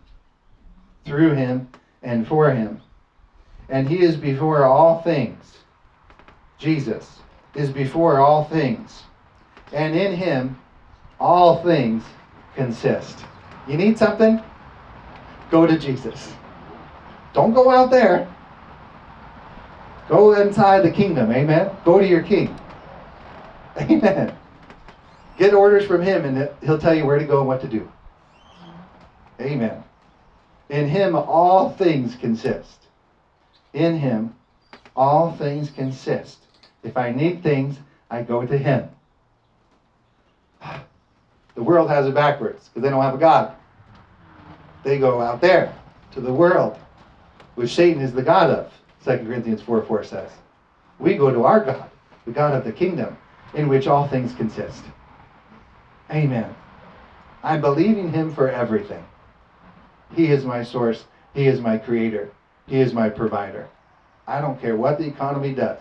Through 1.05 1.35
him 1.35 1.69
and 2.03 2.27
for 2.27 2.51
him. 2.51 2.81
And 3.71 3.89
he 3.89 4.01
is 4.01 4.17
before 4.17 4.65
all 4.65 5.01
things. 5.03 5.59
Jesus 6.59 7.21
is 7.55 7.71
before 7.71 8.19
all 8.19 8.45
things. 8.45 9.03
And 9.73 9.97
in 9.97 10.13
him 10.15 10.57
all 11.19 11.63
things 11.63 12.03
consist. 12.57 13.19
You 13.69 13.77
need 13.77 13.97
something? 13.97 14.43
Go 15.51 15.67
to 15.67 15.79
Jesus. 15.79 16.35
Don't 17.33 17.55
go 17.55 17.71
out 17.71 17.91
there. 17.91 18.33
Go 20.09 20.33
inside 20.35 20.83
the 20.83 20.91
kingdom. 20.91 21.31
Amen. 21.31 21.71
Go 21.85 22.01
to 22.01 22.07
your 22.07 22.23
king. 22.23 22.59
Amen. 23.81 24.37
Get 25.39 25.55
orders 25.55 25.87
from 25.87 26.03
him 26.03 26.25
and 26.25 26.51
he'll 26.63 26.79
tell 26.79 26.95
you 26.95 27.07
where 27.07 27.19
to 27.19 27.25
go 27.25 27.39
and 27.39 27.47
what 27.47 27.61
to 27.61 27.69
do. 27.69 27.89
Amen. 29.41 29.83
In 30.69 30.89
him 30.89 31.15
all 31.15 31.71
things 31.71 32.17
consist. 32.17 32.80
In 33.73 33.99
him 33.99 34.35
all 34.97 35.33
things 35.33 35.71
consist. 35.71 36.39
If 36.83 36.97
I 36.97 37.11
need 37.11 37.43
things, 37.43 37.79
I 38.11 38.23
go 38.23 38.45
to 38.45 38.57
him. 38.57 38.89
The 41.57 41.65
world 41.65 41.91
has 41.91 42.07
it 42.07 42.15
backwards 42.15 42.69
because 42.69 42.83
they 42.83 42.91
don't 42.91 43.03
have 43.03 43.15
a 43.15 43.19
God. 43.19 43.55
They 44.83 44.99
go 44.99 45.21
out 45.21 45.41
there 45.41 45.75
to 46.13 46.21
the 46.21 46.33
world, 46.33 46.79
which 47.57 47.75
Satan 47.75 48.01
is 48.01 48.13
the 48.13 48.23
God 48.23 48.51
of, 48.51 48.73
2 49.05 49.27
Corinthians 49.27 49.61
4 49.61 49.83
4 49.83 50.05
says. 50.05 50.31
We 50.99 51.17
go 51.17 51.31
to 51.31 51.45
our 51.45 51.61
God, 51.61 51.91
the 52.25 52.31
God 52.31 52.55
of 52.55 52.65
the 52.65 52.73
kingdom, 52.73 53.17
in 53.53 53.69
which 53.69 53.89
all 53.89 54.07
things 54.07 54.33
consist. 54.35 54.85
Amen. 56.11 56.55
I'm 57.43 57.61
believing 57.61 58.13
Him 58.13 58.33
for 58.33 58.49
everything. 58.49 59.05
He 60.15 60.27
is 60.31 60.45
my 60.45 60.63
source, 60.63 61.05
He 61.35 61.47
is 61.47 61.61
my 61.61 61.77
creator, 61.77 62.31
He 62.71 62.79
is 62.79 62.95
my 62.95 63.09
provider. 63.09 63.69
I 64.29 64.41
don't 64.41 64.61
care 64.61 64.77
what 64.77 64.97
the 64.97 65.05
economy 65.05 65.53
does. 65.53 65.81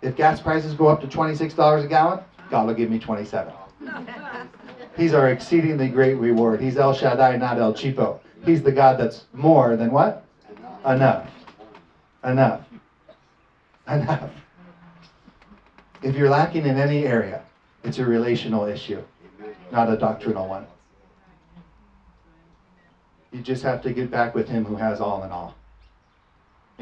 If 0.00 0.16
gas 0.16 0.40
prices 0.40 0.72
go 0.72 0.88
up 0.88 1.02
to 1.02 1.06
$26 1.06 1.84
a 1.84 1.86
gallon, 1.86 2.24
God 2.48 2.66
will 2.66 2.74
give 2.74 2.88
me 2.88 2.98
27. 2.98 3.52
He's 4.96 5.12
our 5.12 5.28
exceedingly 5.28 5.88
great 5.88 6.14
reward. 6.14 6.62
He's 6.62 6.78
El 6.78 6.94
Shaddai, 6.94 7.36
not 7.36 7.58
El 7.58 7.74
Cheapo. 7.74 8.18
He's 8.46 8.62
the 8.62 8.72
God 8.72 8.98
that's 8.98 9.26
more 9.34 9.76
than 9.76 9.92
what? 9.92 10.24
Enough. 10.86 11.28
Enough. 12.24 12.64
Enough. 13.86 14.30
If 16.02 16.16
you're 16.16 16.30
lacking 16.30 16.64
in 16.64 16.78
any 16.78 17.04
area, 17.04 17.42
it's 17.84 17.98
a 17.98 18.06
relational 18.06 18.64
issue, 18.64 19.02
not 19.70 19.90
a 19.90 19.98
doctrinal 19.98 20.48
one. 20.48 20.64
You 23.32 23.42
just 23.42 23.62
have 23.64 23.82
to 23.82 23.92
get 23.92 24.10
back 24.10 24.34
with 24.34 24.48
Him 24.48 24.64
who 24.64 24.76
has 24.76 24.98
all 24.98 25.24
in 25.24 25.30
all, 25.30 25.54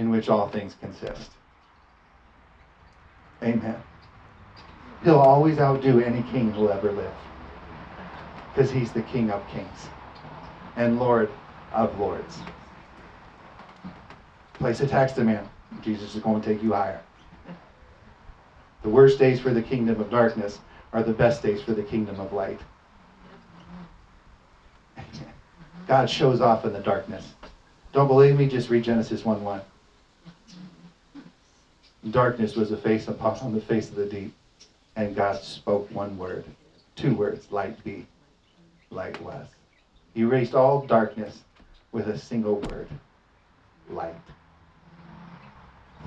in 0.00 0.08
which 0.08 0.30
all 0.30 0.48
things 0.48 0.74
consist. 0.80 1.30
Amen. 3.42 3.76
He'll 5.04 5.18
always 5.18 5.58
outdo 5.58 6.00
any 6.00 6.22
king 6.32 6.50
who'll 6.52 6.70
ever 6.70 6.90
live 6.90 7.12
because 8.52 8.70
He's 8.70 8.92
the 8.92 9.02
King 9.02 9.30
of 9.30 9.46
kings 9.48 9.88
and 10.76 10.98
Lord 10.98 11.30
of 11.72 11.98
lords. 12.00 12.38
Place 14.54 14.80
a 14.80 14.86
tax 14.86 15.12
demand. 15.12 15.46
Jesus 15.82 16.14
is 16.14 16.22
going 16.22 16.40
to 16.40 16.48
take 16.48 16.62
you 16.62 16.72
higher. 16.72 17.00
The 18.82 18.88
worst 18.88 19.18
days 19.18 19.38
for 19.38 19.50
the 19.52 19.62
kingdom 19.62 20.00
of 20.00 20.10
darkness 20.10 20.60
are 20.94 21.02
the 21.02 21.12
best 21.12 21.42
days 21.42 21.60
for 21.62 21.72
the 21.72 21.82
kingdom 21.82 22.18
of 22.18 22.32
light. 22.32 22.60
God 25.86 26.08
shows 26.08 26.40
off 26.40 26.64
in 26.64 26.72
the 26.72 26.80
darkness. 26.80 27.34
Don't 27.92 28.08
believe 28.08 28.38
me? 28.38 28.48
Just 28.48 28.70
read 28.70 28.84
Genesis 28.84 29.26
1 29.26 29.44
1. 29.44 29.60
Darkness 32.08 32.56
was 32.56 32.72
a 32.72 32.76
face 32.78 33.08
upon 33.08 33.52
the 33.52 33.60
face 33.60 33.90
of 33.90 33.96
the 33.96 34.06
deep, 34.06 34.34
and 34.96 35.14
God 35.14 35.42
spoke 35.42 35.90
one 35.90 36.16
word, 36.16 36.44
two 36.96 37.14
words, 37.14 37.52
light 37.52 37.82
be. 37.84 38.06
Light 38.90 39.20
was. 39.22 39.46
He 40.14 40.22
erased 40.22 40.54
all 40.54 40.80
darkness 40.86 41.42
with 41.92 42.08
a 42.08 42.18
single 42.18 42.56
word, 42.56 42.88
light. 43.90 44.14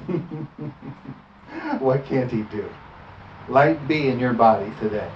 what 1.80 2.06
can't 2.06 2.32
he 2.32 2.42
do? 2.44 2.68
Light 3.48 3.88
be 3.88 4.08
in 4.08 4.20
your 4.20 4.34
body 4.34 4.72
today. 4.80 5.10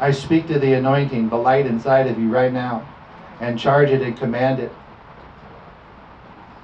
I 0.00 0.10
speak 0.10 0.48
to 0.48 0.58
the 0.58 0.72
anointing, 0.74 1.28
the 1.28 1.36
light 1.36 1.66
inside 1.66 2.08
of 2.08 2.18
you 2.18 2.28
right 2.28 2.52
now, 2.52 2.86
and 3.40 3.58
charge 3.58 3.90
it 3.90 4.02
and 4.02 4.16
command 4.16 4.58
it 4.58 4.72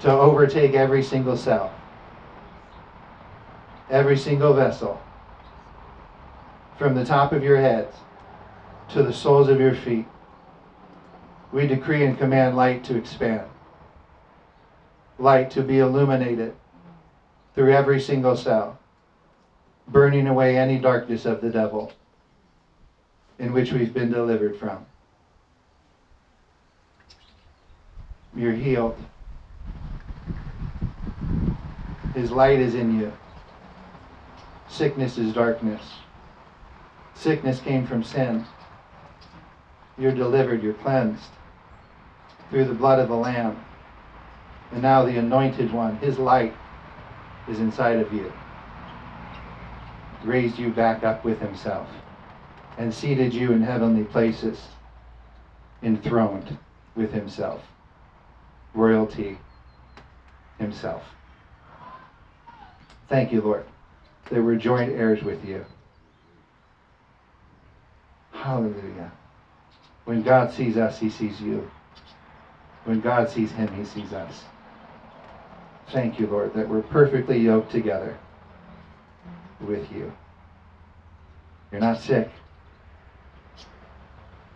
to 0.01 0.11
overtake 0.11 0.74
every 0.74 1.03
single 1.03 1.36
cell, 1.36 1.72
every 3.91 4.16
single 4.16 4.53
vessel, 4.53 5.01
from 6.78 6.95
the 6.95 7.05
top 7.05 7.32
of 7.32 7.43
your 7.43 7.61
heads 7.61 7.95
to 8.91 9.03
the 9.03 9.12
soles 9.12 9.49
of 9.49 9.61
your 9.61 9.74
feet. 9.74 10.07
We 11.53 11.66
decree 11.66 12.05
and 12.05 12.18
command 12.18 12.57
light 12.57 12.84
to 12.84 12.97
expand, 12.97 13.49
light 15.18 15.51
to 15.53 15.62
be 15.62 15.78
illuminated 15.78 16.55
through 17.55 17.72
every 17.72 18.01
single 18.01 18.36
cell, 18.36 18.78
burning 19.89 20.26
away 20.26 20.57
any 20.57 20.78
darkness 20.78 21.24
of 21.24 21.41
the 21.41 21.51
devil 21.51 21.93
in 23.39 23.53
which 23.53 23.72
we've 23.72 23.95
been 23.95 24.11
delivered 24.11 24.57
from. 24.57 24.84
You're 28.36 28.53
healed. 28.53 28.97
His 32.14 32.30
light 32.30 32.59
is 32.59 32.74
in 32.74 32.99
you. 32.99 33.12
Sickness 34.69 35.19
is 35.19 35.33
darkness. 35.33 35.83
Sickness 37.14 37.61
came 37.61 37.87
from 37.87 38.05
sin. 38.05 38.45
You're 39.97 40.12
delivered, 40.12 40.62
you're 40.62 40.75
cleansed 40.75 41.31
through 42.51 42.66
the 42.66 42.75
blood 42.75 42.99
of 42.99 43.09
the 43.09 43.16
Lamb. 43.16 43.64
And 44.73 44.83
now 44.83 45.05
the 45.05 45.16
anointed 45.16 45.73
one, 45.73 45.97
his 45.97 46.19
light, 46.19 46.55
is 47.49 47.59
inside 47.59 47.99
of 47.99 48.12
you. 48.12 48.33
Raised 50.23 50.59
you 50.59 50.71
back 50.71 51.03
up 51.03 51.25
with 51.25 51.41
himself 51.41 51.89
and 52.77 52.95
seated 52.95 53.35
you 53.35 53.53
in 53.53 53.62
heavenly 53.62 54.05
places, 54.05 54.61
enthroned 55.83 56.59
with 56.95 57.12
himself. 57.12 57.62
Royalty 58.75 59.39
himself. 60.59 61.03
Thank 63.09 63.33
you, 63.33 63.41
Lord, 63.41 63.64
that 64.31 64.43
we're 64.43 64.57
joint 64.57 64.93
heirs 64.93 65.22
with 65.22 65.45
you. 65.45 65.64
Hallelujah. 68.33 69.11
When 70.05 70.22
God 70.22 70.53
sees 70.53 70.76
us, 70.76 70.99
he 70.99 71.11
sees 71.11 71.41
you. 71.41 71.68
When 72.85 73.01
God 73.01 73.29
sees 73.29 73.51
him, 73.53 73.68
he 73.74 73.85
sees 73.85 74.12
us. 74.12 74.45
Thank 75.93 76.18
you, 76.18 76.26
Lord, 76.26 76.55
that 76.55 76.68
we're 76.68 76.83
perfectly 76.83 77.39
yoked 77.39 77.72
together 77.72 78.16
with 79.61 79.91
you. 79.93 80.12
You're 81.72 81.81
not 81.81 82.01
sick. 82.01 82.31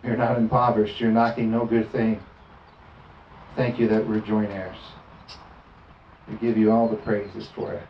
You're 0.03 0.17
not 0.17 0.37
impoverished. 0.37 0.99
You're 0.99 1.11
knocking 1.11 1.51
no 1.51 1.65
good 1.65 1.91
thing. 1.91 2.19
Thank 3.55 3.79
you 3.79 3.87
that 3.89 4.07
we're 4.07 4.19
joint 4.19 4.51
heirs. 4.51 4.77
We 6.27 6.35
give 6.37 6.57
you 6.57 6.71
all 6.71 6.87
the 6.87 6.97
praises 6.97 7.47
for 7.55 7.73
it. 7.73 7.83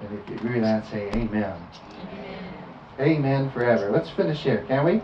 And 0.00 0.18
if 0.18 0.28
you 0.28 0.36
agree 0.36 0.54
with 0.54 0.62
that, 0.62 0.86
say 0.90 1.08
amen. 1.10 1.54
Amen, 2.02 2.64
amen 3.00 3.50
forever. 3.50 3.90
Let's 3.90 4.10
finish 4.10 4.40
here, 4.40 4.64
can 4.68 4.84
we? 4.84 5.00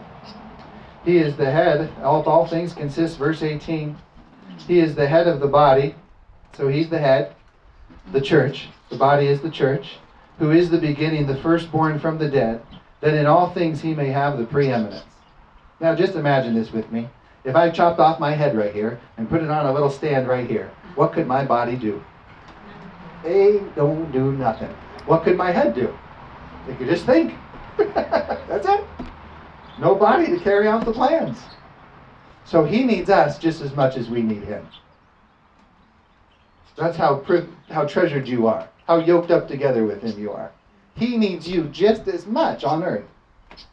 He 1.05 1.19
is 1.19 1.37
the 1.37 1.51
head. 1.51 1.91
All, 2.03 2.23
all 2.25 2.47
things 2.47 2.73
consist, 2.73 3.19
verse 3.19 3.43
18. 3.43 3.97
He 4.66 4.81
is 4.81 4.95
the 4.95 5.07
head 5.07 5.29
of 5.29 5.41
the 5.41 5.47
body. 5.47 5.95
So 6.57 6.69
he's 6.69 6.89
the 6.91 6.99
head, 6.99 7.35
the 8.12 8.21
church. 8.21 8.69
The 8.91 8.97
body 8.97 9.27
is 9.27 9.41
the 9.41 9.51
church, 9.51 9.99
who 10.39 10.51
is 10.51 10.71
the 10.71 10.79
beginning, 10.79 11.27
the 11.27 11.37
firstborn 11.37 11.99
from 11.99 12.19
the 12.19 12.29
dead, 12.29 12.62
that 13.01 13.14
in 13.14 13.27
all 13.27 13.51
things 13.51 13.81
he 13.81 13.95
may 13.95 14.09
have 14.09 14.39
the 14.39 14.45
preeminence. 14.45 15.05
Now 15.79 15.95
just 15.95 16.14
imagine 16.14 16.55
this 16.55 16.73
with 16.73 16.91
me. 16.91 17.09
If 17.45 17.55
I 17.55 17.71
chopped 17.71 18.01
off 18.01 18.19
my 18.19 18.33
head 18.33 18.57
right 18.57 18.75
here 18.75 18.99
and 19.16 19.29
put 19.29 19.43
it 19.43 19.51
on 19.51 19.66
a 19.66 19.73
little 19.73 19.91
stand 19.91 20.27
right 20.27 20.49
here, 20.49 20.71
what 20.95 21.12
could 21.12 21.27
my 21.27 21.45
body 21.45 21.77
do? 21.77 22.03
It 23.25 23.75
don't 23.75 24.11
do 24.12 24.33
nothing. 24.33 24.75
What 25.07 25.25
could 25.25 25.37
my 25.37 25.51
head 25.51 25.75
do? 25.75 25.97
It 26.69 26.79
could 26.79 26.89
just 26.89 27.07
think. 27.07 27.35
That's 27.77 28.66
it. 28.66 28.85
No 29.79 29.95
body 29.95 30.27
to 30.27 30.39
carry 30.41 30.69
out 30.69 30.85
the 30.85 30.93
plans. 30.93 31.39
So 32.45 32.64
he 32.64 32.85
needs 32.85 33.11
us 33.11 33.39
just 33.39 33.61
as 33.61 33.75
much 33.75 33.97
as 33.97 34.09
we 34.09 34.23
need 34.23 34.43
him. 34.43 34.66
That's 36.77 36.97
how, 36.97 37.25
how 37.69 37.85
treasured 37.85 38.29
you 38.29 38.47
are, 38.47 38.69
how 38.87 38.99
yoked 38.99 39.31
up 39.31 39.49
together 39.49 39.85
with 39.85 40.03
him 40.03 40.19
you 40.19 40.31
are. 40.33 40.53
He 40.95 41.16
needs 41.16 41.49
you 41.49 41.64
just 41.64 42.09
as 42.09 42.27
much 42.27 42.64
on 42.64 42.85
earth 42.85 43.07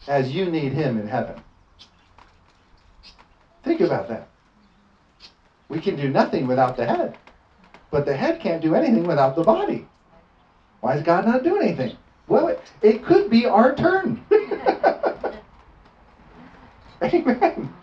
as 0.08 0.32
you 0.32 0.46
need 0.46 0.74
him 0.74 1.00
in 1.00 1.08
heaven. 1.08 1.42
Think 3.64 3.82
about 3.82 4.08
that. 4.10 4.28
We 5.70 5.80
can 5.80 5.96
do 5.96 6.10
nothing 6.10 6.48
without 6.48 6.78
the 6.78 6.86
head, 6.86 7.18
but 7.96 8.06
the 8.06 8.14
head 8.14 8.42
can't 8.42 8.62
do 8.62 8.76
anything 8.76 9.06
without 9.06 9.38
the 9.38 9.42
body. 9.42 9.88
Why 10.82 10.98
is 10.98 11.02
God 11.02 11.26
not 11.26 11.44
doing 11.44 11.66
anything? 11.66 11.96
Well, 12.28 12.60
it 12.82 13.06
could 13.06 13.30
be 13.30 13.46
our 13.46 13.74
turn. 13.74 14.22
Amen. 17.02 17.74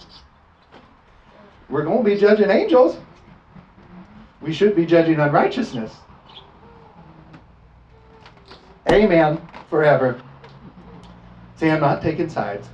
We're 1.71 1.85
going 1.85 2.05
to 2.05 2.11
be 2.11 2.21
judging 2.21 2.51
angels. 2.51 2.99
We 4.43 4.53
should 4.53 4.77
be 4.77 4.85
judging 4.85 5.19
unrighteousness. 5.19 5.97
Amen. 8.91 9.41
Forever. 9.71 10.21
See, 11.57 11.71
I'm 11.71 11.81
not 11.81 12.03
taking 12.03 12.29
sides. 12.29 12.69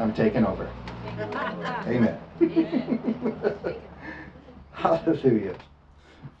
I'm 0.00 0.12
taking 0.12 0.44
over. 0.44 0.68
Amen. 1.86 2.18
Hallelujah. 4.72 5.54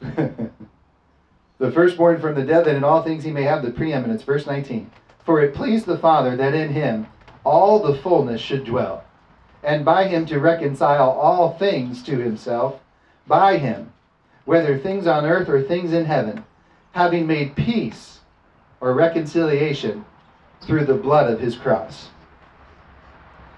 the 1.58 1.70
firstborn 1.72 2.20
from 2.20 2.34
the 2.34 2.44
dead, 2.44 2.64
that 2.64 2.76
in 2.76 2.84
all 2.84 3.02
things 3.02 3.24
he 3.24 3.30
may 3.30 3.44
have 3.44 3.62
the 3.62 3.70
preeminence. 3.70 4.22
Verse 4.22 4.46
19. 4.46 4.90
For 5.24 5.40
it 5.40 5.54
pleased 5.54 5.86
the 5.86 5.98
Father 5.98 6.36
that 6.36 6.54
in 6.54 6.70
him 6.70 7.06
all 7.44 7.78
the 7.78 7.96
fullness 7.96 8.40
should 8.40 8.64
dwell, 8.64 9.04
and 9.62 9.84
by 9.84 10.06
him 10.08 10.26
to 10.26 10.40
reconcile 10.40 11.10
all 11.10 11.56
things 11.58 12.02
to 12.04 12.18
himself, 12.18 12.80
by 13.26 13.58
him, 13.58 13.92
whether 14.44 14.78
things 14.78 15.06
on 15.06 15.24
earth 15.24 15.48
or 15.48 15.62
things 15.62 15.92
in 15.92 16.04
heaven, 16.04 16.44
having 16.92 17.26
made 17.26 17.56
peace 17.56 18.20
or 18.80 18.92
reconciliation 18.94 20.04
through 20.60 20.84
the 20.84 20.94
blood 20.94 21.30
of 21.30 21.40
his 21.40 21.56
cross. 21.56 22.08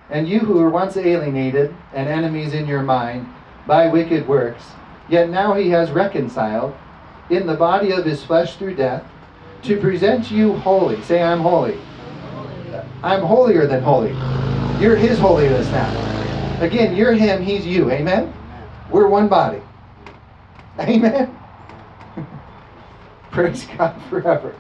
And 0.09 0.29
you 0.29 0.41
who 0.41 0.55
were 0.55 0.71
once 0.71 0.97
alienated 0.97 1.75
and 1.93 2.09
enemies 2.09 2.55
in 2.55 2.67
your 2.67 2.83
mind 2.83 3.27
by 3.67 3.89
wicked 3.89 4.29
works, 4.29 4.65
yet 5.09 5.29
now 5.29 5.55
he 5.55 5.71
has 5.71 5.91
reconciled 5.91 6.75
in 7.31 7.47
the 7.47 7.55
body 7.55 7.93
of 7.93 8.05
his 8.05 8.25
flesh 8.25 8.57
through 8.57 8.75
death 8.75 9.05
to 9.63 9.81
present 9.81 10.31
you 10.31 10.55
holy. 10.59 11.03
Say, 11.03 11.23
I'm 11.23 11.41
holy. 11.41 11.79
I'm 13.03 13.23
holier 13.23 13.67
than 13.67 13.83
holy. 13.83 14.11
You're 14.81 14.97
his 14.97 15.19
holiness 15.19 15.67
now. 15.71 16.61
Again, 16.61 16.97
you're 16.97 17.13
him, 17.13 17.43
he's 17.43 17.67
you. 17.67 17.91
Amen? 17.91 18.33
We're 18.91 19.09
one 19.09 19.29
body. 19.29 19.61
Amen? 20.79 21.37
Praise 23.31 23.67
God 23.77 24.01
forever. 24.09 24.55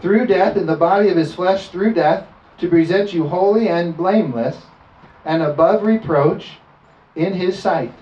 Through 0.00 0.26
death, 0.26 0.56
in 0.56 0.66
the 0.66 0.76
body 0.76 1.08
of 1.08 1.16
his 1.16 1.34
flesh, 1.34 1.68
through 1.68 1.94
death, 1.94 2.26
to 2.58 2.68
present 2.68 3.12
you 3.12 3.26
holy 3.26 3.68
and 3.68 3.96
blameless 3.96 4.56
and 5.24 5.42
above 5.42 5.82
reproach 5.82 6.52
in 7.16 7.32
his 7.34 7.58
sight. 7.58 7.92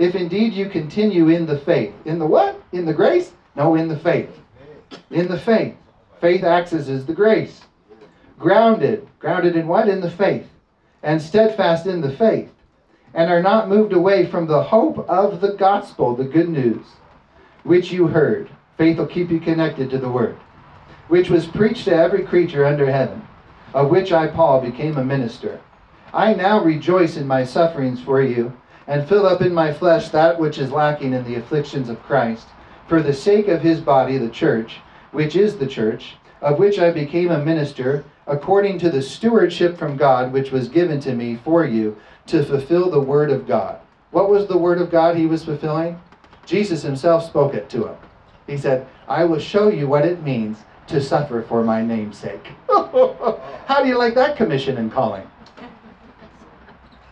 If 0.00 0.16
indeed 0.16 0.52
you 0.52 0.68
continue 0.68 1.28
in 1.28 1.46
the 1.46 1.58
faith. 1.58 1.94
In 2.04 2.18
the 2.18 2.26
what? 2.26 2.60
In 2.72 2.84
the 2.84 2.92
grace? 2.92 3.30
No, 3.54 3.76
in 3.76 3.86
the 3.86 3.98
faith. 3.98 4.30
In 5.10 5.28
the 5.28 5.38
faith. 5.38 5.76
Faith 6.20 6.42
acts 6.42 6.72
as 6.72 7.06
the 7.06 7.12
grace. 7.12 7.60
Grounded. 8.38 9.06
Grounded 9.20 9.54
in 9.54 9.68
what? 9.68 9.88
In 9.88 10.00
the 10.00 10.10
faith. 10.10 10.48
And 11.04 11.22
steadfast 11.22 11.86
in 11.86 12.00
the 12.00 12.10
faith. 12.10 12.50
And 13.14 13.30
are 13.30 13.42
not 13.42 13.68
moved 13.68 13.92
away 13.92 14.26
from 14.26 14.48
the 14.48 14.62
hope 14.62 15.08
of 15.08 15.40
the 15.40 15.52
gospel, 15.52 16.16
the 16.16 16.24
good 16.24 16.48
news, 16.48 16.84
which 17.62 17.92
you 17.92 18.08
heard. 18.08 18.50
Faith 18.76 18.98
will 18.98 19.06
keep 19.06 19.30
you 19.30 19.38
connected 19.38 19.90
to 19.90 19.98
the 19.98 20.08
word. 20.08 20.36
Which 21.06 21.30
was 21.30 21.46
preached 21.46 21.84
to 21.84 21.94
every 21.94 22.24
creature 22.24 22.64
under 22.64 22.90
heaven 22.90 23.22
of 23.74 23.90
which 23.90 24.12
I, 24.12 24.26
Paul, 24.26 24.60
became 24.60 24.96
a 24.96 25.04
minister. 25.04 25.60
I 26.12 26.34
now 26.34 26.62
rejoice 26.62 27.16
in 27.16 27.26
my 27.26 27.44
sufferings 27.44 28.00
for 28.00 28.20
you, 28.20 28.52
and 28.86 29.08
fill 29.08 29.26
up 29.26 29.40
in 29.40 29.54
my 29.54 29.72
flesh 29.72 30.08
that 30.08 30.38
which 30.38 30.58
is 30.58 30.72
lacking 30.72 31.12
in 31.12 31.24
the 31.24 31.36
afflictions 31.36 31.88
of 31.88 32.02
Christ, 32.02 32.46
for 32.88 33.02
the 33.02 33.12
sake 33.12 33.48
of 33.48 33.60
his 33.62 33.80
body, 33.80 34.18
the 34.18 34.28
church, 34.28 34.80
which 35.12 35.36
is 35.36 35.56
the 35.56 35.66
church, 35.66 36.16
of 36.40 36.58
which 36.58 36.78
I 36.78 36.90
became 36.90 37.30
a 37.30 37.44
minister, 37.44 38.04
according 38.26 38.78
to 38.78 38.90
the 38.90 39.02
stewardship 39.02 39.76
from 39.76 39.96
God 39.96 40.32
which 40.32 40.50
was 40.50 40.68
given 40.68 41.00
to 41.00 41.14
me 41.14 41.36
for 41.36 41.64
you, 41.64 41.96
to 42.26 42.44
fulfill 42.44 42.90
the 42.90 43.00
word 43.00 43.30
of 43.30 43.46
God. 43.46 43.80
What 44.10 44.30
was 44.30 44.46
the 44.46 44.58
word 44.58 44.80
of 44.80 44.90
God 44.90 45.16
he 45.16 45.26
was 45.26 45.44
fulfilling? 45.44 46.00
Jesus 46.46 46.82
himself 46.82 47.24
spoke 47.24 47.54
it 47.54 47.68
to 47.70 47.88
him. 47.88 47.96
He 48.46 48.56
said, 48.56 48.86
I 49.06 49.24
will 49.24 49.38
show 49.38 49.68
you 49.68 49.86
what 49.86 50.04
it 50.04 50.22
means 50.22 50.58
to 50.88 51.00
suffer 51.00 51.42
for 51.42 51.62
my 51.62 51.82
name's 51.82 52.18
sake. 52.18 52.48
How 52.68 53.82
do 53.82 53.88
you 53.88 53.96
like 53.96 54.14
that 54.14 54.36
commission 54.36 54.78
and 54.78 54.90
calling? 54.90 55.28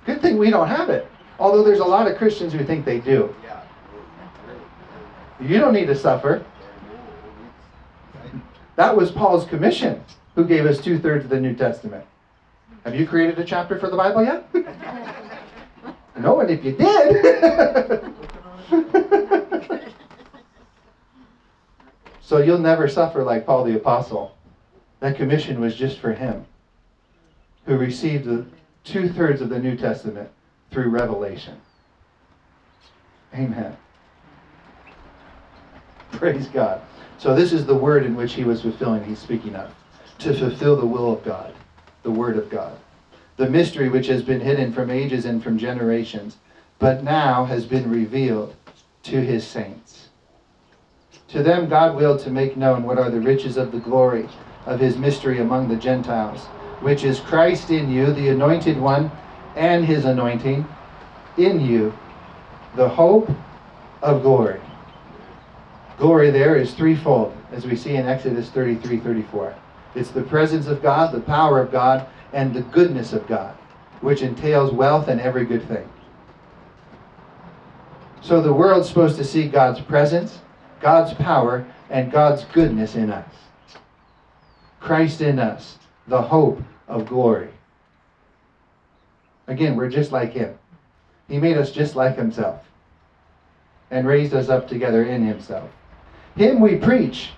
Good 0.05 0.21
thing 0.21 0.39
we 0.39 0.51
don't 0.51 0.69
have 0.69 0.91
it. 0.91 1.09
Although 1.39 1.63
there's 1.63 1.79
a 1.79 1.85
lot 1.85 2.11
of 2.11 2.17
Christians 2.17 2.53
who 2.53 2.65
think 2.65 2.85
they 2.85 2.99
do. 2.99 3.35
You 5.41 5.59
don't 5.59 5.73
need 5.73 5.87
to 5.87 5.95
suffer. 5.95 6.45
That 8.77 8.97
was 8.97 9.11
Paul's 9.11 9.45
commission, 9.45 10.03
who 10.35 10.45
gave 10.45 10.67
us 10.67 10.81
two 10.81 10.99
thirds 10.99 11.25
of 11.25 11.31
the 11.31 11.41
New 11.41 11.55
Testament. 11.55 12.05
Have 12.85 12.95
you 12.95 13.07
created 13.07 13.39
a 13.39 13.45
chapter 13.45 13.79
for 13.79 13.89
the 13.89 13.97
Bible 13.97 14.25
yet? 14.25 14.49
no, 16.19 16.41
and 16.41 16.51
if 16.51 16.65
you 16.65 16.73
did, 16.73 18.15
So 22.21 22.39
you'll 22.39 22.59
never 22.59 22.89
suffer 22.89 23.25
like 23.25 23.47
Paul 23.47 23.65
the 23.65 23.77
Apostle. 23.77 24.37
That 25.01 25.17
commission 25.17 25.61
was 25.61 25.75
just 25.75 25.99
for 25.99 26.13
him, 26.13 26.45
who 27.65 27.79
received 27.79 28.27
the 28.27 28.45
two 28.85 29.09
thirds 29.09 29.41
of 29.41 29.49
the 29.49 29.59
New 29.59 29.77
Testament 29.77 30.29
through 30.71 30.89
revelation. 30.89 31.61
Amen. 33.35 33.77
Praise 36.13 36.47
God. 36.49 36.81
So 37.19 37.35
this 37.35 37.53
is 37.53 37.67
the 37.67 37.75
word 37.75 38.05
in 38.07 38.15
which 38.15 38.35
he 38.35 38.45
was 38.45 38.63
fulfilling, 38.63 39.05
he's 39.05 39.19
speaking 39.19 39.55
of. 39.57 39.75
To 40.21 40.35
fulfill 40.35 40.77
the 40.77 40.87
will 40.87 41.13
of 41.13 41.25
God, 41.25 41.55
the 42.03 42.11
word 42.11 42.37
of 42.37 42.51
God. 42.51 42.77
The 43.37 43.49
mystery 43.49 43.89
which 43.89 44.09
has 44.09 44.23
been 44.23 44.41
hidden 44.41 44.73
from 44.73 44.91
ages 44.91 45.25
and 45.25 45.43
from 45.43 45.59
generations, 45.59 46.39
but 46.79 47.05
now 47.05 47.45
has 47.45 47.65
been 47.65 47.91
revealed 47.91 48.55
to 49.05 49.21
his 49.21 49.47
saints. 49.47 50.09
To 51.29 51.43
them 51.43 51.69
God 51.69 51.97
willed 51.97 52.21
to 52.21 52.31
make 52.31 52.57
known 52.57 52.85
what 52.85 52.99
are 52.99 53.11
the 53.11 53.21
riches 53.21 53.57
of 53.57 53.71
the 53.71 53.79
glory 53.79 54.29
of 54.67 54.81
his 54.81 54.97
mystery 54.97 55.41
among 55.41 55.69
the 55.69 55.77
Gentiles, 55.77 56.45
which 56.81 57.05
is 57.05 57.21
Christ 57.21 57.71
in 57.71 57.91
you, 57.91 58.13
the 58.13 58.29
anointed 58.29 58.79
one, 58.79 59.11
and 59.59 59.85
his 59.85 60.05
anointing 60.05 60.65
in 61.37 61.61
you, 61.61 61.93
the 62.77 62.89
hope 62.89 63.29
of 64.01 64.23
glory. 64.23 64.61
Glory 65.99 66.31
there 66.31 66.57
is 66.57 66.75
threefold, 66.75 67.37
as 67.51 67.67
we 67.67 67.75
see 67.75 67.97
in 67.97 68.07
Exodus 68.07 68.49
33 68.51 69.01
34. 69.01 69.55
It's 69.97 70.11
the 70.11 70.23
presence 70.23 70.69
of 70.69 70.81
God, 70.81 71.13
the 71.13 71.21
power 71.21 71.61
of 71.61 71.73
God, 71.73 72.07
and 72.33 72.55
the 72.55 72.63
goodness 72.63 73.13
of 73.13 73.27
God, 73.27 73.55
which 74.01 74.23
entails 74.23 74.73
wealth 74.73 75.09
and 75.09 75.21
every 75.21 75.45
good 75.45 75.67
thing. 75.67 75.89
So 78.21 78.41
the 78.41 78.53
world's 78.53 78.89
supposed 78.89 79.17
to 79.17 79.25
see 79.25 79.49
God's 79.49 79.81
presence, 79.81 80.39
God's 80.81 81.15
power 81.15 81.67
and 81.91 82.13
God's 82.13 82.45
goodness 82.53 82.95
in 82.95 83.11
us. 83.11 83.35
Christ 84.79 85.21
in 85.21 85.41
us, 85.41 85.79
the 86.07 86.23
hope 86.23 86.63
of 86.87 87.07
glory. 87.07 87.49
Again, 89.49 89.77
we're 89.77 89.89
just 89.89 90.13
like 90.13 90.33
Him. 90.33 90.57
He 91.27 91.39
made 91.39 91.57
us 91.57 91.73
just 91.73 91.97
like 91.97 92.17
Himself 92.17 92.65
and 93.91 94.07
raised 94.07 94.35
us 94.35 94.49
up 94.49 94.69
together 94.69 95.05
in 95.05 95.27
Himself. 95.27 95.71
Him 96.37 96.61
we 96.61 96.77
preach. 96.77 97.31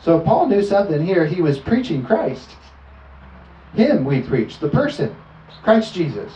So 0.00 0.20
Paul 0.20 0.46
knew 0.46 0.62
something 0.62 1.04
here. 1.04 1.26
He 1.26 1.40
was 1.40 1.58
preaching 1.58 2.04
Christ. 2.04 2.50
Him 3.74 4.04
we 4.04 4.20
preach, 4.20 4.60
the 4.60 4.68
person, 4.68 5.16
Christ 5.62 5.94
Jesus, 5.94 6.32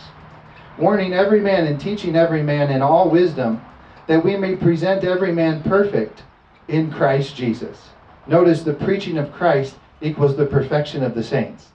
warning 0.77 1.13
every 1.13 1.39
man 1.39 1.67
and 1.67 1.79
teaching 1.79 2.15
every 2.15 2.43
man 2.43 2.71
in 2.71 2.81
all 2.81 3.09
wisdom, 3.09 3.61
that 4.07 4.25
we 4.25 4.35
may 4.35 4.55
present 4.55 5.03
every 5.03 5.31
man 5.31 5.63
perfect 5.63 6.23
in 6.67 6.91
Christ 6.91 7.35
Jesus. 7.35 7.89
Notice 8.27 8.63
the 8.63 8.73
preaching 8.73 9.17
of 9.17 9.31
Christ 9.31 9.75
equals 10.01 10.35
the 10.35 10.45
perfection 10.45 11.03
of 11.03 11.15
the 11.15 11.23
saints. 11.23 11.67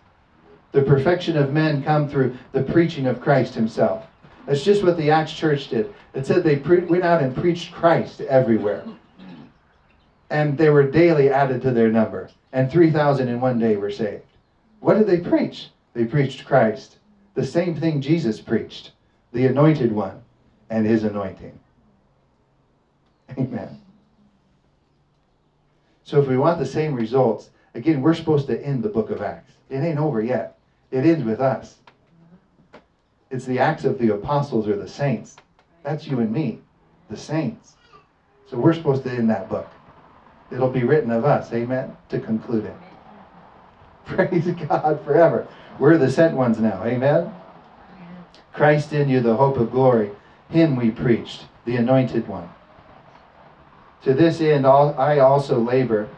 The 0.74 0.82
perfection 0.82 1.36
of 1.36 1.52
men 1.52 1.84
come 1.84 2.08
through 2.08 2.36
the 2.50 2.64
preaching 2.64 3.06
of 3.06 3.20
Christ 3.20 3.54
himself. 3.54 4.08
That's 4.44 4.64
just 4.64 4.82
what 4.82 4.96
the 4.96 5.08
Acts 5.08 5.32
church 5.32 5.68
did. 5.68 5.94
It 6.14 6.26
said 6.26 6.42
they 6.42 6.56
pre- 6.56 6.80
went 6.80 7.04
out 7.04 7.22
and 7.22 7.32
preached 7.32 7.72
Christ 7.72 8.20
everywhere. 8.22 8.84
And 10.30 10.58
they 10.58 10.70
were 10.70 10.90
daily 10.90 11.30
added 11.30 11.62
to 11.62 11.70
their 11.70 11.92
number. 11.92 12.28
And 12.52 12.68
3,000 12.68 13.28
in 13.28 13.40
one 13.40 13.60
day 13.60 13.76
were 13.76 13.92
saved. 13.92 14.24
What 14.80 14.98
did 14.98 15.06
they 15.06 15.20
preach? 15.20 15.68
They 15.92 16.06
preached 16.06 16.44
Christ. 16.44 16.98
The 17.34 17.44
same 17.46 17.76
thing 17.76 18.00
Jesus 18.00 18.40
preached 18.40 18.90
the 19.30 19.46
anointed 19.46 19.92
one 19.92 20.22
and 20.70 20.84
his 20.84 21.04
anointing. 21.04 21.56
Amen. 23.38 23.80
So 26.02 26.20
if 26.20 26.26
we 26.26 26.36
want 26.36 26.58
the 26.58 26.66
same 26.66 26.94
results, 26.94 27.50
again, 27.74 28.02
we're 28.02 28.12
supposed 28.12 28.48
to 28.48 28.60
end 28.60 28.82
the 28.82 28.88
book 28.88 29.10
of 29.10 29.22
Acts. 29.22 29.52
It 29.70 29.76
ain't 29.76 29.98
over 29.98 30.20
yet. 30.20 30.53
It 30.94 31.04
ends 31.04 31.24
with 31.24 31.40
us. 31.40 31.78
It's 33.28 33.44
the 33.44 33.58
acts 33.58 33.84
of 33.84 33.98
the 33.98 34.14
apostles 34.14 34.68
or 34.68 34.76
the 34.76 34.86
saints. 34.86 35.34
That's 35.82 36.06
you 36.06 36.20
and 36.20 36.30
me, 36.30 36.60
the 37.10 37.16
saints. 37.16 37.74
So 38.46 38.56
we're 38.56 38.74
supposed 38.74 39.02
to 39.02 39.10
end 39.10 39.28
that 39.28 39.48
book. 39.48 39.66
It'll 40.52 40.70
be 40.70 40.84
written 40.84 41.10
of 41.10 41.24
us, 41.24 41.52
amen, 41.52 41.96
to 42.10 42.20
conclude 42.20 42.66
it. 42.66 42.76
Praise 44.06 44.46
God 44.68 45.04
forever. 45.04 45.48
We're 45.80 45.98
the 45.98 46.08
sent 46.08 46.36
ones 46.36 46.60
now, 46.60 46.84
amen? 46.84 47.34
Christ 48.52 48.92
in 48.92 49.08
you, 49.08 49.20
the 49.20 49.34
hope 49.34 49.56
of 49.56 49.72
glory. 49.72 50.12
Him 50.48 50.76
we 50.76 50.92
preached, 50.92 51.46
the 51.64 51.74
anointed 51.74 52.28
one. 52.28 52.48
To 54.04 54.14
this 54.14 54.40
end 54.40 54.64
I 54.64 55.18
also 55.18 55.58
labor, 55.58 56.08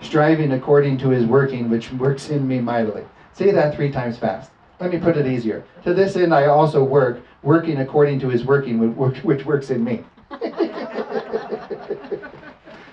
striving 0.00 0.50
according 0.50 0.98
to 0.98 1.10
his 1.10 1.24
working, 1.24 1.70
which 1.70 1.92
works 1.92 2.30
in 2.30 2.48
me 2.48 2.58
mightily. 2.58 3.04
Say 3.34 3.50
that 3.50 3.74
three 3.74 3.90
times 3.90 4.16
fast. 4.16 4.50
Let 4.80 4.90
me 4.92 4.98
put 4.98 5.16
it 5.16 5.26
easier. 5.26 5.64
To 5.84 5.92
this 5.92 6.16
end 6.16 6.34
I 6.34 6.46
also 6.46 6.82
work, 6.82 7.20
working 7.42 7.80
according 7.80 8.20
to 8.20 8.28
his 8.28 8.44
working, 8.44 8.96
which 8.96 9.44
works 9.44 9.70
in 9.70 9.84
me. 9.84 10.04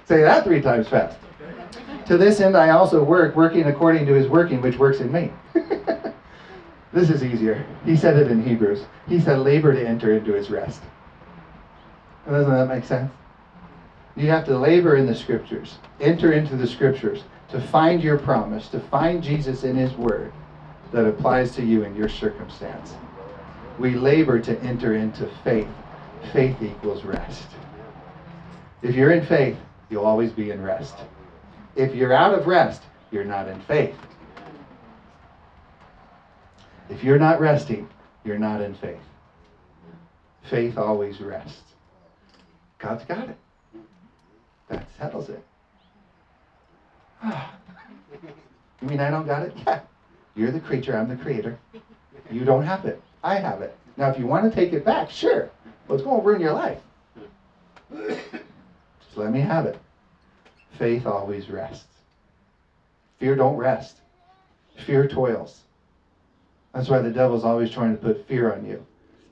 Say 0.05 0.21
that 0.21 0.43
three 0.43 0.61
times 0.61 0.87
fast. 0.87 1.17
To 2.07 2.17
this 2.17 2.41
end 2.41 2.57
I 2.57 2.71
also 2.71 3.03
work, 3.03 3.35
working 3.35 3.67
according 3.67 4.05
to 4.07 4.13
his 4.13 4.27
working, 4.27 4.61
which 4.61 4.77
works 4.77 4.99
in 4.99 5.11
me. 5.11 5.31
This 6.93 7.09
is 7.09 7.23
easier. 7.23 7.65
He 7.85 7.95
said 7.95 8.17
it 8.17 8.29
in 8.29 8.43
Hebrews. 8.43 8.83
He 9.07 9.19
said, 9.19 9.39
labor 9.39 9.73
to 9.73 9.87
enter 9.87 10.11
into 10.11 10.33
his 10.33 10.49
rest. 10.49 10.81
Doesn't 12.29 12.51
that 12.51 12.67
make 12.67 12.83
sense? 12.83 13.11
You 14.15 14.27
have 14.27 14.45
to 14.45 14.57
labor 14.57 14.97
in 14.97 15.05
the 15.05 15.15
scriptures, 15.15 15.77
enter 16.01 16.33
into 16.33 16.57
the 16.57 16.67
scriptures 16.67 17.23
to 17.51 17.59
find 17.59 18.01
your 18.01 18.17
promise, 18.17 18.67
to 18.69 18.79
find 18.79 19.21
Jesus 19.21 19.63
in 19.63 19.75
his 19.75 19.91
word 19.93 20.31
that 20.91 21.05
applies 21.05 21.53
to 21.55 21.63
you 21.63 21.83
in 21.83 21.95
your 21.95 22.09
circumstance. 22.09 22.93
We 23.77 23.95
labor 23.95 24.39
to 24.39 24.59
enter 24.61 24.95
into 24.95 25.29
faith. 25.43 25.67
Faith 26.33 26.61
equals 26.61 27.03
rest. 27.03 27.47
If 28.81 28.95
you're 28.95 29.11
in 29.11 29.25
faith, 29.25 29.57
you'll 29.89 30.05
always 30.05 30.31
be 30.31 30.51
in 30.51 30.61
rest. 30.61 30.95
If 31.75 31.95
you're 31.95 32.13
out 32.13 32.33
of 32.33 32.47
rest, 32.47 32.83
you're 33.11 33.25
not 33.25 33.47
in 33.47 33.59
faith. 33.61 33.95
If 36.89 37.03
you're 37.03 37.19
not 37.19 37.39
resting, 37.39 37.87
you're 38.23 38.39
not 38.39 38.61
in 38.61 38.75
faith. 38.75 38.99
Faith 40.49 40.77
always 40.77 41.19
rests. 41.21 41.61
God's 42.79 43.05
got 43.05 43.29
it. 43.29 43.37
That 44.69 44.87
settles 44.97 45.29
it. 45.29 45.43
you 48.81 48.87
mean 48.87 48.99
I 48.99 49.09
don't 49.09 49.25
got 49.25 49.43
it? 49.43 49.53
Yeah. 49.65 49.79
You're 50.33 50.51
the 50.51 50.61
creature, 50.61 50.97
I'm 50.97 51.09
the 51.09 51.17
creator. 51.17 51.59
You 52.31 52.45
don't 52.45 52.63
have 52.63 52.85
it. 52.85 53.01
I 53.21 53.35
have 53.35 53.61
it. 53.61 53.75
Now, 53.97 54.09
if 54.09 54.17
you 54.17 54.25
want 54.25 54.49
to 54.49 54.55
take 54.55 54.71
it 54.71 54.85
back, 54.85 55.11
sure. 55.11 55.51
But 55.87 55.95
it's 55.95 56.03
going 56.03 56.21
to 56.21 56.25
ruin 56.25 56.39
your 56.39 56.53
life. 56.53 56.79
Just 57.91 59.17
let 59.17 59.33
me 59.33 59.41
have 59.41 59.65
it. 59.65 59.77
Faith 60.77 61.05
always 61.05 61.49
rests. 61.49 61.85
Fear 63.19 63.35
don't 63.35 63.57
rest. 63.57 63.97
Fear 64.85 65.09
toils. 65.09 65.61
That's 66.73 66.87
why 66.87 66.99
the 66.99 67.11
devil's 67.11 67.43
always 67.43 67.69
trying 67.69 67.97
to 67.97 68.01
put 68.01 68.25
fear 68.25 68.53
on 68.53 68.65
you 68.65 68.85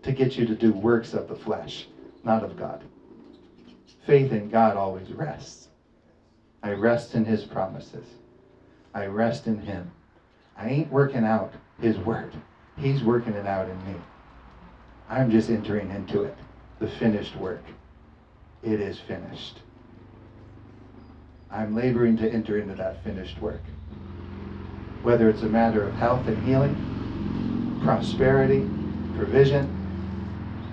to 0.04 0.12
get 0.12 0.38
you 0.38 0.46
to 0.46 0.56
do 0.56 0.74
works 0.74 1.14
of 1.14 1.30
the 1.30 1.36
flesh, 1.36 1.88
not 2.26 2.44
of 2.44 2.58
God. 2.58 2.84
Faith 4.06 4.34
in 4.34 4.50
God 4.50 4.76
always 4.76 5.10
rests. 5.12 5.69
I 6.62 6.72
rest 6.74 7.16
in 7.16 7.26
his 7.26 7.44
promises. 7.46 8.06
I 8.94 9.06
rest 9.06 9.48
in 9.48 9.60
him. 9.60 9.92
I 10.58 10.68
ain't 10.68 10.92
working 10.92 11.24
out 11.24 11.54
his 11.80 11.98
word. 11.98 12.34
He's 12.78 13.04
working 13.04 13.34
it 13.34 13.46
out 13.46 13.70
in 13.70 13.78
me. 13.86 13.96
I'm 15.10 15.32
just 15.32 15.50
entering 15.50 15.90
into 15.92 16.24
it, 16.24 16.38
the 16.80 16.88
finished 16.88 17.36
work. 17.38 17.64
It 18.62 18.82
is 18.82 19.00
finished. 19.00 19.60
I'm 21.50 21.76
laboring 21.76 22.18
to 22.18 22.30
enter 22.30 22.60
into 22.60 22.76
that 22.76 23.04
finished 23.04 23.42
work. 23.42 23.62
Whether 25.02 25.30
it's 25.30 25.42
a 25.42 25.48
matter 25.48 25.82
of 25.84 25.96
health 25.96 26.28
and 26.28 26.38
healing, 26.46 26.76
prosperity, 27.84 28.70
provision, 29.16 29.76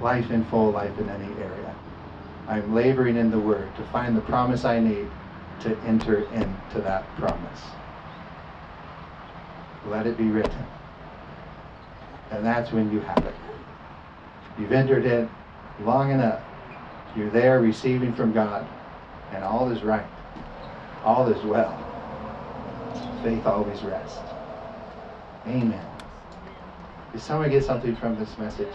life 0.00 0.30
in 0.30 0.44
full, 0.46 0.72
life 0.72 0.98
in 0.98 1.08
any 1.08 1.32
area. 1.40 1.74
I'm 2.48 2.74
laboring 2.74 3.16
in 3.16 3.30
the 3.30 3.38
Word 3.38 3.74
to 3.76 3.84
find 3.84 4.16
the 4.16 4.20
promise 4.22 4.64
I 4.64 4.80
need 4.80 5.08
to 5.60 5.76
enter 5.78 6.24
into 6.32 6.80
that 6.80 7.04
promise. 7.16 7.62
Let 9.86 10.06
it 10.06 10.16
be 10.16 10.24
written. 10.24 10.66
And 12.30 12.44
that's 12.44 12.72
when 12.72 12.92
you 12.92 13.00
have 13.00 13.24
it. 13.24 13.34
You've 14.58 14.72
entered 14.72 15.04
in 15.04 15.28
long 15.82 16.10
enough. 16.10 16.42
You're 17.16 17.30
there 17.30 17.60
receiving 17.60 18.12
from 18.14 18.32
God, 18.32 18.66
and 19.32 19.44
all 19.44 19.70
is 19.70 19.82
right. 19.82 20.06
All 21.04 21.28
is 21.28 21.42
well. 21.44 21.82
Faith 23.22 23.46
always 23.46 23.82
rests. 23.82 24.18
Amen. 25.46 25.86
Did 27.12 27.22
someone 27.22 27.50
get 27.50 27.64
something 27.64 27.96
from 27.96 28.18
this 28.18 28.36
message? 28.38 28.74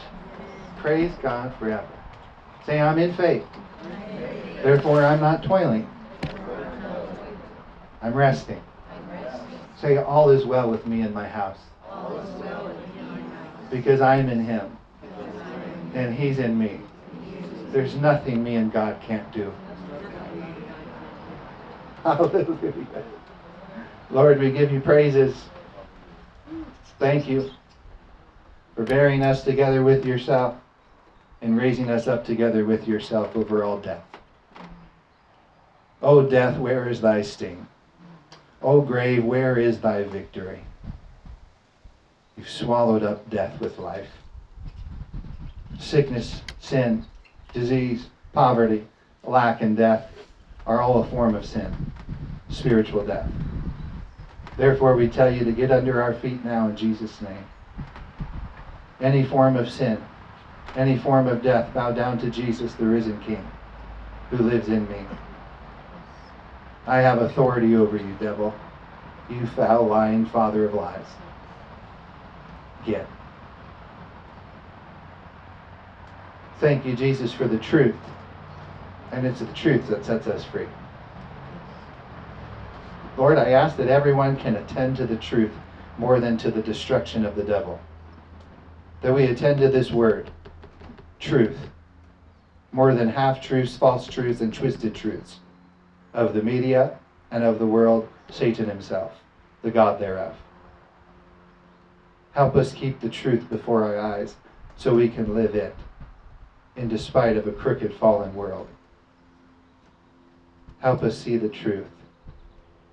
Praise 0.77 1.11
God 1.21 1.53
forever. 1.59 1.87
Say, 2.65 2.79
I'm 2.79 2.97
in 2.97 3.13
faith. 3.13 3.45
Therefore, 4.63 5.03
I'm 5.03 5.19
not 5.19 5.43
toiling. 5.43 5.87
I'm 8.01 8.13
resting. 8.13 8.61
Say, 9.79 9.97
all 9.97 10.29
is 10.29 10.45
well 10.45 10.69
with 10.69 10.85
me 10.85 11.01
in 11.01 11.13
my 11.13 11.27
house. 11.27 11.57
Because 13.69 14.01
I'm 14.01 14.29
in 14.29 14.43
Him. 14.43 14.77
And 15.93 16.15
He's 16.15 16.39
in 16.39 16.57
me. 16.57 16.79
There's 17.71 17.95
nothing 17.95 18.43
me 18.43 18.55
and 18.55 18.71
God 18.71 18.99
can't 19.01 19.31
do. 19.31 19.53
Hallelujah. 22.03 22.73
Lord, 24.09 24.39
we 24.39 24.51
give 24.51 24.71
you 24.71 24.79
praises. 24.79 25.35
Thank 26.99 27.27
you 27.27 27.49
for 28.75 28.83
bearing 28.83 29.21
us 29.21 29.43
together 29.43 29.83
with 29.83 30.05
yourself 30.05 30.55
and 31.41 31.57
raising 31.57 31.89
us 31.89 32.07
up 32.07 32.25
together 32.25 32.65
with 32.65 32.87
yourself 32.87 33.35
over 33.35 33.63
all 33.63 33.79
death. 33.79 34.03
O 36.01 36.27
death, 36.27 36.57
where 36.57 36.89
is 36.89 37.01
thy 37.01 37.21
sting? 37.21 37.67
O 38.63 38.81
grave, 38.81 39.23
where 39.23 39.57
is 39.57 39.79
thy 39.79 40.03
victory? 40.03 40.59
You've 42.37 42.49
swallowed 42.49 43.03
up 43.03 43.29
death 43.29 43.59
with 43.59 43.79
life. 43.79 44.09
Sickness, 45.79 46.41
sin, 46.59 47.05
disease, 47.53 48.07
poverty, 48.33 48.85
lack, 49.23 49.61
and 49.61 49.75
death 49.75 50.11
are 50.67 50.79
all 50.79 51.01
a 51.01 51.07
form 51.07 51.33
of 51.35 51.45
sin, 51.45 51.91
spiritual 52.49 53.05
death. 53.05 53.29
Therefore, 54.57 54.95
we 54.95 55.07
tell 55.07 55.33
you 55.33 55.43
to 55.43 55.51
get 55.51 55.71
under 55.71 56.01
our 56.01 56.13
feet 56.13 56.45
now 56.45 56.67
in 56.67 56.75
Jesus' 56.75 57.19
name. 57.21 57.45
Any 58.99 59.23
form 59.23 59.57
of 59.57 59.71
sin, 59.71 59.97
any 60.75 60.97
form 60.99 61.27
of 61.27 61.41
death, 61.41 61.73
bow 61.73 61.91
down 61.91 62.19
to 62.19 62.29
Jesus, 62.29 62.73
the 62.73 62.85
risen 62.85 63.19
King, 63.21 63.45
who 64.29 64.37
lives 64.37 64.67
in 64.67 64.87
me. 64.87 65.05
I 66.87 66.97
have 66.97 67.21
authority 67.21 67.75
over 67.75 67.97
you, 67.97 68.15
devil, 68.19 68.53
you 69.29 69.45
foul, 69.47 69.85
lying 69.85 70.25
father 70.25 70.65
of 70.65 70.73
lies. 70.73 71.05
Get. 72.85 73.07
Thank 76.59 76.85
you, 76.85 76.95
Jesus, 76.95 77.31
for 77.31 77.47
the 77.47 77.59
truth. 77.59 77.95
And 79.11 79.27
it's 79.27 79.39
the 79.39 79.53
truth 79.53 79.87
that 79.89 80.05
sets 80.05 80.27
us 80.27 80.43
free. 80.45 80.67
Lord, 83.17 83.37
I 83.37 83.51
ask 83.51 83.77
that 83.77 83.87
everyone 83.87 84.37
can 84.37 84.55
attend 84.55 84.97
to 84.97 85.05
the 85.05 85.17
truth 85.17 85.51
more 85.97 86.19
than 86.19 86.37
to 86.37 86.49
the 86.49 86.61
destruction 86.61 87.25
of 87.25 87.35
the 87.35 87.43
devil. 87.43 87.79
That 89.01 89.13
we 89.13 89.25
attend 89.25 89.59
to 89.59 89.69
this 89.69 89.91
word, 89.91 90.31
truth, 91.19 91.57
more 92.71 92.95
than 92.95 93.09
half 93.09 93.41
truths, 93.41 93.75
false 93.75 94.07
truths, 94.07 94.41
and 94.41 94.53
twisted 94.53 94.95
truths 94.95 95.39
of 96.13 96.33
the 96.33 96.43
media 96.43 96.97
and 97.31 97.43
of 97.43 97.59
the 97.59 97.65
world, 97.65 98.07
Satan 98.29 98.69
himself, 98.69 99.13
the 99.61 99.71
God 99.71 99.99
thereof. 99.99 100.35
Help 102.33 102.55
us 102.55 102.73
keep 102.73 102.99
the 102.99 103.09
truth 103.09 103.49
before 103.49 103.83
our 103.83 103.99
eyes 103.99 104.35
so 104.77 104.95
we 104.95 105.09
can 105.09 105.35
live 105.35 105.55
it 105.55 105.75
in 106.75 106.87
despite 106.87 107.37
of 107.37 107.47
a 107.47 107.51
crooked 107.51 107.93
fallen 107.93 108.33
world. 108.33 108.67
Help 110.79 111.03
us 111.03 111.17
see 111.17 111.37
the 111.37 111.49
truth 111.49 111.91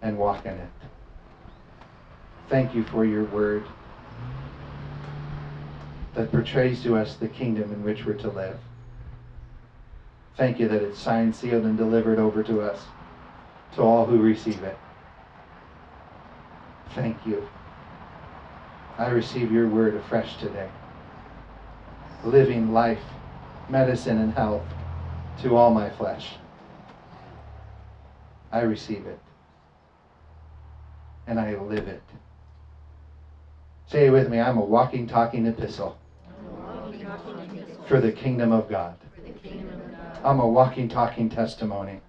and 0.02 0.18
walk 0.18 0.44
in 0.44 0.54
it. 0.54 0.68
Thank 2.48 2.74
you 2.74 2.84
for 2.84 3.04
your 3.04 3.24
word 3.24 3.64
that 6.14 6.30
portrays 6.30 6.82
to 6.82 6.96
us 6.96 7.14
the 7.14 7.28
kingdom 7.28 7.72
in 7.72 7.84
which 7.84 8.04
we're 8.04 8.14
to 8.14 8.30
live. 8.30 8.58
Thank 10.36 10.58
you 10.58 10.68
that 10.68 10.82
it's 10.82 10.98
signed, 10.98 11.34
sealed, 11.34 11.64
and 11.64 11.76
delivered 11.76 12.18
over 12.18 12.42
to 12.42 12.60
us, 12.60 12.82
to 13.74 13.82
all 13.82 14.06
who 14.06 14.18
receive 14.18 14.62
it. 14.62 14.78
Thank 16.94 17.26
you. 17.26 17.48
I 18.98 19.08
receive 19.10 19.52
your 19.52 19.68
word 19.68 19.94
afresh 19.94 20.36
today. 20.38 20.68
Living 22.24 22.72
life, 22.72 23.02
medicine, 23.68 24.18
and 24.18 24.32
health 24.32 24.64
to 25.42 25.56
all 25.56 25.72
my 25.72 25.88
flesh. 25.90 26.34
I 28.50 28.60
receive 28.60 29.06
it. 29.06 29.20
And 31.26 31.38
I 31.38 31.56
live 31.56 31.86
it. 31.86 32.02
Say 33.86 34.06
it 34.06 34.10
with 34.10 34.28
me 34.28 34.40
I'm 34.40 34.58
a 34.58 34.64
walking, 34.64 35.06
talking 35.06 35.46
epistle 35.46 35.96
for 37.86 38.00
the 38.00 38.12
kingdom 38.12 38.52
of 38.52 38.68
God. 38.68 38.96
I'm 40.24 40.40
a 40.40 40.46
walking, 40.46 40.88
talking 40.88 41.30
testimony. 41.30 42.00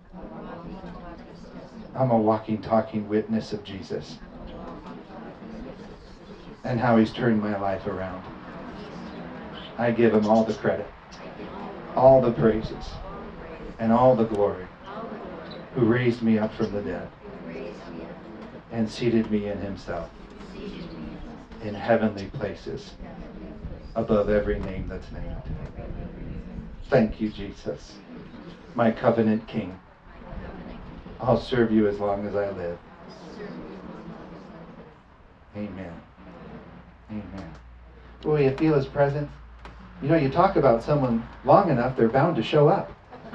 I'm 1.96 2.12
a 2.12 2.18
walking, 2.18 2.62
talking 2.62 3.08
witness 3.10 3.54
of 3.54 3.64
Jesus 3.64 4.20
and 6.64 6.80
how 6.80 6.98
he's 6.98 7.14
turned 7.14 7.42
my 7.42 7.58
life 7.60 7.88
around. 7.88 8.24
I 9.78 9.92
give 9.92 10.14
him 10.14 10.28
all 10.28 10.46
the 10.46 10.54
credit, 10.56 10.92
all 11.96 12.22
the 12.22 12.32
praises, 12.32 12.90
and 13.80 13.92
all 13.92 14.16
the 14.16 14.26
glory 14.26 14.68
who 15.76 15.86
raised 15.86 16.22
me 16.24 16.40
up 16.40 16.54
from 16.56 16.72
the 16.74 16.82
dead 16.82 17.10
and 18.72 18.90
seated 18.90 19.32
me 19.32 19.48
in 19.48 19.60
himself. 19.60 20.10
in 21.64 21.76
heavenly 21.76 22.28
places 22.28 22.94
above 23.96 24.30
every 24.30 24.60
name 24.60 24.88
that's 24.90 25.12
named. 25.12 25.38
Thank 26.90 27.22
you, 27.22 27.30
Jesus, 27.30 27.96
my 28.76 28.92
covenant 28.92 29.48
king. 29.48 29.80
I'll 31.22 31.40
serve 31.40 31.72
you 31.72 31.88
as 31.88 32.00
long 32.00 32.26
as 32.28 32.36
I 32.36 32.50
live. 32.52 32.78
Amen. 35.56 35.94
Amen. 37.12 37.54
Will 38.24 38.40
you 38.40 38.56
feel 38.56 38.76
his 38.76 38.86
presence? 38.86 39.30
You 40.02 40.08
know, 40.08 40.16
you 40.16 40.30
talk 40.30 40.56
about 40.56 40.82
someone 40.82 41.28
long 41.44 41.70
enough, 41.70 41.98
they're 41.98 42.08
bound 42.08 42.38
to 42.38 42.44
show 42.44 42.70
up. 42.70 42.94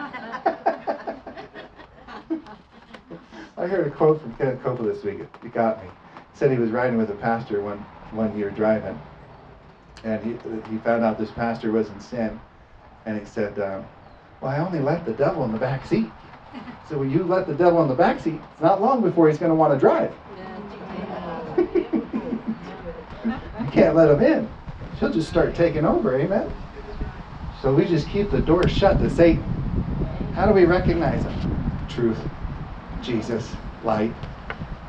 I 3.57 3.67
heard 3.67 3.87
a 3.87 3.91
quote 3.91 4.23
from 4.23 4.35
Kenneth 4.37 4.63
Copeland 4.63 4.95
this 4.95 5.05
week. 5.05 5.21
It 5.21 5.53
got 5.53 5.83
me. 5.83 5.91
He 6.33 6.39
said 6.39 6.51
he 6.51 6.59
was 6.59 6.71
riding 6.71 6.97
with 6.97 7.11
a 7.11 7.15
pastor 7.15 7.61
one, 7.61 7.79
one 8.13 8.37
year 8.39 8.51
driving, 8.51 8.99
and 10.05 10.23
he, 10.25 10.33
he 10.71 10.79
found 10.79 11.05
out 11.05 11.19
this 11.19 11.31
pastor 11.33 11.71
was 11.71 11.89
in 11.89 12.01
sin, 12.01 12.41
and 13.05 13.19
he 13.19 13.27
said, 13.27 13.59
um, 13.59 13.85
"Well, 14.41 14.51
I 14.51 14.59
only 14.59 14.81
let 14.81 15.05
the 15.05 15.13
devil 15.13 15.45
in 15.45 15.53
the 15.53 15.59
back 15.59 15.87
seat." 15.87 16.11
So 16.89 16.99
when 16.99 17.11
you 17.11 17.25
let 17.25 17.47
the 17.47 17.55
devil 17.55 17.83
in 17.83 17.89
the 17.89 17.95
back 17.95 18.21
seat, 18.21 18.41
it's 18.53 18.61
not 18.61 18.81
long 18.81 19.03
before 19.03 19.29
he's 19.29 19.39
going 19.39 19.51
to 19.51 19.55
want 19.55 19.73
to 19.73 19.79
drive. 19.79 20.13
you 23.25 23.71
can't 23.73 23.97
let 23.97 24.11
him 24.11 24.23
in. 24.23 24.49
She'll 24.99 25.13
just 25.13 25.29
start 25.29 25.55
taking 25.55 25.85
over. 25.85 26.19
Amen. 26.19 26.51
So 27.61 27.75
we 27.75 27.87
just 27.87 28.09
keep 28.09 28.31
the 28.31 28.41
door 28.41 28.69
shut 28.69 29.01
to 29.01 29.09
Satan. 29.09 29.43
How 30.35 30.47
do 30.47 30.53
we 30.53 30.65
recognize 30.67 31.23
him? 31.23 31.35
Truth. 31.89 32.21
Jesus, 33.03 33.55
light. 33.83 34.15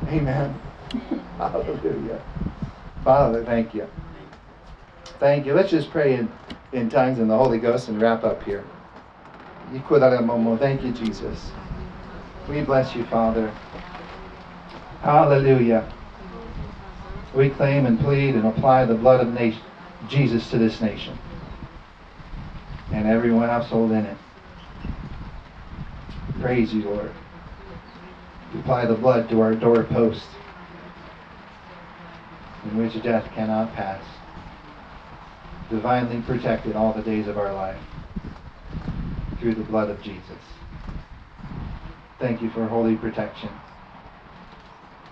Amen. 0.08 0.54
Hallelujah. 1.38 2.20
Father, 3.02 3.44
thank 3.44 3.74
you. 3.74 3.88
Thank 5.18 5.46
you. 5.46 5.54
Let's 5.54 5.70
just 5.70 5.90
pray 5.90 6.14
in, 6.14 6.30
in 6.72 6.90
tongues 6.90 7.18
in 7.18 7.28
the 7.28 7.36
Holy 7.36 7.58
Ghost 7.58 7.88
and 7.88 8.00
wrap 8.00 8.24
up 8.24 8.42
here. 8.42 8.64
Thank 9.72 10.84
you, 10.84 10.92
Jesus. 10.92 11.50
We 12.48 12.62
bless 12.62 12.94
you, 12.94 13.04
Father. 13.06 13.52
Hallelujah. 15.02 15.92
We 17.34 17.50
claim 17.50 17.86
and 17.86 17.98
plead 18.00 18.34
and 18.34 18.46
apply 18.46 18.84
the 18.86 18.94
blood 18.94 19.20
of 19.20 19.32
nation, 19.32 19.62
Jesus 20.08 20.50
to 20.50 20.58
this 20.58 20.80
nation 20.80 21.18
and 22.92 23.06
everyone 23.06 23.48
household 23.48 23.92
in 23.92 24.06
it. 24.06 24.16
Praise 26.40 26.72
you, 26.72 26.82
Lord. 26.82 27.12
Apply 28.60 28.86
the 28.86 28.94
blood 28.94 29.28
to 29.30 29.40
our 29.40 29.54
doorpost, 29.54 30.24
in 32.64 32.78
which 32.78 33.00
death 33.02 33.26
cannot 33.34 33.74
pass. 33.74 34.02
Divinely 35.68 36.22
protected 36.22 36.74
all 36.76 36.92
the 36.92 37.02
days 37.02 37.26
of 37.26 37.36
our 37.36 37.52
life 37.52 37.80
through 39.46 39.54
the 39.54 39.70
blood 39.70 39.88
of 39.88 40.02
Jesus. 40.02 40.42
Thank 42.18 42.42
you 42.42 42.50
for 42.50 42.66
holy 42.66 42.96
protection. 42.96 43.48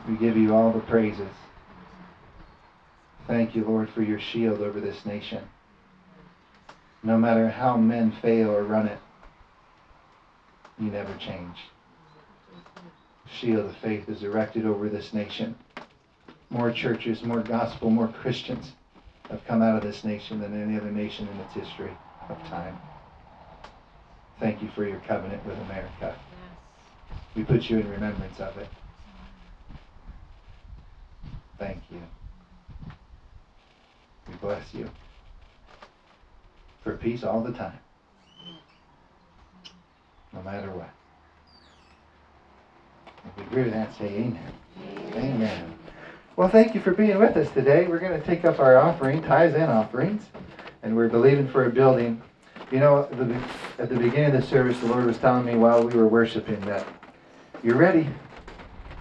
We 0.08 0.16
give 0.16 0.36
you 0.36 0.52
all 0.52 0.72
the 0.72 0.80
praises. 0.80 1.30
Thank 3.28 3.54
you, 3.54 3.64
Lord, 3.64 3.90
for 3.90 4.02
your 4.02 4.18
shield 4.18 4.60
over 4.60 4.80
this 4.80 5.06
nation. 5.06 5.44
No 7.04 7.16
matter 7.16 7.48
how 7.48 7.76
men 7.76 8.10
fail 8.20 8.50
or 8.50 8.64
run 8.64 8.88
it, 8.88 8.98
you 10.80 10.90
never 10.90 11.14
change 11.18 11.56
shield 13.40 13.66
of 13.66 13.76
faith 13.76 14.08
is 14.08 14.22
erected 14.24 14.66
over 14.66 14.88
this 14.88 15.12
nation. 15.12 15.54
More 16.50 16.72
churches, 16.72 17.22
more 17.22 17.40
gospel, 17.40 17.88
more 17.88 18.08
Christians 18.08 18.72
have 19.30 19.44
come 19.46 19.62
out 19.62 19.76
of 19.76 19.82
this 19.82 20.02
nation 20.02 20.40
than 20.40 20.60
any 20.60 20.76
other 20.76 20.90
nation 20.90 21.28
in 21.28 21.40
its 21.40 21.54
history 21.54 21.96
of 22.28 22.38
time. 22.48 22.76
Thank 24.40 24.62
you 24.62 24.68
for 24.74 24.86
your 24.86 25.00
covenant 25.00 25.44
with 25.46 25.58
America. 25.60 26.16
We 27.34 27.44
put 27.44 27.68
you 27.70 27.78
in 27.78 27.88
remembrance 27.88 28.40
of 28.40 28.56
it. 28.58 28.68
Thank 31.58 31.82
you. 31.90 32.02
We 34.28 34.34
bless 34.34 34.74
you 34.74 34.90
for 36.82 36.96
peace 36.96 37.24
all 37.24 37.40
the 37.40 37.52
time, 37.52 37.78
no 40.32 40.42
matter 40.42 40.70
what. 40.70 40.90
If 43.24 43.38
you 43.38 43.42
agree 43.44 43.62
with 43.64 43.72
that, 43.72 43.96
say 43.96 44.06
amen. 44.06 44.52
amen. 44.78 45.34
Amen. 45.34 45.78
Well, 46.36 46.50
thank 46.50 46.74
you 46.74 46.80
for 46.80 46.90
being 46.90 47.18
with 47.18 47.36
us 47.36 47.50
today. 47.52 47.86
We're 47.86 48.00
going 48.00 48.20
to 48.20 48.26
take 48.26 48.44
up 48.44 48.58
our 48.58 48.76
offering, 48.76 49.22
tithes 49.22 49.54
and 49.54 49.70
offerings, 49.70 50.24
and 50.82 50.96
we're 50.96 51.08
believing 51.08 51.48
for 51.48 51.66
a 51.66 51.70
building. 51.70 52.20
You 52.70 52.80
know, 52.80 53.08
at 53.78 53.88
the 53.88 53.96
beginning 53.96 54.34
of 54.34 54.40
the 54.40 54.42
service, 54.42 54.78
the 54.80 54.86
Lord 54.86 55.04
was 55.04 55.18
telling 55.18 55.44
me 55.44 55.54
while 55.54 55.86
we 55.86 55.94
were 55.94 56.08
worshiping 56.08 56.60
that 56.62 56.86
you're 57.62 57.76
ready, 57.76 58.08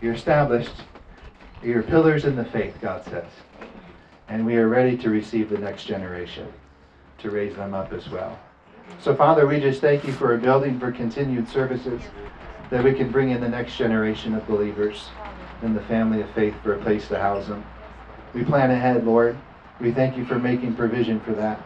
you're 0.01 0.14
established, 0.14 0.76
you're 1.64 1.82
pillars 1.82 2.26
in 2.26 2.36
the 2.36 2.45
faith, 2.45 2.78
God 2.82 3.03
says. 3.05 3.26
And 4.28 4.45
we 4.45 4.57
are 4.57 4.68
ready 4.68 4.97
to 4.97 5.09
receive 5.09 5.49
the 5.49 5.57
next 5.57 5.86
generation, 5.86 6.51
to 7.20 7.32
raise 7.32 7.55
them 7.55 7.74
up 7.74 7.93
as 7.93 8.09
well. 8.09 8.38
So, 8.99 9.16
Father, 9.16 9.47
we 9.47 9.59
just 9.59 9.80
thank 9.82 10.03
you 10.03 10.11
for 10.11 10.34
a 10.34 10.38
building 10.38 10.80
for 10.80 10.91
continued 10.91 11.47
services 11.47 12.01
that 12.70 12.84
we 12.84 12.93
can 12.93 13.11
bring 13.11 13.30
in 13.30 13.39
the 13.39 13.49
next 13.49 13.78
generation 13.78 14.36
of 14.36 14.45
believers 14.47 15.07
in 15.61 15.74
the 15.74 15.82
family 15.82 16.22
of 16.22 16.30
faith 16.32 16.53
for 16.61 16.74
a 16.74 16.82
place 16.82 17.07
to 17.07 17.18
house 17.18 17.47
them. 17.47 17.64
We 18.34 18.43
plan 18.43 18.72
ahead, 18.72 19.05
Lord. 19.05 19.38
We 19.80 19.91
thank 19.91 20.18
you 20.18 20.26
for 20.26 20.38
making 20.38 20.76
provision 20.76 21.20
for 21.22 21.32
that. 21.34 21.61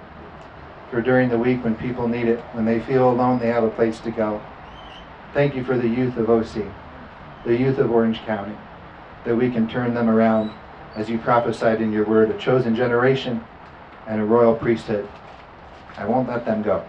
For 0.91 1.01
during 1.01 1.27
the 1.27 1.37
week 1.37 1.63
when 1.63 1.75
people 1.75 2.07
need 2.07 2.27
it, 2.27 2.39
when 2.53 2.65
they 2.65 2.79
feel 2.79 3.09
alone, 3.09 3.39
they 3.39 3.47
have 3.47 3.65
a 3.65 3.69
place 3.69 3.99
to 4.01 4.11
go. 4.11 4.41
Thank 5.33 5.53
you 5.53 5.63
for 5.63 5.77
the 5.77 5.87
youth 5.87 6.15
of 6.15 6.29
OC, 6.29 6.65
the 7.45 7.57
youth 7.57 7.77
of 7.77 7.91
Orange 7.91 8.19
County, 8.19 8.55
that 9.25 9.35
we 9.35 9.51
can 9.51 9.67
turn 9.67 9.93
them 9.93 10.09
around, 10.09 10.49
as 10.95 11.09
you 11.09 11.17
prophesied 11.17 11.81
in 11.81 11.91
your 11.91 12.05
word, 12.05 12.31
a 12.31 12.37
chosen 12.37 12.73
generation 12.73 13.43
and 14.07 14.21
a 14.21 14.25
royal 14.25 14.55
priesthood. 14.55 15.07
I 15.97 16.05
won't 16.05 16.29
let 16.29 16.45
them 16.45 16.63
go. 16.63 16.85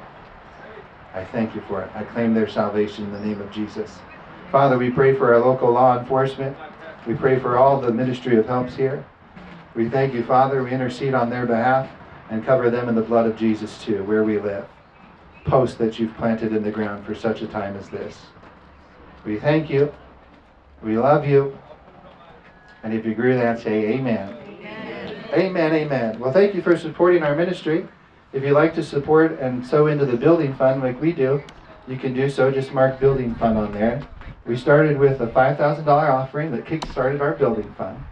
I 1.12 1.24
thank 1.24 1.56
you 1.56 1.62
for 1.62 1.82
it. 1.82 1.90
I 1.96 2.04
claim 2.04 2.34
their 2.34 2.48
salvation 2.48 3.06
in 3.06 3.12
the 3.12 3.20
name 3.20 3.40
of 3.40 3.50
Jesus. 3.50 3.98
Father, 4.52 4.78
we 4.78 4.90
pray 4.90 5.16
for 5.16 5.34
our 5.34 5.40
local 5.40 5.72
law 5.72 5.98
enforcement. 5.98 6.56
We 7.06 7.14
pray 7.14 7.40
for 7.40 7.58
all 7.58 7.80
the 7.80 7.90
ministry 7.90 8.36
of 8.36 8.46
helps 8.46 8.76
here. 8.76 9.04
We 9.74 9.88
thank 9.88 10.14
you, 10.14 10.22
Father. 10.24 10.62
We 10.62 10.70
intercede 10.70 11.14
on 11.14 11.30
their 11.30 11.46
behalf 11.46 11.90
and 12.30 12.44
cover 12.44 12.70
them 12.70 12.88
in 12.88 12.94
the 12.94 13.02
blood 13.02 13.26
of 13.26 13.36
Jesus 13.36 13.82
too, 13.82 14.04
where 14.04 14.24
we 14.24 14.38
live. 14.38 14.66
Posts 15.44 15.76
that 15.76 15.98
you've 15.98 16.14
planted 16.16 16.52
in 16.52 16.62
the 16.62 16.70
ground 16.70 17.04
for 17.06 17.14
such 17.14 17.42
a 17.42 17.46
time 17.46 17.76
as 17.76 17.88
this. 17.88 18.16
We 19.24 19.38
thank 19.38 19.70
you. 19.70 19.92
We 20.82 20.98
love 20.98 21.26
you. 21.26 21.56
And 22.82 22.94
if 22.94 23.04
you 23.04 23.12
agree 23.12 23.30
with 23.30 23.38
that, 23.38 23.58
say 23.60 23.94
amen. 23.94 24.36
Amen, 24.60 25.32
amen. 25.32 25.74
amen. 25.74 26.20
Well, 26.20 26.32
thank 26.32 26.54
you 26.54 26.62
for 26.62 26.76
supporting 26.76 27.22
our 27.22 27.34
ministry. 27.34 27.88
If 28.32 28.42
you'd 28.42 28.52
like 28.52 28.74
to 28.74 28.82
support 28.82 29.38
and 29.40 29.66
sow 29.66 29.86
into 29.86 30.04
the 30.04 30.16
building 30.16 30.54
fund 30.54 30.82
like 30.82 31.00
we 31.00 31.12
do, 31.12 31.42
you 31.86 31.96
can 31.96 32.12
do 32.12 32.28
so. 32.28 32.50
Just 32.50 32.72
mark 32.72 33.00
building 33.00 33.34
fund 33.36 33.56
on 33.56 33.72
there. 33.72 34.06
We 34.46 34.56
started 34.56 34.98
with 34.98 35.20
a 35.20 35.26
$5,000 35.26 35.86
offering 35.86 36.52
that 36.52 36.66
kick-started 36.66 37.20
our 37.20 37.32
building 37.32 37.72
fund. 37.76 38.02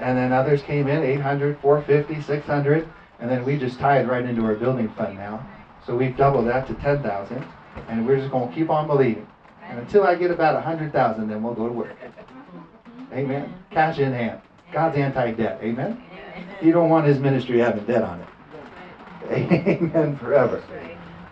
And 0.00 0.16
then 0.16 0.32
others 0.32 0.62
came 0.62 0.86
in, 0.86 1.02
800, 1.02 1.58
450, 1.60 2.22
600, 2.22 2.88
and 3.20 3.30
then 3.30 3.44
we 3.44 3.56
just 3.58 3.78
tied 3.78 4.08
right 4.08 4.24
into 4.24 4.44
our 4.44 4.54
building 4.54 4.88
fund 4.90 5.16
now. 5.16 5.46
So 5.86 5.96
we've 5.96 6.16
doubled 6.16 6.46
that 6.48 6.66
to 6.68 6.74
10,000, 6.74 7.44
and 7.88 8.06
we're 8.06 8.18
just 8.18 8.30
going 8.30 8.48
to 8.48 8.54
keep 8.54 8.70
on 8.70 8.86
believing. 8.86 9.26
And 9.68 9.78
until 9.78 10.04
I 10.04 10.14
get 10.14 10.30
about 10.30 10.54
100,000, 10.54 11.28
then 11.28 11.42
we'll 11.42 11.54
go 11.54 11.66
to 11.66 11.72
work. 11.72 11.96
Amen. 13.12 13.54
Cash 13.70 13.98
in 13.98 14.12
hand. 14.12 14.40
God's 14.72 14.96
anti-debt. 14.96 15.60
Amen. 15.62 16.02
You 16.60 16.72
don't 16.72 16.90
want 16.90 17.06
his 17.06 17.18
ministry 17.18 17.58
having 17.58 17.84
debt 17.84 18.02
on 18.02 18.20
it. 18.20 18.26
Amen 19.30 20.16
forever. 20.16 20.62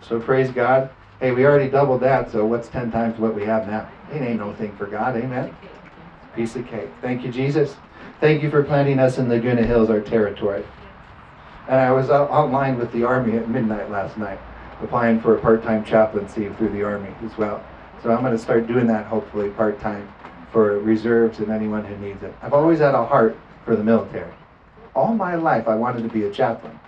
So 0.01 0.19
praise 0.19 0.51
God. 0.51 0.89
Hey, 1.19 1.31
we 1.31 1.45
already 1.45 1.69
doubled 1.69 2.01
that, 2.01 2.31
so 2.31 2.45
what's 2.45 2.67
10 2.67 2.91
times 2.91 3.19
what 3.19 3.33
we 3.33 3.43
have 3.45 3.67
now? 3.67 3.89
It 4.11 4.21
ain't 4.21 4.39
no 4.39 4.53
thing 4.53 4.75
for 4.77 4.85
God, 4.85 5.17
amen? 5.17 5.55
Piece 6.35 6.55
of 6.55 6.67
cake. 6.67 6.89
Thank 7.01 7.23
you, 7.23 7.31
Jesus. 7.31 7.75
Thank 8.21 8.43
you 8.43 8.51
for 8.51 8.63
planting 8.63 8.99
us 8.99 9.17
in 9.17 9.27
Laguna 9.27 9.63
Hills, 9.63 9.89
our 9.89 9.99
territory. 9.99 10.63
And 11.67 11.79
I 11.79 11.91
was 11.91 12.09
out 12.09 12.29
online 12.29 12.77
with 12.77 12.91
the 12.93 13.03
Army 13.03 13.37
at 13.37 13.49
midnight 13.49 13.89
last 13.89 14.17
night, 14.17 14.39
applying 14.81 15.19
for 15.19 15.35
a 15.35 15.39
part-time 15.39 15.83
chaplaincy 15.83 16.49
through 16.49 16.69
the 16.69 16.83
Army 16.83 17.13
as 17.25 17.37
well. 17.37 17.63
So 18.01 18.11
I'm 18.11 18.21
going 18.21 18.31
to 18.31 18.37
start 18.41 18.67
doing 18.67 18.87
that, 18.87 19.05
hopefully, 19.05 19.49
part-time 19.49 20.11
for 20.51 20.79
reserves 20.79 21.39
and 21.39 21.49
anyone 21.49 21.83
who 21.83 21.97
needs 21.97 22.23
it. 22.23 22.33
I've 22.41 22.53
always 22.53 22.79
had 22.79 22.95
a 22.95 23.05
heart 23.05 23.37
for 23.65 23.75
the 23.75 23.83
military. 23.83 24.31
All 24.95 25.13
my 25.13 25.35
life, 25.35 25.67
I 25.67 25.75
wanted 25.75 26.03
to 26.03 26.09
be 26.09 26.23
a 26.23 26.31
chaplain. 26.31 26.79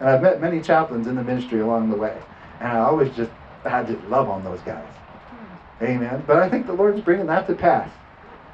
And 0.00 0.08
I've 0.08 0.22
met 0.22 0.40
many 0.40 0.60
chaplains 0.60 1.06
in 1.06 1.14
the 1.14 1.22
ministry 1.22 1.60
along 1.60 1.90
the 1.90 1.96
way. 1.96 2.20
And 2.58 2.68
I 2.68 2.80
always 2.80 3.14
just 3.14 3.30
had 3.62 3.86
to 3.86 3.96
love 4.08 4.28
on 4.28 4.42
those 4.42 4.60
guys. 4.62 4.88
Amen. 5.80 6.24
But 6.26 6.38
I 6.38 6.48
think 6.48 6.66
the 6.66 6.72
Lord's 6.72 7.00
bringing 7.00 7.26
that 7.26 7.46
to 7.46 7.54
pass. 7.54 7.88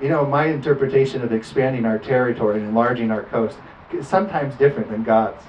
You 0.00 0.08
know, 0.08 0.26
my 0.26 0.46
interpretation 0.46 1.22
of 1.22 1.32
expanding 1.32 1.86
our 1.86 1.98
territory 1.98 2.58
and 2.58 2.68
enlarging 2.68 3.10
our 3.10 3.22
coast, 3.22 3.56
is 3.92 4.06
sometimes 4.06 4.54
different 4.56 4.90
than 4.90 5.02
God's. 5.02 5.42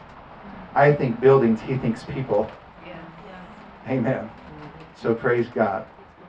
I 0.74 0.94
think 0.94 1.20
buildings, 1.20 1.60
he 1.62 1.78
thinks 1.78 2.04
people. 2.04 2.50
Amen. 3.88 4.30
So 4.96 5.14
praise 5.14 5.48
God. 5.54 5.86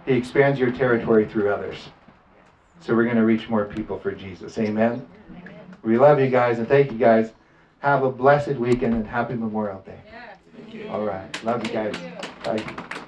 He 0.06 0.12
expands 0.14 0.58
your 0.58 0.72
territory 0.72 1.28
through 1.28 1.52
others. 1.52 1.76
So 2.80 2.94
we're 2.94 3.04
going 3.04 3.16
to 3.16 3.24
reach 3.24 3.48
more 3.48 3.66
people 3.66 3.98
for 3.98 4.12
Jesus. 4.12 4.58
Amen. 4.58 5.06
We 5.82 5.98
love 5.98 6.18
you 6.18 6.28
guys 6.28 6.58
and 6.58 6.66
thank 6.66 6.90
you 6.90 6.98
guys. 6.98 7.32
Have 7.80 8.02
a 8.02 8.10
blessed 8.10 8.56
weekend 8.56 8.94
and 8.94 9.06
happy 9.06 9.34
Memorial 9.34 9.80
Day. 9.80 10.00
All 10.90 11.04
right. 11.04 11.44
Love 11.44 11.64
you 11.66 11.72
guys. 11.72 11.94
Bye. 12.44 12.98